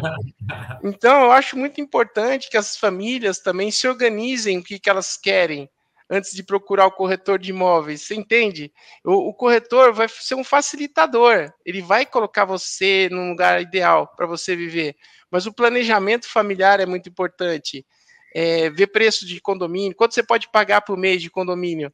Então, 0.84 1.24
eu 1.24 1.32
acho 1.32 1.56
muito 1.56 1.80
importante 1.80 2.48
que 2.48 2.56
as 2.56 2.76
famílias 2.76 3.40
também 3.40 3.72
se 3.72 3.88
organizem 3.88 4.58
o 4.58 4.62
que, 4.62 4.78
que 4.78 4.88
elas 4.88 5.16
querem 5.16 5.68
antes 6.08 6.32
de 6.32 6.44
procurar 6.44 6.86
o 6.86 6.92
corretor 6.92 7.38
de 7.38 7.50
imóveis. 7.50 8.02
Você 8.02 8.14
entende? 8.14 8.72
O, 9.04 9.30
o 9.30 9.34
corretor 9.34 9.92
vai 9.92 10.08
ser 10.08 10.36
um 10.36 10.44
facilitador. 10.44 11.52
Ele 11.64 11.82
vai 11.82 12.06
colocar 12.06 12.44
você 12.44 13.08
num 13.10 13.30
lugar 13.30 13.60
ideal 13.62 14.12
para 14.16 14.26
você 14.26 14.54
viver. 14.54 14.96
Mas 15.30 15.46
o 15.46 15.52
planejamento 15.52 16.28
familiar 16.28 16.80
é 16.80 16.86
muito 16.86 17.08
importante. 17.08 17.84
É, 18.32 18.70
ver 18.70 18.88
preço 18.88 19.26
de 19.26 19.40
condomínio, 19.40 19.96
quanto 19.96 20.14
você 20.14 20.22
pode 20.22 20.48
pagar 20.48 20.82
por 20.82 20.96
mês 20.96 21.20
de 21.20 21.30
condomínio? 21.30 21.92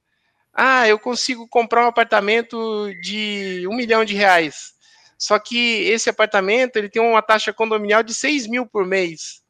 Ah, 0.53 0.89
eu 0.89 0.99
consigo 0.99 1.47
comprar 1.49 1.84
um 1.84 1.89
apartamento 1.89 2.91
de 3.03 3.66
um 3.68 3.76
milhão 3.76 4.05
de 4.05 4.14
reais. 4.14 4.74
Só 5.18 5.39
que 5.39 5.84
esse 5.84 6.09
apartamento 6.11 6.76
ele 6.76 6.89
tem 6.89 7.03
uma 7.03 7.22
taxa 7.22 7.53
condominial 7.53 8.03
de 8.03 8.14
6 8.14 8.47
mil 8.47 8.66
por 8.66 8.87
mês. 8.87 9.43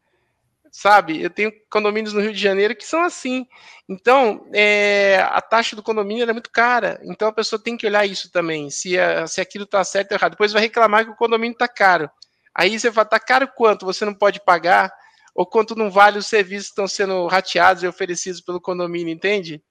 Sabe? 0.70 1.22
Eu 1.22 1.30
tenho 1.30 1.52
condomínios 1.70 2.12
no 2.12 2.20
Rio 2.20 2.32
de 2.32 2.40
Janeiro 2.40 2.74
que 2.76 2.84
são 2.84 3.02
assim. 3.02 3.46
Então, 3.88 4.46
é, 4.52 5.24
a 5.30 5.40
taxa 5.40 5.74
do 5.74 5.82
condomínio 5.82 6.28
é 6.28 6.32
muito 6.32 6.50
cara. 6.50 7.00
Então, 7.04 7.28
a 7.28 7.32
pessoa 7.32 7.60
tem 7.60 7.76
que 7.76 7.86
olhar 7.86 8.04
isso 8.04 8.30
também, 8.30 8.68
se, 8.68 8.98
a, 8.98 9.26
se 9.26 9.40
aquilo 9.40 9.64
está 9.64 9.82
certo 9.84 10.12
ou 10.12 10.18
errado. 10.18 10.32
Depois 10.32 10.52
vai 10.52 10.62
reclamar 10.62 11.04
que 11.04 11.10
o 11.12 11.16
condomínio 11.16 11.54
está 11.54 11.68
caro. 11.68 12.10
Aí 12.54 12.78
você 12.78 12.90
fala, 12.90 13.06
está 13.06 13.20
caro 13.20 13.48
quanto? 13.54 13.86
Você 13.86 14.04
não 14.04 14.14
pode 14.14 14.40
pagar? 14.40 14.92
Ou 15.36 15.46
quanto 15.46 15.76
não 15.76 15.90
vale 15.90 16.18
os 16.18 16.26
serviços 16.26 16.68
que 16.68 16.72
estão 16.72 16.88
sendo 16.88 17.26
rateados 17.26 17.82
e 17.82 17.86
oferecidos 17.86 18.40
pelo 18.40 18.60
condomínio, 18.60 19.12
entende? 19.12 19.62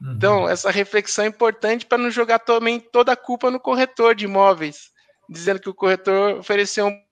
Uhum. 0.00 0.12
Então, 0.12 0.48
essa 0.48 0.70
reflexão 0.70 1.24
é 1.24 1.28
importante 1.28 1.86
para 1.86 1.96
não 1.96 2.10
jogar 2.10 2.40
também 2.40 2.80
toda 2.80 3.12
a 3.12 3.16
culpa 3.16 3.50
no 3.50 3.60
corretor 3.60 4.14
de 4.14 4.24
imóveis 4.24 4.92
dizendo 5.28 5.60
que 5.60 5.68
o 5.68 5.74
corretor 5.74 6.38
ofereceu 6.38 6.86
um 6.86 7.04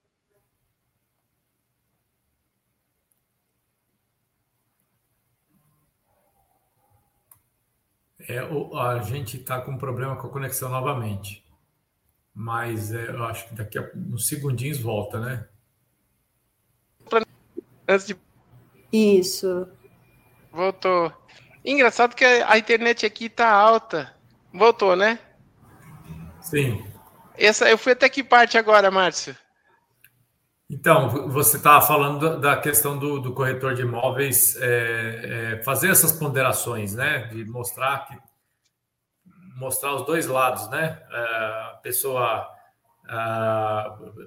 É, 8.25 8.39
a 8.39 8.99
gente 9.01 9.35
está 9.35 9.59
com 9.59 9.71
um 9.71 9.77
problema 9.77 10.15
com 10.15 10.27
a 10.27 10.29
conexão 10.29 10.69
novamente. 10.69 11.45
Mas 12.33 12.93
é, 12.93 13.09
eu 13.09 13.21
acho 13.25 13.49
que 13.49 13.53
daqui 13.53 13.77
a 13.77 13.91
uns 13.93 14.29
segundinhos 14.29 14.79
volta, 14.79 15.19
né? 15.19 15.45
Antes 17.93 18.07
de... 18.07 18.17
Isso. 18.91 19.67
Voltou. 20.51 21.13
Engraçado 21.63 22.15
que 22.15 22.25
a 22.25 22.57
internet 22.57 23.05
aqui 23.05 23.25
está 23.25 23.49
alta. 23.49 24.13
Voltou, 24.53 24.95
né? 24.95 25.19
Sim. 26.41 26.83
Essa, 27.37 27.69
eu 27.69 27.77
fui 27.77 27.93
até 27.93 28.09
que 28.09 28.23
parte 28.23 28.57
agora, 28.57 28.91
Márcio? 28.91 29.35
Então, 30.69 31.29
você 31.29 31.57
estava 31.57 31.85
falando 31.85 32.39
da 32.39 32.57
questão 32.57 32.97
do, 32.97 33.19
do, 33.19 33.33
corretor 33.33 33.75
de 33.75 33.83
imóveis 33.83 34.55
é, 34.59 35.57
é, 35.59 35.63
fazer 35.63 35.89
essas 35.89 36.11
ponderações, 36.11 36.95
né? 36.95 37.27
De 37.31 37.45
mostrar 37.45 38.07
que 38.07 38.17
mostrar 39.55 39.93
os 39.93 40.05
dois 40.05 40.25
lados, 40.25 40.67
né? 40.69 40.99
É, 41.11 41.17
a 41.73 41.79
pessoa, 41.83 42.47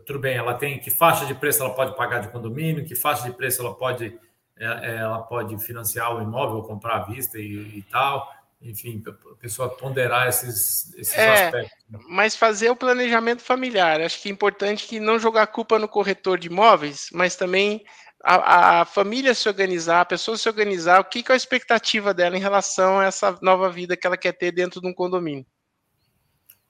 tudo 0.05 0.19
bem, 0.19 0.37
ela 0.37 0.55
tem 0.55 0.79
que 0.79 0.91
faixa 0.91 1.25
de 1.27 1.35
preço 1.35 1.63
ela 1.63 1.75
pode 1.75 1.97
pagar 1.97 2.21
de 2.21 2.29
condomínio, 2.29 2.85
que 2.85 2.95
faixa 2.95 3.25
de 3.25 3.37
preço 3.37 3.63
ela 3.63 3.75
pode 3.75 4.19
é, 4.59 4.97
ela 4.97 5.23
pode 5.23 5.59
financiar 5.59 6.15
o 6.15 6.23
imóvel, 6.23 6.63
comprar 6.63 6.97
à 6.97 7.05
vista 7.05 7.39
e, 7.39 7.79
e 7.79 7.83
tal 7.91 8.37
enfim, 8.61 9.03
a 9.07 9.35
pessoa 9.37 9.69
ponderar 9.69 10.29
esses, 10.29 10.93
esses 10.95 11.17
é, 11.17 11.47
aspectos. 11.47 11.77
Mas 12.09 12.35
fazer 12.35 12.71
o 12.71 12.77
planejamento 12.77 13.43
familiar. 13.43 14.01
Acho 14.01 14.21
que 14.21 14.29
é 14.29 14.33
importante 14.33 14.87
que 14.87 14.99
não 14.99 15.19
jogar 15.19 15.47
culpa 15.49 15.79
no 15.79 15.89
corretor 15.89 16.39
de 16.39 16.49
imóveis, 16.49 17.09
mas 17.13 17.37
também 17.37 17.85
a, 18.25 18.81
a 18.81 18.85
família 18.85 19.35
se 19.35 19.49
organizar, 19.49 20.01
a 20.01 20.07
pessoa 20.07 20.37
se 20.37 20.49
organizar, 20.49 21.01
o 21.01 21.05
que, 21.05 21.23
que 21.23 21.31
é 21.31 21.35
a 21.35 21.37
expectativa 21.37 22.15
dela 22.15 22.37
em 22.37 22.41
relação 22.41 22.99
a 22.99 23.05
essa 23.05 23.39
nova 23.43 23.71
vida 23.71 23.97
que 23.97 24.07
ela 24.07 24.17
quer 24.17 24.33
ter 24.33 24.53
dentro 24.53 24.81
de 24.81 24.89
um 24.89 24.95
condomínio. 24.95 25.47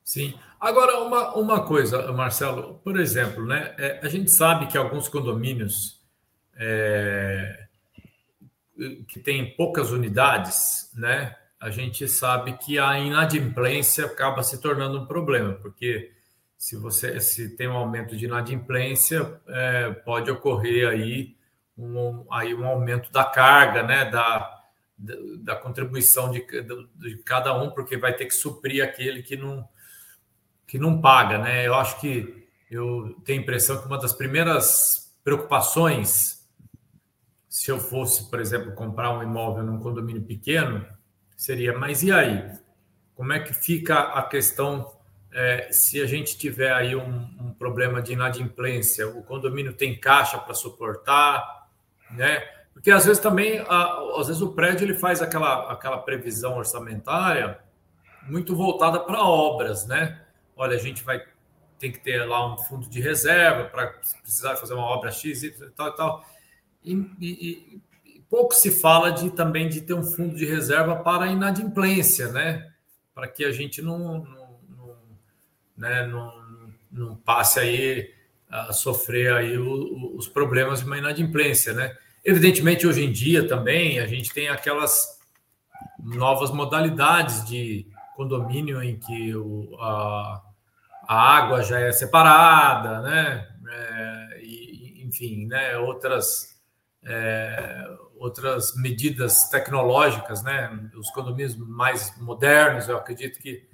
Sim. 0.05 0.39
Agora, 0.67 0.99
uma, 0.99 1.33
uma 1.37 1.63
coisa, 1.65 2.11
Marcelo, 2.11 2.81
por 2.83 2.99
exemplo, 2.99 3.47
né, 3.47 3.73
é, 3.79 4.01
a 4.03 4.09
gente 4.09 4.33
sabe 4.33 4.67
que 4.67 4.77
alguns 4.77 5.07
condomínios 5.07 6.03
é, 6.57 7.69
que 9.07 9.21
têm 9.21 9.55
poucas 9.55 9.93
unidades, 9.93 10.91
né, 10.97 11.37
a 11.61 11.71
gente 11.71 12.09
sabe 12.09 12.55
que 12.55 12.81
a 12.81 12.99
inadimplência 12.99 14.07
acaba 14.07 14.43
se 14.43 14.61
tornando 14.61 14.99
um 14.99 15.07
problema, 15.07 15.53
porque 15.53 16.11
se 16.59 16.75
você 16.75 17.21
se 17.21 17.51
tem 17.51 17.69
um 17.69 17.77
aumento 17.77 18.17
de 18.17 18.25
inadimplência, 18.25 19.41
é, 19.47 19.91
pode 19.91 20.33
ocorrer 20.33 20.89
aí 20.89 21.37
um, 21.79 22.27
aí 22.29 22.53
um 22.53 22.67
aumento 22.67 23.13
da 23.13 23.25
carga, 23.25 23.85
né, 23.85 24.07
da, 24.07 24.65
da, 24.99 25.15
da 25.39 25.55
contribuição 25.55 26.29
de, 26.29 26.45
de, 26.97 27.19
cada 27.19 27.57
um, 27.57 27.71
porque 27.71 27.97
vai 27.97 28.15
ter 28.15 28.25
que 28.25 28.35
suprir 28.35 28.83
aquele 28.83 29.23
que 29.23 29.37
não 29.37 29.65
que 30.67 30.79
não 30.79 31.01
paga, 31.01 31.39
né? 31.39 31.67
Eu 31.67 31.75
acho 31.75 32.01
que 32.01 32.47
eu 32.71 33.17
tenho 33.25 33.41
a 33.41 33.43
impressão 33.43 33.81
que 33.81 33.87
uma 33.87 33.99
das 33.99 34.13
primeiras 34.13 35.15
preocupações, 35.23 36.45
se 37.49 37.71
eu 37.71 37.79
fosse, 37.79 38.29
por 38.29 38.41
exemplo, 38.41 38.73
comprar 38.75 39.17
um 39.17 39.23
imóvel 39.23 39.63
num 39.63 39.79
condomínio 39.79 40.23
pequeno, 40.23 40.85
seria, 41.37 41.77
mas 41.79 42.03
e 42.03 42.13
aí? 42.13 42.51
Como 43.15 43.33
é 43.33 43.41
que 43.41 43.55
fica 43.55 43.99
a 43.99 44.23
questão 44.23 44.93
é, 45.33 45.69
se 45.71 46.01
a 46.01 46.07
gente 46.07 46.37
tiver 46.37 46.73
aí 46.73 46.95
um, 46.95 47.29
um, 47.41 47.55
problema 47.55 48.03
de 48.03 48.13
inadimplência? 48.13 49.09
O 49.09 49.23
condomínio 49.23 49.73
tem 49.73 49.99
caixa 49.99 50.39
para 50.39 50.55
suportar, 50.55 51.69
né? 52.11 52.41
Porque 52.75 52.91
às 52.91 53.07
vezes 53.07 53.23
também, 53.23 53.61
a, 53.61 53.99
às 54.19 54.27
vezes 54.27 54.43
o 54.43 54.53
prédio 54.53 54.85
ele 54.85 54.95
faz 54.95 55.23
aquela, 55.23 55.73
aquela 55.73 55.99
previsão 55.99 56.59
orçamentária 56.59 57.59
muito 58.29 58.55
voltada 58.55 59.01
para 59.01 59.23
obras, 59.23 59.87
né? 59.87 60.26
Olha, 60.57 60.75
a 60.75 60.81
gente 60.81 61.05
vai 61.05 61.23
tem 61.79 61.93
que 61.93 62.01
ter 62.01 62.25
lá 62.25 62.55
um 62.55 62.59
fundo 62.59 62.89
de 62.89 63.01
reserva 63.01 63.65
para 63.65 63.89
precisar 64.23 64.57
fazer 64.57 64.75
uma 64.75 64.87
obra 64.87 65.11
X 65.11 65.43
e 65.43 65.51
tal 65.51 65.89
e 65.89 65.97
tal. 65.97 66.25
E, 66.83 66.95
e, 67.21 67.83
e, 68.07 68.21
pouco 68.29 68.55
se 68.55 68.71
fala 68.71 69.11
de 69.11 69.31
também 69.31 69.69
de 69.69 69.83
ter 69.83 69.95
um 69.95 70.03
fundo 70.03 70.35
de 70.35 70.47
reserva 70.47 70.97
para 70.97 71.27
inadimplência, 71.27 72.29
né? 72.29 72.71
Para 73.15 73.29
que 73.29 73.45
a 73.45 73.53
gente 73.53 73.83
não, 73.83 73.99
não, 73.99 74.59
não, 74.69 74.97
né, 75.77 76.07
não, 76.07 76.73
não 76.91 77.17
passe 77.17 77.61
aí 77.61 78.15
a 78.49 78.73
sofrer 78.73 79.33
aí 79.33 79.59
o, 79.59 80.17
os 80.17 80.29
problemas 80.29 80.81
de 80.81 80.87
uma 80.87 80.99
inadimplência, 80.99 81.73
né? 81.73 81.97
Evidentemente, 82.25 82.87
hoje 82.87 83.05
em 83.05 83.13
dia 83.13 83.47
também 83.47 84.01
a 84.01 84.07
gente 84.07 84.33
tem 84.33 84.49
aquelas 84.49 85.21
novas 85.99 86.51
modalidades 86.51 87.45
de 87.47 87.87
condomínio 88.17 88.83
em 88.83 88.99
que 88.99 89.35
o, 89.35 89.77
a, 89.81 90.43
a 91.07 91.37
água 91.37 91.63
já 91.63 91.79
é 91.79 91.93
separada, 91.93 93.01
né? 93.01 93.49
É, 93.71 94.41
e, 94.43 95.05
enfim, 95.07 95.47
né? 95.47 95.77
Outras, 95.79 96.61
é, 97.05 97.85
outras 98.17 98.75
medidas 98.77 99.49
tecnológicas, 99.49 100.43
né? 100.43 100.91
Os 100.97 101.11
condomínios 101.11 101.57
mais 101.57 102.17
modernos, 102.19 102.89
eu 102.89 102.97
acredito 102.97 103.39
que 103.39 103.69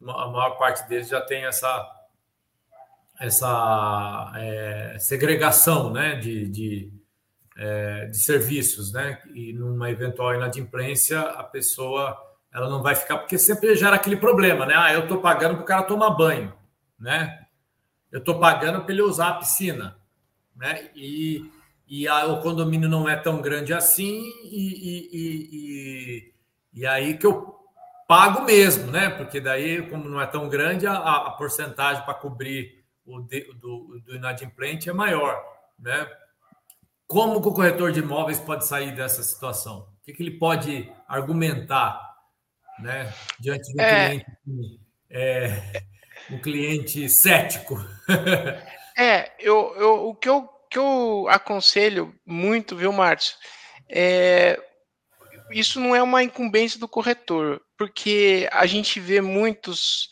a 0.00 0.28
maior 0.28 0.50
parte 0.50 0.88
deles 0.88 1.08
já 1.08 1.20
tem 1.20 1.44
essa 1.44 1.94
essa 3.20 4.32
é, 4.36 4.96
segregação, 5.00 5.92
né? 5.92 6.14
De, 6.14 6.48
de, 6.48 6.92
é, 7.56 8.06
de 8.06 8.18
serviços, 8.18 8.92
né? 8.92 9.20
E 9.34 9.52
numa 9.52 9.90
eventual 9.90 10.36
inadimplência, 10.36 11.20
a 11.20 11.42
pessoa 11.42 12.16
ela 12.54 12.68
não 12.70 12.82
vai 12.82 12.94
ficar, 12.94 13.18
porque 13.18 13.36
sempre 13.36 13.74
gera 13.74 13.96
aquele 13.96 14.16
problema, 14.16 14.64
né? 14.64 14.74
Ah, 14.76 14.92
eu 14.94 15.00
estou 15.00 15.20
pagando 15.20 15.56
para 15.56 15.62
o 15.62 15.66
cara 15.66 15.82
tomar 15.82 16.10
banho 16.10 16.57
né? 16.98 17.46
Eu 18.10 18.20
estou 18.20 18.38
pagando 18.38 18.82
para 18.82 18.92
ele 18.92 19.02
usar 19.02 19.28
a 19.28 19.34
piscina, 19.34 19.96
né? 20.56 20.90
E, 20.94 21.50
e 21.86 22.08
a, 22.08 22.26
o 22.26 22.40
condomínio 22.40 22.88
não 22.88 23.08
é 23.08 23.16
tão 23.16 23.40
grande 23.40 23.72
assim, 23.72 24.22
e, 24.44 24.78
e, 24.82 25.08
e, 25.12 26.34
e, 26.80 26.86
aí 26.86 27.16
que 27.16 27.26
eu 27.26 27.56
pago 28.06 28.44
mesmo, 28.44 28.90
né? 28.90 29.10
Porque 29.10 29.40
daí, 29.40 29.88
como 29.88 30.08
não 30.08 30.20
é 30.20 30.26
tão 30.26 30.48
grande, 30.48 30.86
a, 30.86 30.96
a 30.96 31.30
porcentagem 31.32 32.04
para 32.04 32.14
cobrir 32.14 32.84
o 33.06 33.20
de, 33.20 33.52
do, 33.54 34.00
do 34.04 34.16
inadimplente 34.16 34.88
é 34.88 34.92
maior, 34.92 35.42
né? 35.78 36.08
Como 37.06 37.40
que 37.40 37.48
o 37.48 37.52
corretor 37.52 37.92
de 37.92 38.00
imóveis 38.00 38.38
pode 38.38 38.66
sair 38.66 38.94
dessa 38.94 39.22
situação? 39.22 39.88
O 40.00 40.04
que, 40.04 40.12
que 40.12 40.22
ele 40.22 40.38
pode 40.38 40.90
argumentar, 41.06 42.16
né? 42.80 43.12
Diante 43.38 43.72
do 43.72 43.80
é... 43.80 44.08
cliente 44.08 44.38
é, 45.10 45.82
um 46.30 46.38
cliente 46.38 47.08
cético. 47.08 47.76
é, 48.96 49.32
eu, 49.38 49.74
eu, 49.76 50.08
o 50.08 50.14
que 50.14 50.28
eu, 50.28 50.48
que 50.70 50.78
eu 50.78 51.26
aconselho 51.28 52.14
muito, 52.26 52.76
viu, 52.76 52.92
Márcio, 52.92 53.36
é, 53.88 54.60
isso 55.50 55.80
não 55.80 55.94
é 55.94 56.02
uma 56.02 56.22
incumbência 56.22 56.78
do 56.78 56.88
corretor, 56.88 57.60
porque 57.76 58.48
a 58.52 58.66
gente 58.66 59.00
vê 59.00 59.20
muitos 59.20 60.08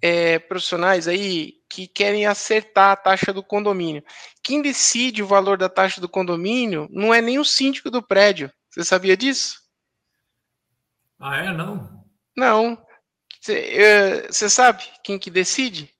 é, 0.00 0.38
profissionais 0.40 1.06
aí 1.06 1.54
que 1.70 1.86
querem 1.86 2.26
acertar 2.26 2.90
a 2.90 2.96
taxa 2.96 3.32
do 3.32 3.42
condomínio. 3.42 4.02
Quem 4.42 4.60
decide 4.60 5.22
o 5.22 5.26
valor 5.26 5.56
da 5.56 5.68
taxa 5.68 6.00
do 6.00 6.08
condomínio 6.08 6.88
não 6.90 7.14
é 7.14 7.22
nem 7.22 7.38
o 7.38 7.44
síndico 7.44 7.90
do 7.90 8.02
prédio. 8.02 8.52
Você 8.68 8.84
sabia 8.84 9.16
disso? 9.16 9.60
Ah, 11.20 11.36
é? 11.36 11.52
Não? 11.52 12.04
Não. 12.36 12.84
Você 13.42 14.48
sabe 14.48 14.84
quem 15.02 15.18
que 15.18 15.30
decide? 15.30 15.92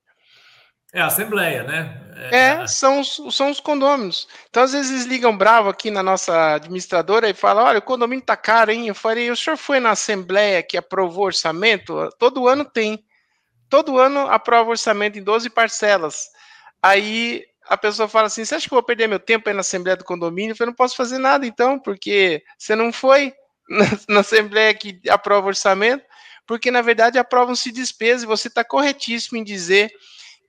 É 0.94 1.00
a 1.00 1.06
Assembleia, 1.06 1.64
né? 1.64 2.00
É, 2.30 2.36
é, 2.36 2.66
são, 2.68 3.00
os, 3.00 3.18
são 3.34 3.50
os 3.50 3.58
condôminos. 3.58 4.28
Então, 4.48 4.62
às 4.62 4.72
vezes, 4.72 4.92
eles 4.92 5.04
ligam 5.06 5.36
bravo 5.36 5.68
aqui 5.68 5.90
na 5.90 6.02
nossa 6.02 6.54
administradora 6.54 7.28
e 7.28 7.34
falam: 7.34 7.64
olha, 7.64 7.78
o 7.78 7.82
condomínio 7.82 8.24
tá 8.24 8.36
caro, 8.36 8.70
hein? 8.70 8.86
Eu 8.86 8.94
falei: 8.94 9.30
o 9.30 9.36
senhor 9.36 9.56
foi 9.56 9.80
na 9.80 9.90
Assembleia 9.90 10.62
que 10.62 10.76
aprovou 10.76 11.24
orçamento? 11.24 12.08
Todo 12.18 12.46
ano 12.46 12.64
tem. 12.64 13.04
Todo 13.68 13.98
ano 13.98 14.20
aprova 14.28 14.70
orçamento 14.70 15.18
em 15.18 15.22
12 15.22 15.50
parcelas. 15.50 16.28
Aí 16.80 17.44
a 17.68 17.76
pessoa 17.76 18.06
fala 18.06 18.26
assim: 18.26 18.44
você 18.44 18.54
acha 18.54 18.68
que 18.68 18.74
eu 18.74 18.76
vou 18.76 18.84
perder 18.84 19.08
meu 19.08 19.18
tempo 19.18 19.48
aí 19.48 19.54
na 19.54 19.62
Assembleia 19.62 19.96
do 19.96 20.04
condomínio? 20.04 20.52
Eu 20.52 20.56
falei: 20.56 20.68
não 20.70 20.76
posso 20.76 20.94
fazer 20.94 21.18
nada 21.18 21.44
então, 21.44 21.76
porque 21.78 22.44
você 22.56 22.76
não 22.76 22.92
foi 22.92 23.32
na, 23.68 23.86
na 24.08 24.20
Assembleia 24.20 24.72
que 24.74 25.00
aprova 25.08 25.48
orçamento 25.48 26.04
porque 26.46 26.70
na 26.70 26.82
verdade 26.82 27.18
aprovam-se 27.18 27.70
despesas 27.72 28.22
e 28.22 28.26
você 28.26 28.48
está 28.48 28.64
corretíssimo 28.64 29.38
em 29.38 29.44
dizer 29.44 29.92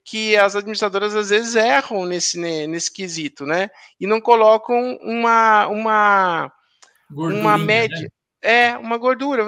que 0.03 0.35
as 0.35 0.55
administradoras 0.55 1.15
às 1.15 1.29
vezes 1.29 1.55
erram 1.55 2.05
nesse, 2.05 2.37
nesse 2.37 2.91
quesito, 2.91 3.45
né? 3.45 3.69
E 3.99 4.05
não 4.05 4.19
colocam 4.19 4.97
uma, 5.01 5.67
uma, 5.67 6.51
uma 7.09 7.57
média. 7.57 8.01
Né? 8.01 8.09
É, 8.41 8.77
uma 8.77 8.97
gordura. 8.97 9.45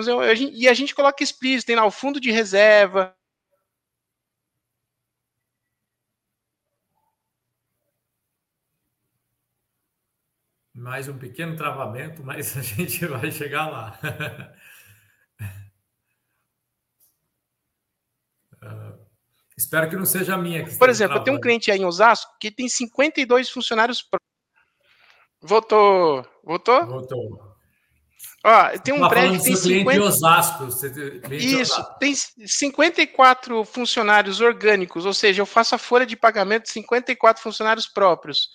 E 0.53 0.69
a 0.69 0.73
gente 0.73 0.95
coloca 0.95 1.21
explícito, 1.21 1.67
tem 1.67 1.75
lá 1.75 1.85
o 1.85 1.91
fundo 1.91 2.19
de 2.19 2.31
reserva. 2.31 3.13
Mais 10.73 11.07
um 11.09 11.17
pequeno 11.17 11.55
travamento, 11.55 12.23
mas 12.23 12.55
a 12.57 12.61
gente 12.61 13.05
vai 13.05 13.29
chegar 13.31 13.67
lá. 13.67 13.99
Espero 19.57 19.89
que 19.89 19.95
não 19.95 20.05
seja 20.05 20.35
a 20.35 20.37
minha. 20.37 20.65
Por 20.77 20.89
exemplo, 20.89 21.17
eu 21.17 21.23
tenho 21.23 21.37
um 21.37 21.41
cliente 21.41 21.71
aí 21.71 21.79
em 21.79 21.85
Osasco 21.85 22.31
que 22.39 22.51
tem 22.51 22.67
52 22.67 23.49
funcionários. 23.49 24.05
Votou. 25.41 26.25
Votou? 26.43 26.85
Votou. 26.85 27.55
Ó, 28.43 28.77
tem 28.77 28.93
um 28.93 29.07
prédio 29.07 29.39
que 29.39 29.45
tem 29.45 29.55
50... 29.55 30.03
Osasco, 30.03 30.67
Isso, 31.31 31.73
Osasco. 31.73 31.99
tem 31.99 32.13
54 32.13 33.65
funcionários 33.65 34.39
orgânicos, 34.39 35.03
ou 35.03 35.13
seja, 35.13 35.41
eu 35.41 35.47
faço 35.47 35.73
a 35.73 35.79
folha 35.79 36.05
de 36.05 36.15
pagamento 36.15 36.65
de 36.65 36.69
54 36.69 37.41
funcionários 37.41 37.87
próprios. 37.87 38.49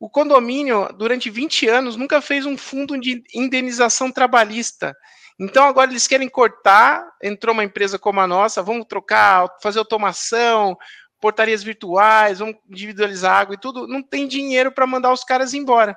O 0.00 0.08
condomínio, 0.08 0.88
durante 0.96 1.28
20 1.28 1.68
anos, 1.68 1.94
nunca 1.94 2.22
fez 2.22 2.46
um 2.46 2.56
fundo 2.56 2.98
de 2.98 3.22
indenização 3.34 4.10
trabalhista. 4.10 4.96
Então 5.38 5.64
agora 5.64 5.90
eles 5.90 6.06
querem 6.06 6.28
cortar, 6.28 7.04
entrou 7.22 7.52
uma 7.52 7.64
empresa 7.64 7.98
como 7.98 8.20
a 8.20 8.26
nossa, 8.26 8.62
vamos 8.62 8.86
trocar, 8.88 9.48
fazer 9.60 9.80
automação, 9.80 10.76
portarias 11.20 11.62
virtuais, 11.62 12.38
vamos 12.38 12.56
individualizar 12.68 13.40
água 13.40 13.54
e 13.54 13.58
tudo, 13.58 13.88
não 13.88 14.02
tem 14.02 14.28
dinheiro 14.28 14.70
para 14.70 14.86
mandar 14.86 15.12
os 15.12 15.24
caras 15.24 15.54
embora. 15.54 15.96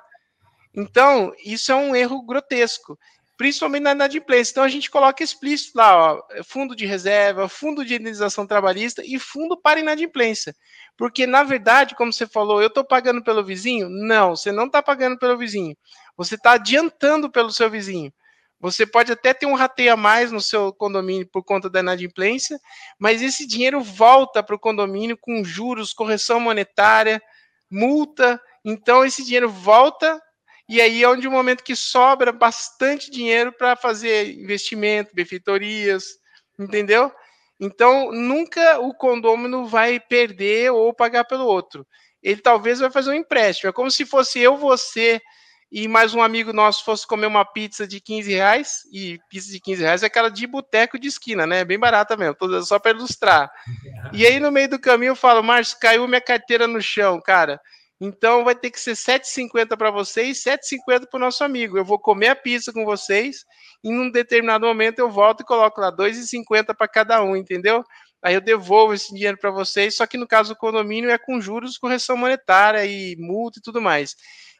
Então, 0.74 1.32
isso 1.44 1.70
é 1.70 1.74
um 1.74 1.94
erro 1.94 2.22
grotesco, 2.22 2.98
principalmente 3.36 3.82
na 3.82 3.92
inadimplência. 3.92 4.52
Então, 4.52 4.64
a 4.64 4.68
gente 4.68 4.90
coloca 4.90 5.22
explícito 5.22 5.76
lá, 5.76 6.14
ó, 6.14 6.22
fundo 6.44 6.74
de 6.74 6.86
reserva, 6.86 7.48
fundo 7.48 7.84
de 7.84 7.94
indenização 7.94 8.46
trabalhista 8.46 9.02
e 9.04 9.18
fundo 9.18 9.60
para 9.60 9.80
inadimplência. 9.80 10.54
Porque, 10.96 11.26
na 11.26 11.42
verdade, 11.42 11.94
como 11.94 12.12
você 12.12 12.26
falou, 12.26 12.60
eu 12.60 12.68
estou 12.68 12.84
pagando 12.84 13.22
pelo 13.22 13.44
vizinho? 13.44 13.88
Não, 13.88 14.34
você 14.34 14.50
não 14.50 14.66
está 14.66 14.82
pagando 14.82 15.18
pelo 15.18 15.36
vizinho. 15.36 15.76
Você 16.16 16.34
está 16.34 16.52
adiantando 16.52 17.30
pelo 17.30 17.52
seu 17.52 17.68
vizinho. 17.70 18.12
Você 18.60 18.84
pode 18.84 19.12
até 19.12 19.32
ter 19.32 19.46
um 19.46 19.54
rateio 19.54 19.92
a 19.92 19.96
mais 19.96 20.32
no 20.32 20.40
seu 20.40 20.72
condomínio 20.72 21.28
por 21.28 21.44
conta 21.44 21.70
da 21.70 21.80
inadimplência, 21.80 22.58
mas 22.98 23.22
esse 23.22 23.46
dinheiro 23.46 23.80
volta 23.80 24.42
para 24.42 24.56
o 24.56 24.58
condomínio 24.58 25.16
com 25.16 25.44
juros, 25.44 25.92
correção 25.92 26.40
monetária, 26.40 27.22
multa. 27.70 28.40
Então, 28.64 29.04
esse 29.04 29.24
dinheiro 29.24 29.48
volta 29.48 30.20
e 30.68 30.82
aí 30.82 31.02
é 31.02 31.08
onde 31.08 31.26
o 31.26 31.30
momento 31.30 31.64
que 31.64 31.74
sobra 31.74 32.30
bastante 32.30 33.10
dinheiro 33.10 33.52
para 33.52 33.74
fazer 33.74 34.34
investimento, 34.38 35.14
benfeitorias, 35.14 36.18
entendeu? 36.58 37.10
Então, 37.58 38.12
nunca 38.12 38.78
o 38.78 38.92
condômino 38.92 39.66
vai 39.66 39.98
perder 39.98 40.70
ou 40.70 40.92
pagar 40.92 41.24
pelo 41.24 41.46
outro. 41.46 41.86
Ele 42.22 42.40
talvez 42.40 42.80
vai 42.80 42.90
fazer 42.90 43.10
um 43.10 43.14
empréstimo. 43.14 43.70
É 43.70 43.72
como 43.72 43.90
se 43.90 44.04
fosse 44.04 44.40
eu, 44.40 44.56
você 44.58 45.22
e 45.70 45.86
mais 45.86 46.14
um 46.14 46.22
amigo 46.22 46.52
nosso 46.52 46.84
fosse 46.84 47.06
comer 47.06 47.26
uma 47.26 47.44
pizza 47.44 47.86
de 47.86 48.00
15 48.00 48.32
reais, 48.32 48.82
e 48.92 49.18
pizza 49.28 49.50
de 49.50 49.60
15 49.60 49.82
reais 49.82 50.02
é 50.02 50.06
aquela 50.06 50.30
de 50.30 50.46
boteco 50.46 50.98
de 50.98 51.08
esquina, 51.08 51.46
né? 51.46 51.64
Bem 51.64 51.78
barata 51.78 52.16
mesmo, 52.16 52.36
só 52.64 52.78
para 52.78 52.92
ilustrar. 52.92 53.50
E 54.10 54.26
aí, 54.26 54.40
no 54.40 54.50
meio 54.50 54.70
do 54.70 54.78
caminho, 54.78 55.10
eu 55.10 55.16
falo, 55.16 55.42
Márcio, 55.42 55.76
caiu 55.78 56.08
minha 56.08 56.20
carteira 56.20 56.66
no 56.66 56.80
chão, 56.80 57.20
cara. 57.20 57.60
Então 58.00 58.44
vai 58.44 58.54
ter 58.54 58.70
que 58.70 58.80
ser 58.80 58.92
7,50 58.92 59.76
para 59.76 59.90
vocês, 59.90 60.42
7,50 60.42 61.06
para 61.10 61.16
o 61.16 61.18
nosso 61.18 61.42
amigo. 61.42 61.76
Eu 61.76 61.84
vou 61.84 61.98
comer 61.98 62.28
a 62.28 62.36
pizza 62.36 62.72
com 62.72 62.84
vocês 62.84 63.44
e 63.82 63.90
num 63.90 64.10
determinado 64.10 64.66
momento 64.66 65.00
eu 65.00 65.10
volto 65.10 65.40
e 65.40 65.44
coloco 65.44 65.80
lá 65.80 65.90
2,50 65.90 66.74
para 66.76 66.88
cada 66.88 67.22
um, 67.22 67.36
entendeu? 67.36 67.84
Aí 68.22 68.34
eu 68.34 68.40
devolvo 68.40 68.94
esse 68.94 69.12
dinheiro 69.12 69.36
para 69.36 69.50
vocês, 69.50 69.96
só 69.96 70.06
que 70.06 70.16
no 70.16 70.26
caso 70.26 70.54
do 70.54 70.58
condomínio 70.58 71.10
é 71.10 71.18
com 71.18 71.40
juros, 71.40 71.76
correção 71.76 72.16
monetária 72.16 72.84
e 72.86 73.16
multa 73.16 73.58
e 73.58 73.62
tudo 73.62 73.80
mais. 73.80 74.16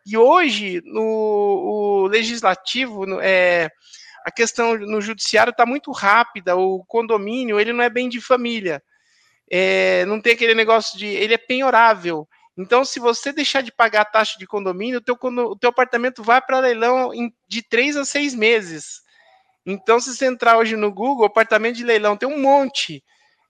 E 0.09 0.17
hoje, 0.17 0.81
no 0.87 2.09
legislativo, 2.11 3.21
é, 3.21 3.69
a 4.25 4.31
questão 4.31 4.75
no 4.79 5.03
judiciário 5.03 5.51
está 5.51 5.67
muito 5.67 5.93
rápida, 5.93 6.57
o 6.57 6.83
condomínio 6.87 7.61
ele 7.61 7.75
não 7.75 7.85
é 7.85 7.91
bem 7.91 8.09
de 8.09 8.19
família. 8.19 8.83
É, 9.51 10.07
não 10.07 10.19
tem 10.19 10.33
aquele 10.33 10.55
negócio 10.55 10.99
de. 10.99 11.05
ele 11.05 11.35
é 11.35 11.39
penhorável. 11.39 12.27
Então, 12.57 12.87
se 12.87 12.99
você 12.99 13.35
deixar 13.35 13.63
de 13.63 13.71
pagar 13.71 14.01
a 14.01 14.07
taxa 14.07 14.39
de 14.39 14.47
condomínio, 14.47 14.97
o 14.97 15.03
teu, 15.03 15.15
o 15.15 15.57
teu 15.57 15.69
apartamento 15.69 16.23
vai 16.23 16.41
para 16.41 16.59
leilão 16.61 17.13
em, 17.13 17.31
de 17.47 17.63
três 17.63 17.95
a 17.95 18.03
seis 18.03 18.35
meses. 18.35 19.03
Então, 19.67 20.01
se 20.01 20.15
você 20.15 20.25
entrar 20.25 20.57
hoje 20.57 20.75
no 20.75 20.91
Google, 20.91 21.27
apartamento 21.27 21.77
de 21.77 21.85
leilão 21.85 22.17
tem 22.17 22.27
um 22.27 22.41
monte. 22.41 23.05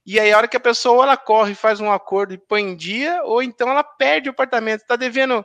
E 0.05 0.19
aí, 0.19 0.33
a 0.33 0.37
hora 0.37 0.49
que 0.49 0.57
a 0.57 0.61
pessoa 0.61 1.05
ela 1.05 1.17
corre, 1.17 1.55
faz 1.55 1.79
um 1.79 1.93
acordo 1.93 2.35
e 2.35 2.39
põe 2.39 2.63
em 2.63 2.75
dia, 2.75 3.23
ou 3.23 3.41
então 3.45 3.71
ela 3.71 3.85
perde 3.85 4.29
o 4.29 4.33
apartamento. 4.33 4.83
Está 4.83 4.97
devendo 4.97 5.45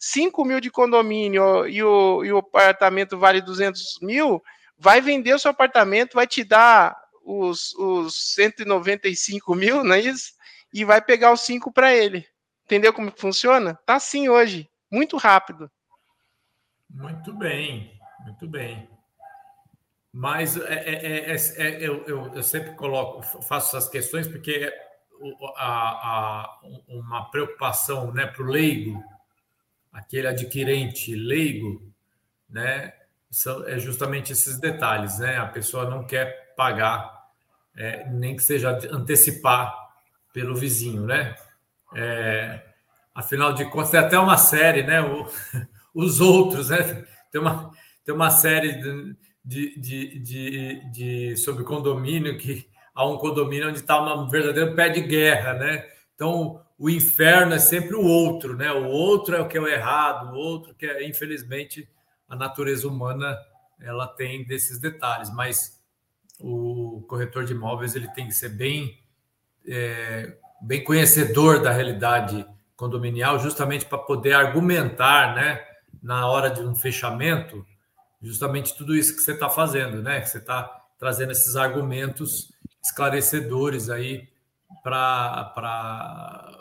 5 0.00 0.42
mil 0.46 0.60
de 0.60 0.70
condomínio 0.70 1.68
e 1.68 1.82
o, 1.82 2.24
e 2.24 2.32
o 2.32 2.38
apartamento 2.38 3.18
vale 3.18 3.42
200 3.42 3.98
mil, 4.00 4.42
vai 4.78 5.02
vender 5.02 5.34
o 5.34 5.38
seu 5.38 5.50
apartamento, 5.50 6.14
vai 6.14 6.26
te 6.26 6.42
dar 6.42 6.96
os, 7.22 7.74
os 7.74 8.34
195 8.34 9.54
mil, 9.54 9.84
não 9.84 9.94
é 9.94 10.00
isso? 10.00 10.32
E 10.72 10.86
vai 10.86 11.02
pegar 11.02 11.32
os 11.32 11.42
5 11.42 11.70
para 11.70 11.94
ele. 11.94 12.26
Entendeu 12.64 12.94
como 12.94 13.12
funciona? 13.14 13.78
Tá 13.84 13.96
assim 13.96 14.30
hoje, 14.30 14.70
muito 14.90 15.18
rápido. 15.18 15.70
Muito 16.88 17.34
bem, 17.34 17.92
muito 18.24 18.48
bem. 18.48 18.88
Mas 20.12 20.56
é, 20.56 20.74
é, 20.74 21.32
é, 21.32 21.36
é 21.36 21.86
eu, 21.86 22.04
eu, 22.06 22.34
eu, 22.34 22.42
sempre 22.42 22.74
coloco, 22.74 23.22
faço 23.42 23.76
essas 23.76 23.88
questões 23.88 24.26
porque 24.26 24.72
a, 25.56 25.66
a, 25.66 26.60
uma 26.88 27.30
preocupação 27.30 28.12
né, 28.12 28.26
para 28.26 28.42
o 28.42 28.46
leigo, 28.46 29.00
aquele 29.92 30.28
adquirente 30.28 31.14
leigo, 31.14 31.82
né, 32.48 32.92
são, 33.30 33.66
é 33.68 33.78
justamente 33.78 34.32
esses 34.32 34.58
detalhes. 34.58 35.18
Né? 35.18 35.36
A 35.36 35.46
pessoa 35.46 35.88
não 35.88 36.04
quer 36.04 36.54
pagar, 36.56 37.28
é, 37.76 38.08
nem 38.10 38.36
que 38.36 38.42
seja 38.42 38.78
antecipar 38.90 39.74
pelo 40.32 40.54
vizinho, 40.54 41.06
né? 41.06 41.34
É, 41.94 42.62
afinal 43.14 43.52
de 43.52 43.64
contas, 43.64 43.90
tem 43.90 44.00
até 44.00 44.18
uma 44.18 44.36
série, 44.36 44.82
né? 44.82 45.00
O, 45.00 45.26
os 45.94 46.20
outros, 46.20 46.70
né? 46.70 47.04
Tem 47.30 47.40
uma, 47.40 47.70
tem 48.04 48.14
uma 48.14 48.30
série 48.30 48.80
de, 49.44 49.78
de, 49.78 50.18
de, 50.18 50.90
de, 50.90 51.36
sobre 51.36 51.64
condomínio 51.64 52.36
que 52.38 52.68
há 52.94 53.06
um 53.06 53.16
condomínio 53.16 53.68
onde 53.68 53.78
está 53.78 54.00
um 54.14 54.28
verdadeiro 54.28 54.74
pé 54.74 54.88
de 54.88 55.00
guerra, 55.00 55.54
né? 55.54 55.88
Então, 56.14 56.60
o 56.80 56.88
inferno 56.88 57.52
é 57.52 57.58
sempre 57.58 57.94
o 57.94 58.02
outro, 58.02 58.56
né? 58.56 58.72
O 58.72 58.86
outro 58.86 59.36
é 59.36 59.40
o 59.40 59.46
que 59.46 59.58
é 59.58 59.60
o 59.60 59.68
errado, 59.68 60.32
o 60.32 60.34
outro 60.34 60.74
que 60.74 60.86
é, 60.86 61.06
infelizmente, 61.06 61.86
a 62.26 62.34
natureza 62.34 62.88
humana 62.88 63.38
ela 63.78 64.06
tem 64.06 64.46
desses 64.46 64.80
detalhes, 64.80 65.30
mas 65.30 65.78
o 66.40 67.04
corretor 67.06 67.44
de 67.44 67.52
imóveis 67.52 67.94
ele 67.94 68.08
tem 68.08 68.26
que 68.26 68.32
ser 68.32 68.48
bem 68.48 68.98
é, 69.68 70.38
bem 70.62 70.82
conhecedor 70.82 71.60
da 71.60 71.70
realidade 71.70 72.46
condominial, 72.74 73.38
justamente 73.38 73.84
para 73.84 73.98
poder 73.98 74.32
argumentar, 74.32 75.34
né, 75.34 75.62
na 76.02 76.26
hora 76.28 76.48
de 76.48 76.62
um 76.62 76.74
fechamento, 76.74 77.62
justamente 78.22 78.74
tudo 78.74 78.96
isso 78.96 79.14
que 79.14 79.20
você 79.20 79.32
está 79.32 79.50
fazendo, 79.50 80.02
né? 80.02 80.22
Que 80.22 80.30
você 80.30 80.38
está 80.38 80.82
trazendo 80.98 81.32
esses 81.32 81.56
argumentos 81.56 82.50
esclarecedores 82.82 83.90
aí 83.90 84.30
para 84.82 86.59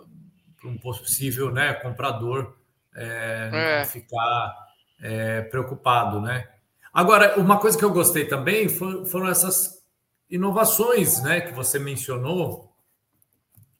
um 0.63 0.77
possível 0.77 1.51
né, 1.51 1.73
comprador 1.73 2.55
é, 2.95 3.81
é. 3.81 3.85
ficar 3.85 4.55
é, 5.01 5.41
preocupado, 5.41 6.21
né? 6.21 6.49
Agora, 6.93 7.39
uma 7.39 7.59
coisa 7.59 7.77
que 7.77 7.85
eu 7.85 7.93
gostei 7.93 8.25
também 8.25 8.67
foram 8.67 9.27
essas 9.27 9.85
inovações, 10.29 11.21
né, 11.21 11.41
que 11.41 11.53
você 11.53 11.79
mencionou 11.79 12.73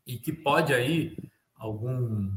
e 0.05 0.17
que 0.17 0.31
pode 0.31 0.73
aí 0.73 1.17
algum 1.55 2.31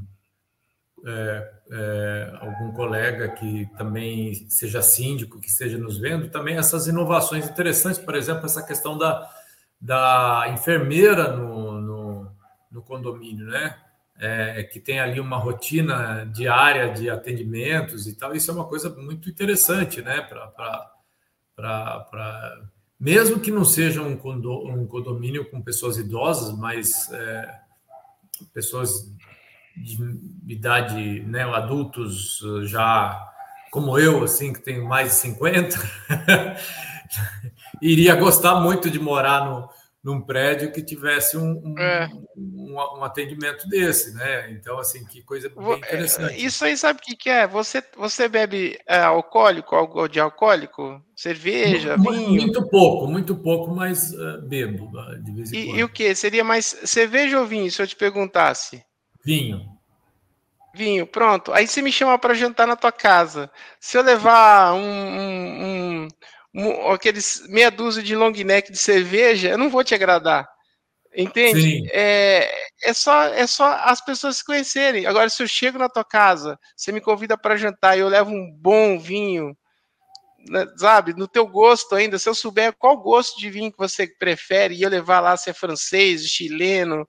é, 1.05 1.53
é, 1.71 2.39
algum 2.41 2.73
colega 2.73 3.29
que 3.31 3.67
também 3.77 4.49
seja 4.49 4.81
síndico, 4.83 5.41
que 5.41 5.49
esteja 5.49 5.77
nos 5.79 5.99
vendo, 5.99 6.31
também 6.31 6.57
essas 6.57 6.87
inovações 6.87 7.49
interessantes, 7.49 7.99
por 7.99 8.15
exemplo, 8.15 8.47
essa 8.47 8.63
questão 8.63 8.97
da, 8.97 9.29
da 9.81 10.45
enfermeira 10.53 11.37
no, 11.37 11.81
no, 11.81 12.33
no 12.71 12.83
condomínio, 12.83 13.47
né? 13.47 13.82
É, 14.25 14.63
que 14.63 14.79
tem 14.79 15.01
ali 15.01 15.19
uma 15.19 15.37
rotina 15.37 16.25
diária 16.33 16.93
de 16.93 17.11
atendimentos 17.11 18.07
e 18.07 18.15
tal, 18.15 18.37
isso 18.37 18.53
é 18.53 18.55
uma 18.55 18.67
coisa 18.67 18.89
muito 18.89 19.29
interessante, 19.29 20.01
né? 20.01 20.21
Para 20.21 20.93
mesmo 23.01 23.41
que 23.41 23.51
não 23.51 23.65
seja 23.65 24.01
um, 24.01 24.17
condomínio 24.87 25.51
com 25.51 25.61
pessoas 25.61 25.97
idosas, 25.97 26.57
mas 26.57 27.11
é, 27.13 27.53
pessoas 28.55 29.11
de 29.77 29.99
idade, 30.47 31.21
né, 31.23 31.43
adultos 31.43 32.39
já 32.63 33.29
como 33.73 33.99
eu, 33.99 34.23
assim, 34.23 34.53
que 34.53 34.61
tenho 34.61 34.87
mais 34.87 35.09
de 35.09 35.15
50, 35.15 35.77
iria 37.83 38.15
gostar 38.15 38.61
muito 38.61 38.89
de 38.89 39.01
morar 39.01 39.47
no, 39.47 39.69
num 40.03 40.21
prédio 40.21 40.73
que 40.73 40.83
tivesse 40.83 41.37
um, 41.37 41.63
um, 41.65 41.79
é. 41.79 42.11
um, 42.37 42.75
um, 42.75 43.05
atendimento 43.05 43.69
desse, 43.69 44.13
né? 44.15 44.51
Então, 44.51 44.79
assim, 44.79 45.05
que 45.05 45.23
coisa 45.23 45.49
bem 45.49 45.75
é, 45.75 45.77
interessante. 45.77 46.45
Isso 46.45 46.65
aí 46.65 46.77
sabe 46.77 46.99
o 46.99 47.03
que, 47.03 47.15
que 47.15 47.31
é? 47.31 47.47
Você, 47.47 47.83
você 47.97 48.29
bebe 48.29 48.79
é, 48.87 48.99
alcoólico, 48.99 49.77
algo 49.77 50.09
de 50.09 50.19
alcoólico? 50.19 51.01
Cerveja, 51.15 51.97
muito? 51.97 52.31
Muito 52.31 52.69
pouco, 52.69 53.07
muito 53.07 53.37
pouco, 53.37 53.73
mas 53.73 54.13
uh, 54.13 54.43
bebo 54.43 54.87
uh, 54.87 55.23
de 55.23 55.33
vez 55.33 55.53
em 55.53 55.57
e, 55.57 55.67
quando. 55.67 55.79
E 55.79 55.85
o 55.85 55.89
que? 55.89 56.15
Seria 56.17 56.43
mais 56.43 56.67
cerveja 56.85 57.39
ou 57.39 57.47
vinho, 57.47 57.71
se 57.71 57.81
eu 57.81 57.87
te 57.87 57.95
perguntasse? 57.95 58.85
Vinho. 59.25 59.73
Vinho, 60.75 61.07
pronto. 61.07 61.53
Aí 61.53 61.69
você 61.69 61.81
me 61.81 61.93
chama 61.93 62.19
para 62.19 62.35
jantar 62.35 62.67
na 62.67 62.75
tua 62.75 62.91
casa. 62.91 63.51
Se 63.79 63.97
eu 63.97 64.03
levar 64.03 64.73
um, 64.73 64.81
um, 64.81 66.09
aqueles 66.93 67.47
meia 67.49 67.71
dúzia 67.71 68.03
de 68.03 68.15
long 68.15 68.31
neck 68.31 68.71
de 68.71 68.79
cerveja, 68.79 69.51
eu 69.51 69.59
não 69.59 69.71
vou 69.71 69.83
te 69.83 69.95
agradar. 69.95 70.49
Entende? 71.15 71.87
É, 71.93 72.51
é, 72.85 72.93
só, 72.95 73.25
é 73.25 73.47
só 73.47 73.71
as 73.85 74.03
pessoas 74.03 74.39
se 74.39 74.45
conhecerem. 74.45 75.05
Agora, 75.05 75.29
se 75.29 75.43
eu 75.43 75.47
chego 75.47 75.79
na 75.79 75.89
tua 75.89 76.05
casa, 76.05 76.59
você 76.75 76.91
me 76.91 77.03
convida 77.03 77.37
para 77.37 77.57
jantar 77.57 77.97
e 77.97 78.01
eu 78.01 78.09
levo 78.09 78.31
um 78.31 78.51
bom 78.51 78.99
vinho, 78.99 79.55
né, 80.49 80.67
sabe, 80.79 81.13
no 81.15 81.29
teu 81.29 81.47
gosto 81.47 81.95
ainda, 81.95 82.19
se 82.19 82.29
eu 82.29 82.35
souber 82.35 82.73
qual 82.79 82.97
gosto 82.97 83.39
de 83.39 83.51
vinho 83.51 83.71
que 83.71 83.79
você 83.79 84.07
prefere 84.07 84.75
e 84.75 84.83
eu 84.83 84.89
levar 84.89 85.21
lá 85.21 85.37
se 85.37 85.51
é 85.51 85.53
francês, 85.53 86.27
chileno, 86.27 87.07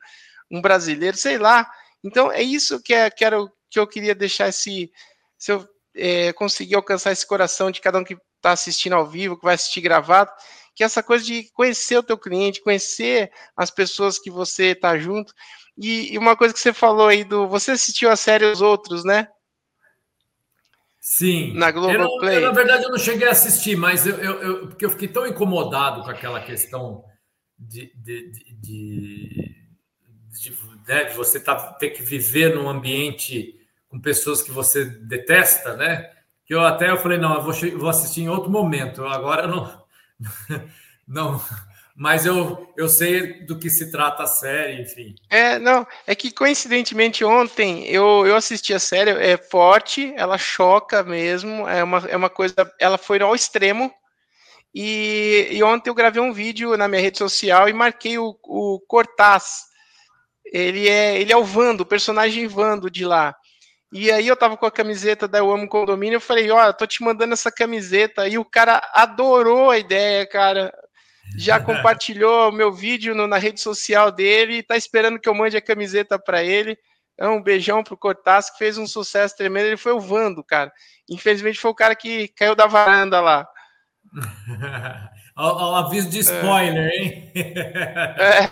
um 0.52 0.62
brasileiro, 0.62 1.16
sei 1.16 1.38
lá, 1.38 1.66
então, 2.04 2.32
é 2.32 2.42
isso 2.42 2.82
que, 2.82 2.94
é, 2.94 3.10
que, 3.10 3.24
era, 3.24 3.38
que 3.72 3.80
eu 3.80 3.88
queria 3.88 4.14
deixar 4.14 4.50
esse. 4.50 4.92
Se 5.38 5.52
eu 5.52 5.66
é, 5.96 6.34
conseguir 6.34 6.76
alcançar 6.76 7.12
esse 7.12 7.26
coração 7.26 7.72
de 7.72 7.80
cada 7.80 7.98
um 7.98 8.04
que 8.04 8.18
está 8.44 8.52
assistindo 8.52 8.94
ao 8.94 9.08
vivo, 9.08 9.38
que 9.38 9.46
vai 9.46 9.56
assistir 9.56 9.82
gravado, 9.82 10.32
que 10.76 10.84
é 10.84 10.86
essa 10.86 11.02
coisa 11.02 11.24
de 11.24 11.50
conhecer 11.54 11.98
o 11.98 12.04
teu 12.04 12.18
cliente, 12.18 12.62
conhecer 12.62 13.32
as 13.56 13.72
pessoas 13.72 14.20
que 14.20 14.30
você 14.30 14.68
está 14.68 14.98
junto. 14.98 15.34
E, 15.78 16.14
e, 16.14 16.18
uma 16.18 16.36
coisa 16.36 16.54
que 16.54 16.60
você 16.60 16.74
falou 16.74 17.08
aí 17.08 17.24
do. 17.24 17.48
Você 17.48 17.72
assistiu 17.72 18.10
a 18.12 18.16
série 18.16 18.46
Os 18.46 18.62
Outros, 18.62 19.04
né? 19.04 19.28
Sim. 21.00 21.54
Na 21.56 21.72
Globoplay. 21.72 22.40
na 22.40 22.52
verdade, 22.52 22.84
eu 22.84 22.92
não 22.92 22.98
cheguei 22.98 23.28
a 23.28 23.32
assistir, 23.32 23.76
mas 23.76 24.06
eu, 24.06 24.18
eu, 24.18 24.42
eu, 24.42 24.68
porque 24.68 24.86
eu 24.86 24.90
fiquei 24.90 25.08
tão 25.08 25.26
incomodado 25.26 26.04
com 26.04 26.10
aquela 26.10 26.40
questão 26.42 27.04
de, 27.58 27.92
de, 27.96 28.32
de, 28.32 28.54
de 28.62 29.64
de, 30.40 30.52
né, 30.88 31.10
você 31.14 31.40
tá, 31.40 31.74
ter 31.74 31.92
que 31.92 32.02
viver 32.02 32.56
num 32.56 32.68
ambiente 32.68 33.56
com 33.88 34.00
pessoas 34.00 34.42
que 34.42 34.52
você 34.52 34.86
detesta, 34.86 35.76
né? 35.78 36.10
Que 36.46 36.54
eu 36.54 36.62
até 36.62 36.90
eu 36.90 36.98
falei, 36.98 37.18
não, 37.18 37.36
eu 37.36 37.42
vou, 37.42 37.54
vou 37.78 37.90
assistir 37.90 38.22
em 38.22 38.30
outro 38.30 38.52
momento. 38.52 39.06
Agora 39.06 39.48
não, 39.48 39.84
não, 41.08 41.42
mas 41.96 42.26
eu, 42.26 42.74
eu 42.76 42.90
sei 42.90 43.46
do 43.46 43.58
que 43.58 43.70
se 43.70 43.92
trata 43.92 44.24
a 44.24 44.28
série, 44.28 44.82
enfim. 44.82 45.14
É, 45.30 45.60
não, 45.60 45.86
é 46.08 46.16
que 46.16 46.32
coincidentemente 46.32 47.24
ontem 47.24 47.86
eu, 47.86 48.26
eu 48.26 48.36
assisti 48.36 48.74
a 48.74 48.80
série, 48.80 49.12
é 49.12 49.38
forte, 49.38 50.12
ela 50.18 50.38
choca 50.38 51.04
mesmo, 51.04 51.68
é 51.68 51.84
uma, 51.84 52.00
é 52.10 52.18
uma 52.18 52.30
coisa, 52.30 52.56
ela 52.80 52.98
foi 52.98 53.22
ao 53.22 53.36
extremo, 53.36 53.94
e, 54.74 55.50
e 55.52 55.62
ontem 55.62 55.92
eu 55.92 55.94
gravei 55.94 56.20
um 56.20 56.34
vídeo 56.34 56.76
na 56.76 56.88
minha 56.88 57.02
rede 57.02 57.20
social 57.20 57.70
e 57.70 57.74
marquei 57.74 58.18
o, 58.18 58.36
o 58.44 58.80
Cortaz, 58.88 59.66
ele 60.46 60.90
é, 60.90 61.22
ele 61.22 61.32
é 61.32 61.38
o 61.38 61.44
Vando, 61.44 61.84
o 61.84 61.86
personagem 61.86 62.48
Vando 62.48 62.90
de 62.90 63.06
lá. 63.06 63.36
E 63.94 64.12
aí 64.12 64.28
eu 64.28 64.36
tava 64.36 64.58
com 64.58 64.66
a 64.66 64.72
camiseta 64.72 65.28
da 65.28 65.38
Eu 65.38 65.52
Amo 65.52 65.68
Condomínio, 65.68 66.18
eu 66.18 66.22
falei, 66.22 66.50
ó, 66.50 66.68
oh, 66.68 66.74
tô 66.74 66.88
te 66.88 67.04
mandando 67.04 67.34
essa 67.34 67.52
camiseta, 67.52 68.28
e 68.28 68.40
o 68.40 68.44
cara 68.44 68.82
adorou 68.92 69.70
a 69.70 69.78
ideia, 69.78 70.26
cara 70.26 70.74
já 71.38 71.60
compartilhou 71.62 72.52
meu 72.52 72.72
vídeo 72.72 73.16
no, 73.16 73.28
na 73.28 73.38
rede 73.38 73.62
social 73.62 74.12
dele, 74.12 74.58
está 74.58 74.76
esperando 74.76 75.20
que 75.20 75.30
eu 75.30 75.36
mande 75.36 75.56
a 75.58 75.62
camiseta 75.62 76.18
para 76.20 76.44
ele. 76.44 76.78
Então, 77.14 77.38
um 77.38 77.44
beijão 77.44 77.84
pro 77.84 77.98
Cortaz, 77.98 78.50
que 78.50 78.58
fez 78.58 78.78
um 78.78 78.88
sucesso 78.88 79.38
tremendo. 79.38 79.68
Ele 79.68 79.78
foi 79.78 79.92
o 79.92 80.00
Vando, 80.00 80.44
cara. 80.44 80.72
Infelizmente 81.08 81.60
foi 81.60 81.70
o 81.70 81.76
cara 81.76 81.96
que 81.96 82.28
caiu 82.30 82.56
da 82.56 82.66
varanda 82.66 83.22
lá. 83.22 83.48
o, 85.38 85.76
aviso 85.76 86.10
de 86.10 86.20
spoiler, 86.20 86.90
é. 86.92 86.96
hein? 86.96 87.32
é. 88.18 88.50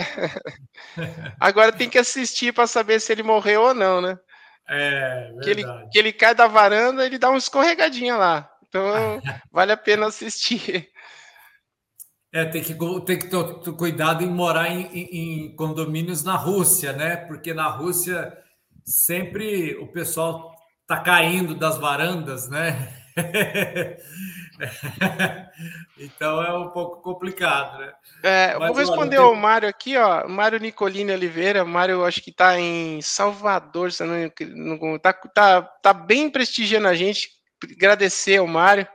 Agora 1.40 1.72
tem 1.72 1.90
que 1.90 1.98
assistir 1.98 2.54
para 2.54 2.68
saber 2.68 3.00
se 3.00 3.12
ele 3.12 3.24
morreu 3.24 3.62
ou 3.64 3.74
não, 3.74 4.00
né? 4.00 4.18
É, 4.74 5.34
que 5.44 5.50
ele, 5.50 5.64
que 5.92 6.00
ele 6.00 6.14
cai 6.14 6.34
da 6.34 6.48
varanda, 6.48 7.06
ele 7.06 7.18
dá 7.18 7.30
uma 7.30 7.38
escorregadinha 7.38 8.16
lá. 8.16 8.50
Então, 8.68 8.82
vale 9.52 9.74
a 9.74 9.78
pena 9.78 10.06
assistir. 10.08 10.90
É, 12.34 12.46
tem 12.46 12.64
que, 12.64 12.74
tem 13.06 13.20
que 13.20 13.28
ter 13.28 13.72
cuidado 13.74 14.24
em 14.24 14.30
morar 14.30 14.70
em, 14.70 14.86
em, 14.94 15.48
em, 15.48 15.56
condomínios 15.58 16.24
na 16.24 16.38
Rússia, 16.38 16.94
né? 16.94 17.18
Porque 17.18 17.54
na 17.54 17.68
Rússia 17.68 18.32
sempre 18.86 19.76
o 19.76 19.92
pessoal 19.92 20.56
tá 20.88 21.02
caindo 21.02 21.54
das 21.54 21.78
varandas, 21.78 22.50
né? 22.50 23.01
então 25.98 26.44
é 26.44 26.58
um 26.58 26.70
pouco 26.70 27.02
complicado, 27.02 27.80
né? 27.80 27.94
É, 28.24 28.58
Mas, 28.58 28.70
vou 28.70 28.78
responder 28.78 29.18
olha, 29.18 29.28
ao 29.28 29.36
Mário 29.36 29.68
aqui, 29.68 29.98
ó. 29.98 30.26
Mário 30.28 30.60
Nicolini 30.60 31.12
Oliveira. 31.12 31.66
Mário, 31.66 32.06
acho 32.06 32.22
que 32.22 32.30
está 32.30 32.60
em 32.60 33.02
Salvador, 33.02 33.92
se 33.92 34.04
não, 34.04 34.32
não 34.56 35.00
tá, 35.00 35.14
tá, 35.14 35.62
tá 35.62 35.94
bem 35.94 36.30
prestigiando 36.30 36.88
a 36.88 36.96
gente. 36.96 37.32
Agradecer 37.64 38.38
ao 38.38 38.48
Mário. 38.48 38.88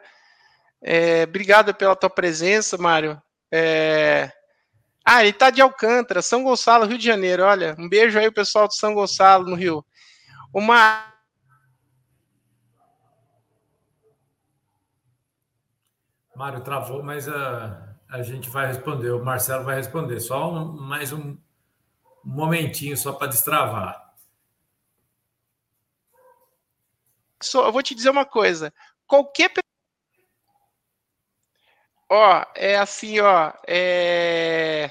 É, 0.83 1.25
obrigado 1.25 1.75
pela 1.75 1.97
tua 1.97 2.11
presença, 2.11 2.79
Mário. 2.79 3.21
É... 3.53 4.31
Ah, 5.05 5.23
ele 5.23 5.33
tá 5.33 5.51
de 5.51 5.63
Alcântara, 5.63 6.21
São 6.21 6.43
Gonçalo, 6.43 6.87
Rio 6.87 6.99
de 6.99 7.05
Janeiro. 7.05 7.45
Olha, 7.45 7.77
um 7.79 7.89
beijo 7.89 8.19
aí, 8.19 8.27
o 8.27 8.33
pessoal 8.33 8.67
de 8.67 8.77
São 8.77 8.93
Gonçalo, 8.95 9.49
no 9.49 9.55
Rio. 9.55 9.85
Uma. 10.53 10.75
Mário 10.75 11.16
travou, 16.63 17.03
mas 17.03 17.29
a, 17.29 17.97
a 18.09 18.23
gente 18.23 18.51
vai 18.51 18.67
responder. 18.67 19.11
O 19.11 19.25
Marcelo 19.25 19.65
vai 19.65 19.77
responder. 19.77 20.21
Só 20.21 20.53
um, 20.53 20.73
mais 20.73 21.13
um 21.13 21.37
momentinho 22.25 22.97
só 22.97 23.13
para 23.13 23.29
destravar. 23.29 24.15
Só, 27.43 27.67
eu 27.67 27.73
vou 27.73 27.83
te 27.83 27.95
dizer 27.95 28.11
uma 28.11 28.25
coisa. 28.25 28.73
Qualquer 29.07 29.51
Ó, 32.09 32.45
é 32.55 32.77
assim, 32.77 33.19
ó. 33.21 33.53
É... 33.67 34.91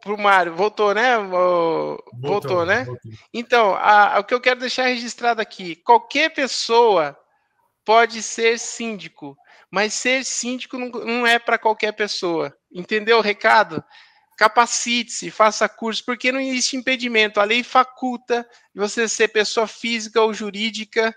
Pro 0.00 0.18
Mário, 0.18 0.54
voltou, 0.56 0.92
né? 0.94 1.16
Voltou, 1.18 2.04
voltou 2.14 2.66
né? 2.66 2.84
Voltou. 2.84 3.12
Então, 3.32 3.74
a, 3.74 4.18
o 4.18 4.24
que 4.24 4.34
eu 4.34 4.40
quero 4.40 4.60
deixar 4.60 4.86
registrado 4.86 5.40
aqui: 5.40 5.76
qualquer 5.76 6.32
pessoa 6.32 7.16
pode 7.84 8.22
ser 8.22 8.58
síndico, 8.58 9.36
mas 9.72 9.94
ser 9.94 10.22
síndico 10.22 10.76
não, 10.76 10.90
não 10.90 11.26
é 11.26 11.38
para 11.38 11.56
qualquer 11.56 11.92
pessoa. 11.92 12.54
Entendeu 12.70 13.16
o 13.16 13.22
recado? 13.22 13.82
Capacite-se, 14.36 15.30
faça 15.30 15.66
curso, 15.66 16.04
porque 16.04 16.30
não 16.30 16.40
existe 16.40 16.76
impedimento. 16.76 17.40
A 17.40 17.44
lei 17.44 17.62
faculta 17.62 18.46
você 18.74 19.08
ser 19.08 19.28
pessoa 19.28 19.66
física 19.66 20.20
ou 20.20 20.34
jurídica 20.34 21.14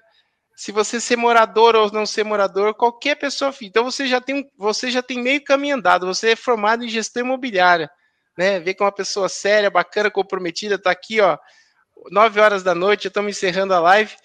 se 0.56 0.72
você 0.72 1.01
ser 1.01 1.18
morador 1.18 1.76
ou 1.76 1.91
não 1.91 2.06
ser 2.06 2.24
morador, 2.24 2.74
qualquer 2.74 3.16
pessoa 3.16 3.53
Então 3.62 3.84
você 3.84 4.08
já 4.08 4.22
tem 4.22 4.49
você 4.58 4.89
já 4.89 5.03
tem 5.03 5.22
meio 5.22 5.43
caminho 5.43 5.76
andado, 5.76 6.06
você 6.08 6.32
é 6.32 6.36
formado 6.36 6.86
em 6.86 6.88
gestão 6.88 7.24
imobiliária, 7.24 7.91
né? 8.38 8.60
Vê 8.62 8.74
que 8.74 8.82
é 8.82 8.86
uma 8.86 8.91
pessoa 8.91 9.28
séria, 9.28 9.70
bacana, 9.70 10.10
comprometida, 10.10 10.82
tá 10.82 10.91
aqui, 10.91 11.20
ó, 11.20 11.38
9 12.10 12.39
horas 12.39 12.64
da 12.64 12.74
noite, 12.74 13.10
estamos 13.10 13.36
encerrando 13.36 13.74
a 13.74 13.80
live 13.82 14.16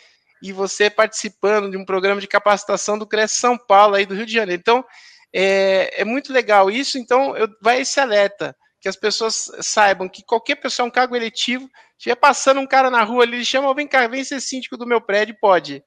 e 0.43 0.53
você 0.53 0.89
participando 0.89 1.71
de 1.71 1.77
um 1.77 1.85
programa 1.85 2.21
de 2.21 2.27
capacitação 2.27 2.99
do 2.99 3.07
CRES 3.07 3.33
São 3.33 3.59
Paulo 3.59 3.95
aí 3.95 4.07
do 4.07 4.15
Rio 4.15 4.27
de 4.27 4.33
Janeiro. 4.33 4.61
Então, 4.61 4.85
é, 5.33 6.03
é 6.03 6.05
muito 6.05 6.33
legal 6.33 6.71
isso, 6.71 6.99
então 6.99 7.37
eu, 7.37 7.49
vai 7.63 7.81
esse 7.81 8.01
alerta, 8.01 8.57
que 8.81 8.89
as 8.89 8.97
pessoas 8.97 9.51
saibam 9.61 10.09
que 10.09 10.25
qualquer 10.25 10.57
pessoa, 10.57 10.87
um 10.87 10.91
cargo 10.91 11.15
eletivo, 11.15 11.69
estiver 11.97 12.17
passando 12.17 12.61
um 12.61 12.67
cara 12.67 12.91
na 12.91 13.03
rua 13.03 13.25
ali, 13.25 13.37
ele 13.37 13.45
chama, 13.45 13.75
vem 13.75 13.87
cá, 13.87 14.07
vem 14.07 14.25
ser 14.25 14.41
síndico 14.41 14.77
do 14.77 14.87
meu 14.87 15.01
prédio, 15.01 15.37
pode 15.41 15.85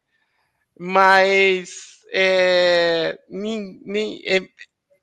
mas 0.79 1.69
é, 2.11 3.17
nem, 3.29 3.81
nem, 3.85 4.21
é, 4.25 4.41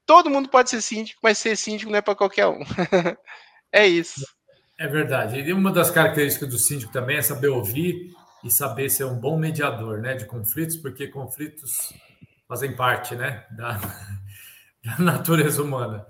todo 0.07 0.31
mundo 0.31 0.49
pode 0.49 0.71
ser 0.71 0.83
síndico, 0.83 1.21
mas 1.23 1.39
ser 1.39 1.57
síndico 1.57 1.91
não 1.91 1.99
é 1.99 2.03
para 2.03 2.15
qualquer 2.15 2.47
um. 2.47 2.61
é 3.73 3.87
isso. 3.87 4.25
É 4.79 4.89
verdade. 4.89 5.41
E 5.41 5.53
uma 5.53 5.73
das 5.73 5.91
características 5.91 6.49
do 6.49 6.59
síndico 6.59 6.93
também 6.93 7.19
é 7.19 7.23
saber 7.23 7.49
ouvir 7.49 8.13
e 8.43 8.51
saber 8.51 8.89
ser 8.91 9.05
um 9.05 9.19
bom 9.19 9.39
mediador 9.39 10.01
né, 10.01 10.15
de 10.15 10.25
conflitos, 10.25 10.77
porque 10.77 11.09
conflitos 11.09 11.93
fazem 12.49 12.75
parte 12.75 13.15
né, 13.15 13.47
da, 13.51 13.81
da 14.85 14.99
natureza 14.99 15.63
humana. 15.63 16.07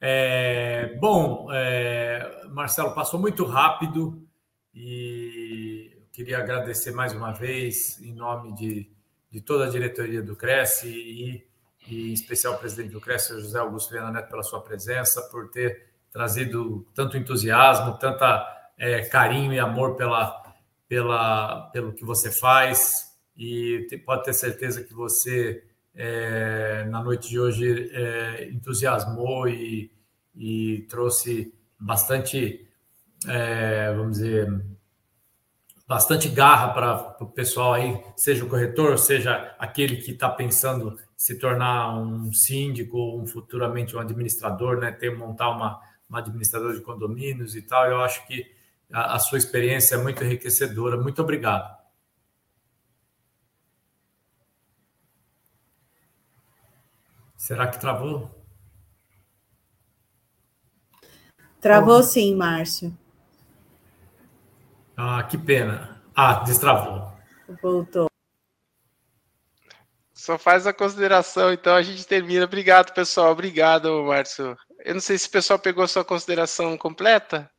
É, 0.00 0.96
bom, 1.00 1.48
é, 1.52 2.46
Marcelo, 2.50 2.94
passou 2.94 3.18
muito 3.18 3.44
rápido 3.44 4.26
e 4.74 6.02
queria 6.12 6.38
agradecer 6.38 6.92
mais 6.92 7.12
uma 7.12 7.32
vez, 7.32 8.00
em 8.00 8.12
nome 8.12 8.54
de 8.54 8.98
de 9.30 9.40
toda 9.40 9.66
a 9.66 9.70
diretoria 9.70 10.22
do 10.22 10.34
Cresce 10.34 10.88
e, 10.88 11.46
e 11.86 12.10
em 12.10 12.12
especial 12.12 12.54
o 12.54 12.58
presidente 12.58 12.90
do 12.90 13.00
Cresce, 13.00 13.40
José 13.40 13.58
Augusto 13.58 13.92
Viana 13.92 14.10
Neto, 14.10 14.28
pela 14.28 14.42
sua 14.42 14.60
presença, 14.60 15.22
por 15.30 15.50
ter 15.50 15.88
trazido 16.10 16.86
tanto 16.94 17.16
entusiasmo, 17.16 17.98
tanta 17.98 18.46
é, 18.78 19.02
carinho 19.02 19.52
e 19.52 19.58
amor 19.58 19.96
pela, 19.96 20.47
pela, 20.88 21.68
pelo 21.70 21.92
que 21.92 22.04
você 22.04 22.30
faz 22.32 23.12
e 23.36 23.86
te, 23.88 23.98
pode 23.98 24.24
ter 24.24 24.32
certeza 24.32 24.82
que 24.82 24.94
você 24.94 25.62
é, 25.94 26.84
na 26.84 27.02
noite 27.02 27.28
de 27.28 27.38
hoje 27.38 27.90
é, 27.92 28.48
entusiasmou 28.50 29.48
e, 29.48 29.90
e, 30.34 30.86
trouxe 30.88 31.52
bastante, 31.78 32.66
é, 33.26 33.92
vamos 33.94 34.18
dizer, 34.18 34.64
bastante 35.86 36.28
garra 36.28 36.72
para 36.72 37.16
o 37.24 37.26
pessoal 37.26 37.74
aí, 37.74 38.00
seja 38.16 38.44
o 38.44 38.48
corretor, 38.48 38.98
seja 38.98 39.56
aquele 39.58 39.96
que 39.96 40.12
está 40.12 40.28
pensando 40.28 40.96
se 41.16 41.36
tornar 41.36 41.98
um 41.98 42.32
síndico 42.32 42.96
ou 42.96 43.20
um, 43.20 43.26
futuramente 43.26 43.96
um 43.96 43.98
administrador, 43.98 44.78
né? 44.78 44.92
Ter 44.92 45.10
montar 45.10 45.50
uma, 45.50 45.80
uma 46.08 46.20
administradora 46.20 46.74
de 46.74 46.80
condomínios 46.80 47.56
e 47.56 47.62
tal. 47.62 47.86
Eu 47.86 48.00
acho 48.00 48.24
que 48.28 48.46
a, 48.92 49.14
a 49.14 49.18
sua 49.18 49.38
experiência 49.38 49.94
é 49.94 49.98
muito 49.98 50.22
enriquecedora. 50.22 50.96
Muito 50.96 51.20
obrigado. 51.22 51.76
Será 57.36 57.66
que 57.68 57.78
travou? 57.78 58.30
Travou 61.60 62.02
sim, 62.02 62.34
Márcio. 62.34 62.96
Ah, 64.96 65.22
que 65.22 65.38
pena. 65.38 66.02
Ah, 66.14 66.44
destravou. 66.44 67.12
Voltou. 67.62 68.08
Só 70.12 70.36
faz 70.36 70.66
a 70.66 70.72
consideração, 70.72 71.52
então 71.52 71.74
a 71.74 71.82
gente 71.82 72.06
termina. 72.06 72.44
Obrigado, 72.44 72.92
pessoal. 72.92 73.32
Obrigado, 73.32 74.04
Márcio. 74.04 74.56
Eu 74.84 74.94
não 74.94 75.00
sei 75.00 75.16
se 75.16 75.28
o 75.28 75.30
pessoal 75.30 75.58
pegou 75.58 75.84
a 75.84 75.88
sua 75.88 76.04
consideração 76.04 76.76
completa. 76.76 77.50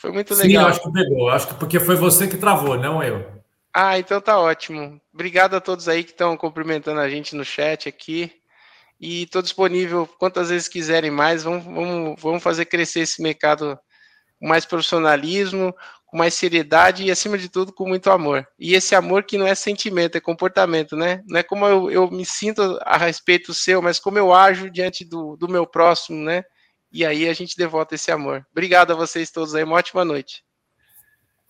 Foi 0.00 0.10
muito 0.10 0.34
legal. 0.34 0.64
Sim, 0.64 0.70
acho 0.70 0.82
que 0.82 0.92
pegou. 0.92 1.28
Acho 1.28 1.48
que 1.48 1.54
porque 1.54 1.78
foi 1.78 1.94
você 1.94 2.26
que 2.26 2.38
travou, 2.38 2.78
não 2.78 3.02
eu. 3.02 3.30
Ah, 3.72 3.98
então 3.98 4.18
tá 4.18 4.40
ótimo. 4.40 4.98
Obrigado 5.12 5.54
a 5.54 5.60
todos 5.60 5.88
aí 5.88 6.02
que 6.02 6.12
estão 6.12 6.38
cumprimentando 6.38 7.00
a 7.00 7.08
gente 7.08 7.36
no 7.36 7.44
chat 7.44 7.86
aqui. 7.86 8.32
E 8.98 9.24
estou 9.24 9.42
disponível 9.42 10.08
quantas 10.18 10.48
vezes 10.48 10.68
quiserem 10.68 11.10
mais. 11.10 11.44
Vamos, 11.44 11.64
vamos, 11.64 12.20
vamos 12.20 12.42
fazer 12.42 12.64
crescer 12.64 13.00
esse 13.00 13.22
mercado 13.22 13.78
com 14.38 14.48
mais 14.48 14.64
profissionalismo, 14.64 15.74
com 16.06 16.16
mais 16.16 16.32
seriedade 16.32 17.04
e, 17.04 17.10
acima 17.10 17.36
de 17.36 17.50
tudo, 17.50 17.70
com 17.70 17.86
muito 17.86 18.10
amor. 18.10 18.46
E 18.58 18.74
esse 18.74 18.94
amor 18.94 19.24
que 19.24 19.36
não 19.36 19.46
é 19.46 19.54
sentimento, 19.54 20.16
é 20.16 20.20
comportamento, 20.20 20.96
né? 20.96 21.22
Não 21.28 21.38
é 21.38 21.42
como 21.42 21.66
eu, 21.66 21.90
eu 21.90 22.10
me 22.10 22.24
sinto 22.24 22.78
a 22.82 22.96
respeito 22.96 23.52
seu, 23.52 23.82
mas 23.82 24.00
como 24.00 24.16
eu 24.16 24.32
ajo 24.32 24.70
diante 24.70 25.04
do, 25.04 25.36
do 25.36 25.46
meu 25.46 25.66
próximo, 25.66 26.24
né? 26.24 26.42
E 26.92 27.04
aí 27.04 27.28
a 27.28 27.32
gente 27.32 27.56
devota 27.56 27.94
esse 27.94 28.10
amor. 28.10 28.46
Obrigado 28.50 28.92
a 28.92 28.96
vocês 28.96 29.30
todos 29.30 29.54
aí, 29.54 29.64
uma 29.64 29.76
ótima 29.76 30.04
noite. 30.04 30.44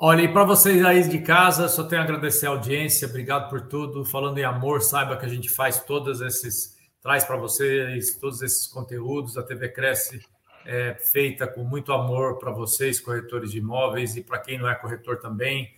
Olha, 0.02 0.22
e 0.22 0.32
para 0.32 0.44
vocês 0.44 0.82
aí 0.82 1.06
de 1.06 1.18
casa, 1.18 1.68
só 1.68 1.84
tenho 1.84 2.00
a 2.00 2.04
agradecer 2.04 2.46
a 2.46 2.50
audiência, 2.50 3.06
obrigado 3.06 3.50
por 3.50 3.68
tudo. 3.68 4.02
Falando 4.02 4.38
em 4.38 4.44
amor, 4.44 4.80
saiba 4.80 5.14
que 5.14 5.26
a 5.26 5.28
gente 5.28 5.50
faz 5.50 5.78
todos 5.84 6.22
esses, 6.22 6.74
traz 7.02 7.22
para 7.22 7.36
vocês 7.36 8.16
todos 8.18 8.40
esses 8.40 8.66
conteúdos. 8.66 9.36
A 9.36 9.42
TV 9.42 9.68
Cresce 9.68 10.24
é 10.64 10.94
feita 10.94 11.46
com 11.46 11.64
muito 11.64 11.92
amor 11.92 12.38
para 12.38 12.50
vocês, 12.50 12.98
corretores 12.98 13.52
de 13.52 13.58
imóveis, 13.58 14.16
e 14.16 14.22
para 14.22 14.38
quem 14.38 14.58
não 14.58 14.70
é 14.70 14.74
corretor 14.74 15.18
também, 15.18 15.70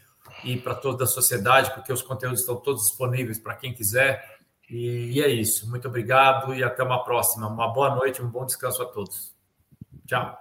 e 0.44 0.56
para 0.56 0.76
toda 0.76 1.02
a 1.02 1.06
sociedade, 1.06 1.74
porque 1.74 1.92
os 1.92 2.00
conteúdos 2.00 2.40
estão 2.40 2.54
todos 2.54 2.82
disponíveis 2.82 3.40
para 3.40 3.56
quem 3.56 3.74
quiser. 3.74 4.24
E, 4.70 5.14
e 5.14 5.20
é 5.20 5.28
isso. 5.28 5.68
Muito 5.68 5.88
obrigado 5.88 6.54
e 6.54 6.62
até 6.62 6.84
uma 6.84 7.02
próxima. 7.02 7.48
Uma 7.48 7.72
boa 7.72 7.94
noite, 7.96 8.22
um 8.22 8.28
bom 8.28 8.46
descanso 8.46 8.82
a 8.82 8.86
todos. 8.86 9.31
Ciao. 10.06 10.36